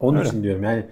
Onun 0.00 0.18
Öyle. 0.18 0.28
için 0.28 0.42
diyorum 0.42 0.62
yani 0.64 0.84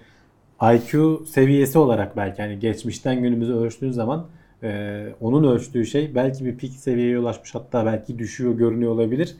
IQ 0.62 1.22
seviyesi 1.26 1.78
olarak 1.78 2.16
belki 2.16 2.43
hani 2.43 2.59
geçmişten 2.59 3.22
günümüze 3.22 3.53
ölçtüğün 3.53 3.90
zaman 3.90 4.26
e, 4.62 5.08
onun 5.20 5.44
ölçtüğü 5.44 5.86
şey 5.86 6.14
belki 6.14 6.44
bir 6.44 6.56
pik 6.56 6.72
seviyeye 6.72 7.18
ulaşmış 7.18 7.54
hatta 7.54 7.86
belki 7.86 8.18
düşüyor 8.18 8.54
görünüyor 8.54 8.92
olabilir. 8.92 9.36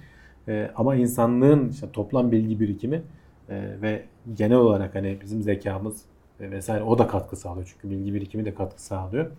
E, 0.49 0.71
ama 0.77 0.95
insanlığın 0.95 1.69
işte 1.69 1.87
toplam 1.93 2.33
bilgi 2.33 2.61
birikimi 2.61 3.03
e, 3.49 3.83
ve 3.83 4.03
genel 4.35 4.57
olarak 4.57 4.95
hani 4.95 5.19
bizim 5.23 5.43
zekamız 5.43 6.03
e, 6.41 6.51
vesaire 6.51 6.85
o 6.85 6.99
da 6.99 7.07
katkı 7.07 7.37
sağlıyor. 7.37 7.73
Çünkü 7.73 7.97
bilgi 7.97 8.15
birikimi 8.15 8.45
de 8.45 8.55
katkı 8.55 8.83
sağlıyor. 8.83 9.31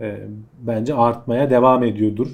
E, 0.00 0.20
bence 0.60 0.94
artmaya 0.94 1.50
devam 1.50 1.82
ediyordur 1.82 2.28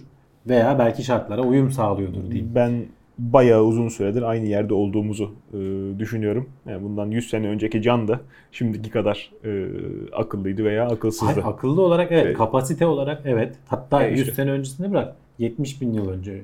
veya 0.47 0.79
belki 0.79 1.03
şartlara 1.05 1.43
uyum 1.43 1.71
sağlıyordur 1.71 2.31
diyeyim. 2.31 2.53
Ben 2.55 2.87
bayağı 3.19 3.63
uzun 3.63 3.89
süredir 3.89 4.23
aynı 4.23 4.47
yerde 4.47 4.75
olduğumuzu 4.75 5.31
e, 5.53 5.59
düşünüyorum. 5.99 6.49
Yani 6.67 6.83
bundan 6.85 7.11
100 7.11 7.31
sene 7.31 7.49
önceki 7.49 7.83
Can 7.83 8.09
da 8.09 8.21
şimdiki 8.53 8.91
kadar 8.91 9.31
e, 9.45 9.67
akıllıydı 10.13 10.65
veya 10.65 10.87
akılsızdı. 10.89 11.25
Hayır, 11.33 11.43
akıllı 11.47 11.83
olarak 11.83 12.13
evet, 12.13 12.25
Şey- 12.25 12.33
kapasite 12.33 12.87
olarak 12.87 13.23
evet. 13.25 13.55
Hatta 13.67 14.05
E 14.05 14.11
100 14.11 14.21
işte. 14.21 14.33
sene 14.35 14.51
öncesinde 14.51 14.91
bırak 14.91 15.15
70 15.39 15.81
bin 15.81 15.93
yıl 15.93 16.09
önce 16.09 16.43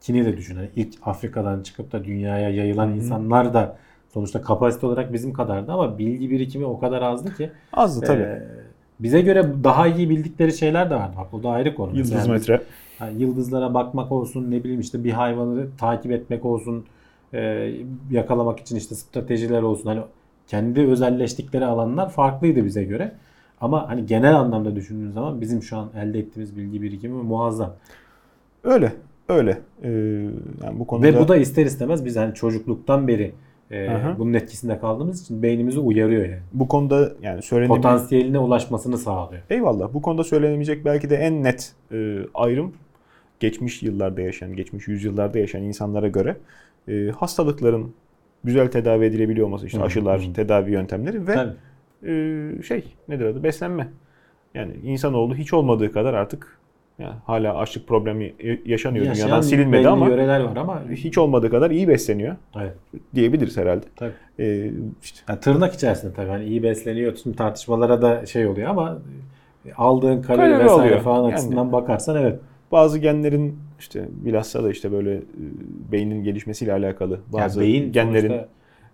Çin'i 0.00 0.24
de 0.24 0.36
düşün. 0.36 0.56
Hani 0.56 0.68
ilk 0.76 0.94
Afrika'dan 1.02 1.62
çıkıp 1.62 1.92
da 1.92 2.04
dünyaya 2.04 2.50
yayılan 2.50 2.86
Hı 2.88 2.92
hı. 2.92 2.96
insanlar 2.96 3.54
da 3.54 3.76
sonuçta 4.14 4.42
kapasite 4.42 4.86
olarak 4.86 5.12
bizim 5.12 5.32
kadardı 5.32 5.72
ama 5.72 5.98
bilgi 5.98 6.30
birikimi 6.30 6.64
o 6.66 6.78
kadar 6.78 7.02
azdı 7.02 7.34
ki 7.34 7.50
Azdı 7.72 8.06
tabii. 8.06 8.22
e, 8.22 8.42
bize 9.00 9.20
göre 9.20 9.46
daha 9.64 9.86
iyi 9.86 10.10
bildikleri 10.10 10.52
şeyler 10.52 10.90
de 10.90 10.94
vardı. 10.94 11.14
Bak 11.18 11.32
bu 11.32 11.42
da 11.42 11.50
ayrı 11.50 11.74
konu. 11.74 11.96
Yıldız 11.96 12.14
biz- 12.14 12.26
metre. 12.28 12.60
Yani 13.00 13.22
yıldızlara 13.22 13.74
bakmak 13.74 14.12
olsun 14.12 14.50
ne 14.50 14.64
bileyim 14.64 14.80
işte 14.80 15.04
bir 15.04 15.10
hayvanı 15.10 15.66
takip 15.78 16.12
etmek 16.12 16.44
olsun 16.44 16.84
e, 17.34 17.72
yakalamak 18.10 18.60
için 18.60 18.76
işte 18.76 18.94
stratejiler 18.94 19.62
olsun 19.62 19.86
hani 19.86 20.00
kendi 20.46 20.80
özelleştikleri 20.80 21.64
alanlar 21.64 22.10
farklıydı 22.10 22.64
bize 22.64 22.84
göre. 22.84 23.12
Ama 23.60 23.88
hani 23.88 24.06
genel 24.06 24.36
anlamda 24.36 24.76
düşündüğün 24.76 25.10
zaman 25.10 25.40
bizim 25.40 25.62
şu 25.62 25.76
an 25.76 25.90
elde 25.96 26.18
ettiğimiz 26.18 26.56
bilgi 26.56 26.82
birikimi 26.82 27.22
muazzam. 27.22 27.72
Öyle. 28.64 28.92
Öyle. 29.28 29.58
Ee, 29.82 29.88
yani 30.64 30.78
bu 30.78 30.86
konuda 30.86 31.06
Ve 31.06 31.18
bu 31.20 31.28
da 31.28 31.36
ister 31.36 31.66
istemez 31.66 32.04
biz 32.04 32.16
hani 32.16 32.34
çocukluktan 32.34 33.08
beri 33.08 33.32
e, 33.70 33.88
Aha. 33.88 34.16
bunun 34.18 34.34
etkisinde 34.34 34.78
kaldığımız 34.78 35.22
için 35.22 35.42
beynimizi 35.42 35.80
uyarıyor 35.80 36.24
yani. 36.24 36.40
bu 36.52 36.68
konuda 36.68 37.12
yani 37.22 37.42
söylenebilecek 37.42 37.82
Potansiyeline 37.82 38.38
ulaşmasını 38.38 38.98
sağlıyor. 38.98 39.42
Eyvallah. 39.50 39.94
Bu 39.94 40.02
konuda 40.02 40.24
söylenemeyecek 40.24 40.84
belki 40.84 41.10
de 41.10 41.16
en 41.16 41.44
net 41.44 41.72
e, 41.92 42.18
ayrım 42.34 42.72
geçmiş 43.40 43.82
yıllarda 43.82 44.20
yaşayan, 44.20 44.56
geçmiş 44.56 44.88
yüzyıllarda 44.88 45.38
yaşayan 45.38 45.62
insanlara 45.62 46.08
göre 46.08 46.36
e, 46.88 47.08
hastalıkların 47.18 47.94
güzel 48.44 48.68
tedavi 48.70 49.04
edilebiliyor 49.04 49.46
olması, 49.46 49.66
işte 49.66 49.82
aşılar, 49.82 50.28
tedavi 50.34 50.72
yöntemleri 50.72 51.26
ve 51.26 51.36
e, 52.06 52.62
şey 52.62 52.84
nedir 53.08 53.24
adı? 53.24 53.42
Beslenme. 53.42 53.88
Yani 54.54 54.72
insanoğlu 54.84 55.34
hiç 55.34 55.52
olmadığı 55.52 55.92
kadar 55.92 56.14
artık 56.14 56.58
yani 56.98 57.14
hala 57.26 57.56
açlık 57.56 57.88
problemi 57.88 58.34
yaşanıyor 58.66 59.06
Yaşayan 59.06 59.26
dünyadan 59.26 59.40
silinmedi 59.40 59.88
ama 59.88 60.08
yöreler 60.08 60.40
var 60.40 60.56
ama 60.56 60.82
hiç 60.90 61.18
olmadığı 61.18 61.50
kadar 61.50 61.70
iyi 61.70 61.88
besleniyor 61.88 62.36
evet, 62.56 62.74
diyebiliriz 63.14 63.56
herhalde. 63.56 63.86
tabii. 63.96 64.12
E, 64.38 64.70
işte 65.02 65.20
Yani 65.28 65.40
tırnak 65.40 65.74
içerisinde 65.74 66.12
tabii 66.14 66.28
hani 66.28 66.44
iyi 66.44 66.62
besleniyor. 66.62 67.16
Şimdi 67.22 67.36
tartışmalara 67.36 68.02
da 68.02 68.26
şey 68.26 68.46
oluyor 68.46 68.68
ama 68.70 68.98
e, 69.66 69.72
aldığın 69.72 70.22
kalori 70.22 70.50
Kalori 70.50 70.64
vesaire 70.64 70.82
oluyor. 70.82 71.00
falan 71.00 71.22
Yani- 71.24 71.34
açısından 71.34 71.72
bakarsan 71.72 72.16
evet. 72.16 72.40
Bazı 72.72 72.98
genlerin 72.98 73.58
işte 73.78 74.08
bilhassa 74.10 74.64
da 74.64 74.70
işte 74.70 74.92
böyle 74.92 75.14
e, 75.16 75.22
beynin 75.92 76.24
gelişmesiyle 76.24 76.72
alakalı 76.72 77.20
bazı 77.32 77.60
yani 77.62 77.72
beyin 77.72 77.92
genlerin 77.92 78.28
sonuçta- 78.28 78.48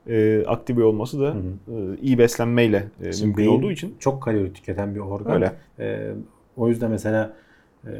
e, 0.08 0.44
aktive 0.46 0.84
olması 0.84 1.20
da 1.20 1.34
e, 1.68 1.74
iyi 2.02 2.18
beslenmeyle 2.18 2.84
e, 3.04 3.12
Şimdi 3.12 3.26
mümkün 3.26 3.46
olduğu 3.46 3.70
için 3.72 3.94
çok 3.98 4.22
kalori 4.22 4.52
tüketen 4.52 4.94
bir 4.94 5.00
organ. 5.00 5.34
öyle. 5.34 5.52
E, 5.78 6.12
o 6.56 6.68
yüzden 6.68 6.90
mesela 6.90 7.32
e, 7.86 7.90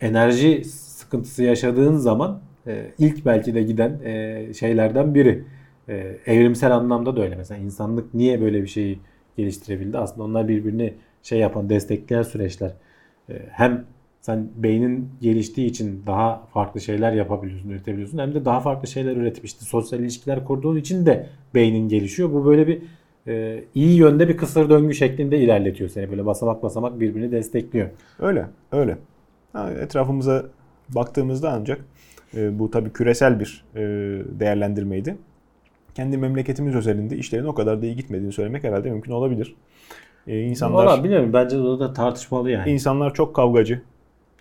enerji 0.00 0.64
sıkıntısı 0.64 1.42
yaşadığın 1.42 1.96
zaman 1.96 2.40
e, 2.66 2.86
ilk 2.98 3.26
belki 3.26 3.54
de 3.54 3.62
giden 3.62 4.00
e, 4.04 4.46
şeylerden 4.54 5.14
biri. 5.14 5.44
e, 5.88 6.16
evrimsel 6.26 6.74
anlamda 6.76 7.16
da 7.16 7.22
öyle. 7.22 7.36
Mesela 7.36 7.60
insanlık 7.60 8.14
niye 8.14 8.40
böyle 8.40 8.62
bir 8.62 8.66
şeyi 8.68 8.98
geliştirebildi? 9.36 9.98
Aslında 9.98 10.22
onlar 10.22 10.48
birbirini 10.48 10.94
şey 11.22 11.38
yapan, 11.38 11.68
destekleyen 11.70 12.22
süreçler. 12.22 12.72
E, 13.28 13.32
hem 13.50 13.84
sen 14.20 14.48
beynin 14.56 15.08
geliştiği 15.20 15.66
için 15.66 16.02
daha 16.06 16.46
farklı 16.54 16.80
şeyler 16.80 17.12
yapabiliyorsun, 17.12 17.70
üretebiliyorsun. 17.70 18.18
Hem 18.18 18.34
de 18.34 18.44
daha 18.44 18.60
farklı 18.60 18.88
şeyler 18.88 19.16
üretip 19.16 19.44
işte 19.44 19.64
sosyal 19.64 20.00
ilişkiler 20.00 20.44
kurduğun 20.44 20.76
için 20.76 21.06
de 21.06 21.26
beynin 21.54 21.88
gelişiyor. 21.88 22.32
Bu 22.32 22.46
böyle 22.46 22.66
bir 22.66 22.82
e, 23.26 23.64
iyi 23.74 23.96
yönde 23.98 24.28
bir 24.28 24.36
kısır 24.36 24.70
döngü 24.70 24.94
şeklinde 24.94 25.38
ilerletiyor 25.38 25.90
seni. 25.90 26.10
Böyle 26.10 26.26
basamak 26.26 26.62
basamak 26.62 27.00
birbirini 27.00 27.32
destekliyor. 27.32 27.88
Öyle, 28.18 28.46
öyle. 28.72 28.98
Ha, 29.52 29.70
etrafımıza 29.70 30.44
baktığımızda 30.88 31.52
ancak 31.52 31.84
e, 32.36 32.58
bu 32.58 32.70
tabii 32.70 32.90
küresel 32.90 33.40
bir 33.40 33.64
e, 33.74 33.80
değerlendirmeydi. 34.40 35.16
Kendi 35.94 36.18
memleketimiz 36.18 36.74
özelinde 36.74 37.16
işlerin 37.16 37.44
o 37.44 37.54
kadar 37.54 37.82
da 37.82 37.86
iyi 37.86 37.96
gitmediğini 37.96 38.32
söylemek 38.32 38.64
herhalde 38.64 38.90
mümkün 38.90 39.12
olabilir. 39.12 39.54
E, 40.26 40.40
insanlar 40.40 40.86
Valla 40.86 41.04
bilmiyorum 41.04 41.30
bence 41.32 41.58
o 41.58 41.80
da 41.80 41.92
tartışmalı 41.92 42.50
yani. 42.50 42.70
insanlar 42.70 43.14
çok 43.14 43.36
kavgacı. 43.36 43.82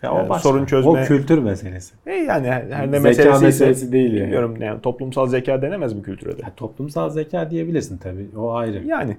Ya 0.04 0.10
Yani 0.14 0.26
o 0.26 0.30
başka. 0.30 0.50
sorun 0.50 0.66
çözme- 0.66 0.90
O 1.04 1.06
kültür 1.06 1.40
meselesi. 1.40 1.96
E 2.06 2.14
yani 2.14 2.48
her, 2.48 2.92
ne 2.92 3.00
Zeka 3.00 3.10
meselesi 3.10 3.46
meselesi 3.46 3.92
değil 3.92 4.14
yani. 4.14 4.24
Bilmiyorum 4.24 4.58
yani 4.62 4.82
toplumsal 4.82 5.28
zeka 5.28 5.62
denemez 5.62 5.94
mi 5.94 6.02
kültüre 6.02 6.38
de? 6.38 6.42
Ya 6.42 6.54
toplumsal 6.58 7.10
zeka 7.10 7.52
diyebilirsin 7.52 7.98
tabii. 7.98 8.28
O 8.38 8.54
ayrı. 8.54 8.84
Yani 8.86 9.12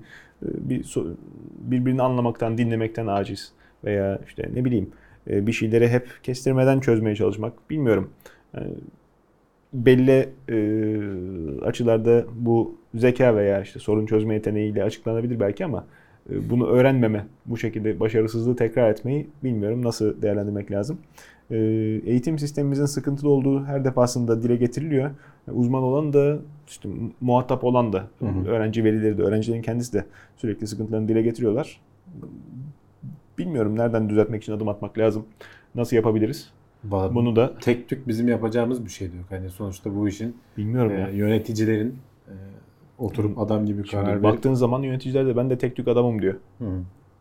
e, 0.42 0.46
bir 0.70 0.84
birbirini 1.60 2.02
anlamaktan, 2.02 2.58
dinlemekten 2.58 3.06
aciz 3.06 3.52
veya 3.84 4.18
işte 4.26 4.50
ne 4.54 4.64
bileyim 4.64 4.90
e, 5.30 5.46
bir 5.46 5.52
şeyleri 5.52 5.88
hep 5.88 6.08
kestirmeden 6.22 6.80
çözmeye 6.80 7.16
çalışmak 7.16 7.70
bilmiyorum. 7.70 8.10
Yani 8.56 8.70
belli 9.72 10.28
e, 10.48 10.56
açılarda 11.64 12.24
bu 12.34 12.74
zeka 12.94 13.36
veya 13.36 13.60
işte 13.62 13.78
sorun 13.78 14.06
çözme 14.06 14.34
yeteneğiyle 14.34 14.84
açıklanabilir 14.84 15.40
belki 15.40 15.64
ama 15.64 15.84
bunu 16.50 16.66
öğrenmeme, 16.66 17.26
bu 17.46 17.56
şekilde 17.56 18.00
başarısızlığı 18.00 18.56
tekrar 18.56 18.90
etmeyi 18.90 19.26
bilmiyorum 19.44 19.84
nasıl 19.84 20.22
değerlendirmek 20.22 20.70
lazım. 20.70 20.98
E, 21.50 21.56
eğitim 22.06 22.38
sistemimizin 22.38 22.84
sıkıntılı 22.86 23.30
olduğu 23.30 23.64
her 23.64 23.84
defasında 23.84 24.42
dile 24.42 24.56
getiriliyor. 24.56 25.10
Uzman 25.52 25.82
olan 25.82 26.12
da 26.12 26.38
işte 26.68 26.88
muhatap 27.20 27.64
olan 27.64 27.92
da 27.92 28.04
Hı 28.18 28.26
hı. 28.26 28.48
öğrenci 28.48 28.84
velileri 28.84 29.18
de 29.18 29.22
öğrencilerin 29.22 29.62
kendisi 29.62 29.92
de 29.92 30.04
sürekli 30.36 30.66
sıkıntılarını 30.66 31.08
dile 31.08 31.22
getiriyorlar. 31.22 31.80
Bilmiyorum 33.38 33.78
nereden 33.78 34.08
düzeltmek 34.08 34.42
için 34.42 34.52
adım 34.52 34.68
atmak 34.68 34.98
lazım. 34.98 35.24
Nasıl 35.74 35.96
yapabiliriz? 35.96 36.50
Ba- 36.90 37.14
Bunu 37.14 37.36
da 37.36 37.58
tek 37.60 37.88
tük 37.88 38.08
bizim 38.08 38.28
yapacağımız 38.28 38.84
bir 38.84 38.90
şey 38.90 39.12
diyor. 39.12 39.24
Hani 39.28 39.50
sonuçta 39.50 39.96
bu 39.96 40.08
işin 40.08 40.36
bilmiyorum 40.56 40.92
e, 40.92 41.00
ya. 41.00 41.08
yöneticilerin 41.08 41.94
e, 42.28 42.34
oturup 43.00 43.38
adam 43.38 43.66
gibi 43.66 43.76
Şimdi 43.86 43.90
karar 43.90 44.12
verip 44.12 44.22
baktığın 44.22 44.54
zaman 44.54 44.82
yöneticiler 44.82 45.26
de 45.26 45.36
ben 45.36 45.50
de 45.50 45.58
tek 45.58 45.76
tük 45.76 45.88
adamım 45.88 46.22
diyor. 46.22 46.34
Hı. 46.58 46.64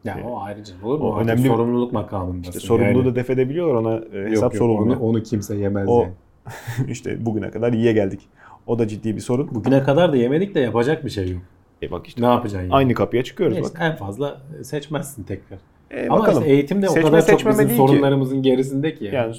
Ya 0.04 0.18
o 0.30 0.40
ayrıca 0.42 0.74
olur 0.84 1.00
mu? 1.00 1.06
O 1.10 1.20
önemli- 1.22 1.48
sorumluluk 1.48 1.94
makamındasın. 1.94 2.52
İşte 2.52 2.60
sorumluluğu 2.68 2.98
yani. 3.00 3.12
da 3.12 3.16
def 3.16 3.30
edebiliyorlar 3.30 3.74
ona 3.76 3.96
e, 4.14 4.18
Yok, 4.20 4.30
hesap 4.32 4.56
yok. 4.56 4.80
Onu, 4.82 5.00
onu 5.00 5.24
kimse 5.24 5.56
yemez 5.56 5.88
O- 5.90 6.02
yani. 6.02 6.12
işte 6.92 7.26
bugüne 7.26 7.52
kadar 7.52 7.74
iyiye 7.74 7.94
geldik. 7.94 8.20
O 8.68 8.80
da 8.80 8.88
ciddi 8.88 9.16
bir 9.16 9.22
sorun. 9.22 9.50
Bugüne 9.52 9.84
kadar 9.84 10.12
da 10.14 10.16
yemedik 10.18 10.56
de 10.56 10.60
yapacak 10.60 11.06
bir 11.06 11.10
şey 11.10 11.32
yok. 11.32 11.42
E 11.84 11.92
bak 11.92 12.08
işte 12.08 12.22
Ne 12.22 12.26
yapacaksın 12.26 12.60
yani? 12.70 12.74
aynı 12.76 12.94
kapıya 12.94 13.24
çıkıyoruz 13.24 13.58
Neyse, 13.58 13.74
bak. 13.74 13.82
en 13.82 13.96
fazla 13.96 14.42
seçmezsin 14.64 15.24
tekrar. 15.24 15.60
E, 15.92 16.08
Ama 16.08 16.20
bakalım. 16.20 16.40
işte 16.42 16.54
eğitimde 16.54 16.90
o 16.90 16.94
Seçme 16.94 17.10
kadar 17.12 17.28
çok 17.38 17.40
bizim 17.52 17.58
değil 17.58 17.70
ki. 17.70 17.76
sorunlarımızın 17.76 18.42
gerisinde 18.42 18.96
ki 18.96 19.06
yani. 19.06 19.16
Yani 19.16 19.36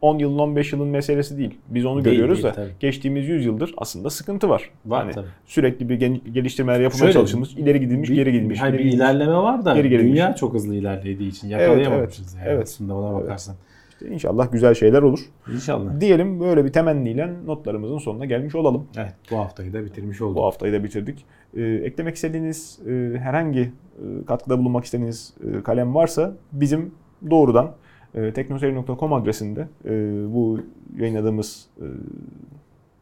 10 0.00 0.18
yılın 0.18 0.38
15 0.38 0.72
yılın 0.72 0.88
meselesi 0.88 1.38
değil. 1.38 1.58
Biz 1.68 1.86
onu 1.86 2.04
Değil, 2.04 2.16
görüyoruz 2.16 2.42
değil, 2.42 2.54
da 2.54 2.56
tabii. 2.56 2.70
geçtiğimiz 2.80 3.28
100 3.28 3.46
yıldır 3.46 3.74
aslında 3.76 4.10
sıkıntı 4.10 4.48
var. 4.48 4.70
Var 4.86 5.02
Hani 5.02 5.12
tabii. 5.14 5.26
sürekli 5.46 5.88
bir 5.88 5.94
geliştirmeler 6.32 6.80
yapılmaya 6.80 6.98
Şöyle, 6.98 7.12
çalışılmış, 7.12 7.54
ileri 7.54 7.80
gidilmiş, 7.80 8.10
Bir- 8.10 8.14
geri 8.14 8.32
gidilmiş. 8.32 8.60
hayır, 8.60 8.72
bir 8.74 8.78
gidilmiş. 8.78 8.96
ilerleme 8.96 9.32
var 9.36 9.64
da 9.64 9.74
Geri 9.74 9.88
gelinmiş. 9.88 10.12
dünya 10.12 10.34
çok 10.34 10.54
hızlı 10.54 10.74
ilerlediği 10.74 11.28
için 11.30 11.48
yakalayamamışız 11.48 12.34
yani 12.34 12.44
evet. 12.48 12.62
aslında 12.62 12.94
ona 12.94 13.14
bakarsan. 13.14 13.54
İşte 13.92 14.14
İnşallah 14.14 14.52
güzel 14.52 14.74
şeyler 14.74 15.02
olur. 15.02 15.20
İnşallah. 15.54 16.00
Diyelim 16.00 16.40
böyle 16.40 16.64
bir 16.64 16.72
temenniyle 16.72 17.30
notlarımızın 17.46 17.98
sonuna 17.98 18.24
gelmiş 18.24 18.54
olalım. 18.54 18.86
Evet 18.98 19.14
bu 19.30 19.36
haftayı 19.38 19.72
da 19.72 19.84
bitirmiş 19.84 20.20
olduk. 20.22 20.36
Bu 20.36 20.44
haftayı 20.44 20.72
da 20.72 20.84
bitirdik. 20.84 21.24
Ee, 21.56 21.62
eklemek 21.62 22.14
istediğiniz 22.14 22.78
e, 22.88 23.18
herhangi 23.18 23.60
e, 23.60 24.24
katkıda 24.26 24.58
bulunmak 24.58 24.84
istediğiniz 24.84 25.34
e, 25.58 25.62
kalem 25.62 25.94
varsa 25.94 26.32
bizim 26.52 26.90
doğrudan 27.30 27.72
e, 28.14 28.32
teknoseyir.com 28.32 29.12
adresinde 29.12 29.68
e, 29.84 29.90
bu 30.34 30.60
yayınladığımız 30.96 31.66
e, 31.80 31.86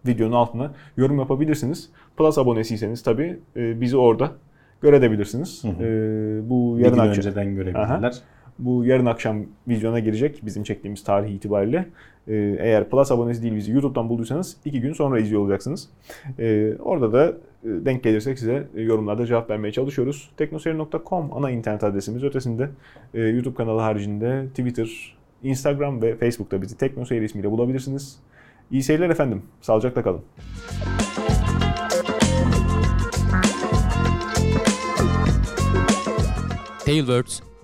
videonun 0.06 0.32
altına 0.32 0.72
yorum 0.96 1.18
yapabilirsiniz. 1.18 1.90
Plus 2.16 2.38
abonesiyseniz 2.38 3.02
tabii 3.02 3.38
e, 3.56 3.80
bizi 3.80 3.96
orada 3.96 4.32
görebilirsiniz. 4.82 5.64
Hı 5.64 5.68
hı. 5.68 5.84
E, 5.84 6.50
bu 6.50 6.76
yarın 6.80 6.98
akşam 6.98 7.16
önceden 7.16 7.54
görebilirler. 7.54 8.22
Bu 8.58 8.84
yarın 8.84 9.06
akşam 9.06 9.44
vizyona 9.68 9.98
girecek 9.98 10.40
bizim 10.46 10.62
çektiğimiz 10.62 11.04
tarih 11.04 11.30
itibariyle. 11.30 11.88
Ee, 12.28 12.56
eğer 12.60 12.90
Plus 12.90 13.12
abonesi 13.12 13.42
değil 13.42 13.54
bizi 13.54 13.72
YouTube'dan 13.72 14.08
bulduysanız 14.08 14.56
iki 14.64 14.80
gün 14.80 14.92
sonra 14.92 15.20
izliyor 15.20 15.42
olacaksınız. 15.42 15.88
Ee, 16.38 16.72
orada 16.78 17.12
da 17.12 17.28
e, 17.28 17.34
denk 17.64 18.02
gelirsek 18.02 18.38
size 18.38 18.68
e, 18.76 18.82
yorumlarda 18.82 19.26
cevap 19.26 19.50
vermeye 19.50 19.72
çalışıyoruz. 19.72 20.30
teknoseyir.com 20.36 21.32
ana 21.32 21.50
internet 21.50 21.84
adresimiz 21.84 22.24
ötesinde 22.24 22.70
e, 23.14 23.20
YouTube 23.20 23.54
kanalı 23.54 23.80
haricinde 23.80 24.46
Twitter, 24.48 25.16
Instagram 25.42 26.02
ve 26.02 26.16
Facebook'ta 26.16 26.62
bizi 26.62 26.76
Teknoseyir 26.76 27.22
ismiyle 27.22 27.50
bulabilirsiniz. 27.50 28.18
İyi 28.70 28.82
seyirler 28.82 29.10
efendim. 29.10 29.42
Sağlıcakla 29.60 30.02
kalın. 30.02 30.20
Tailwords 36.84 37.47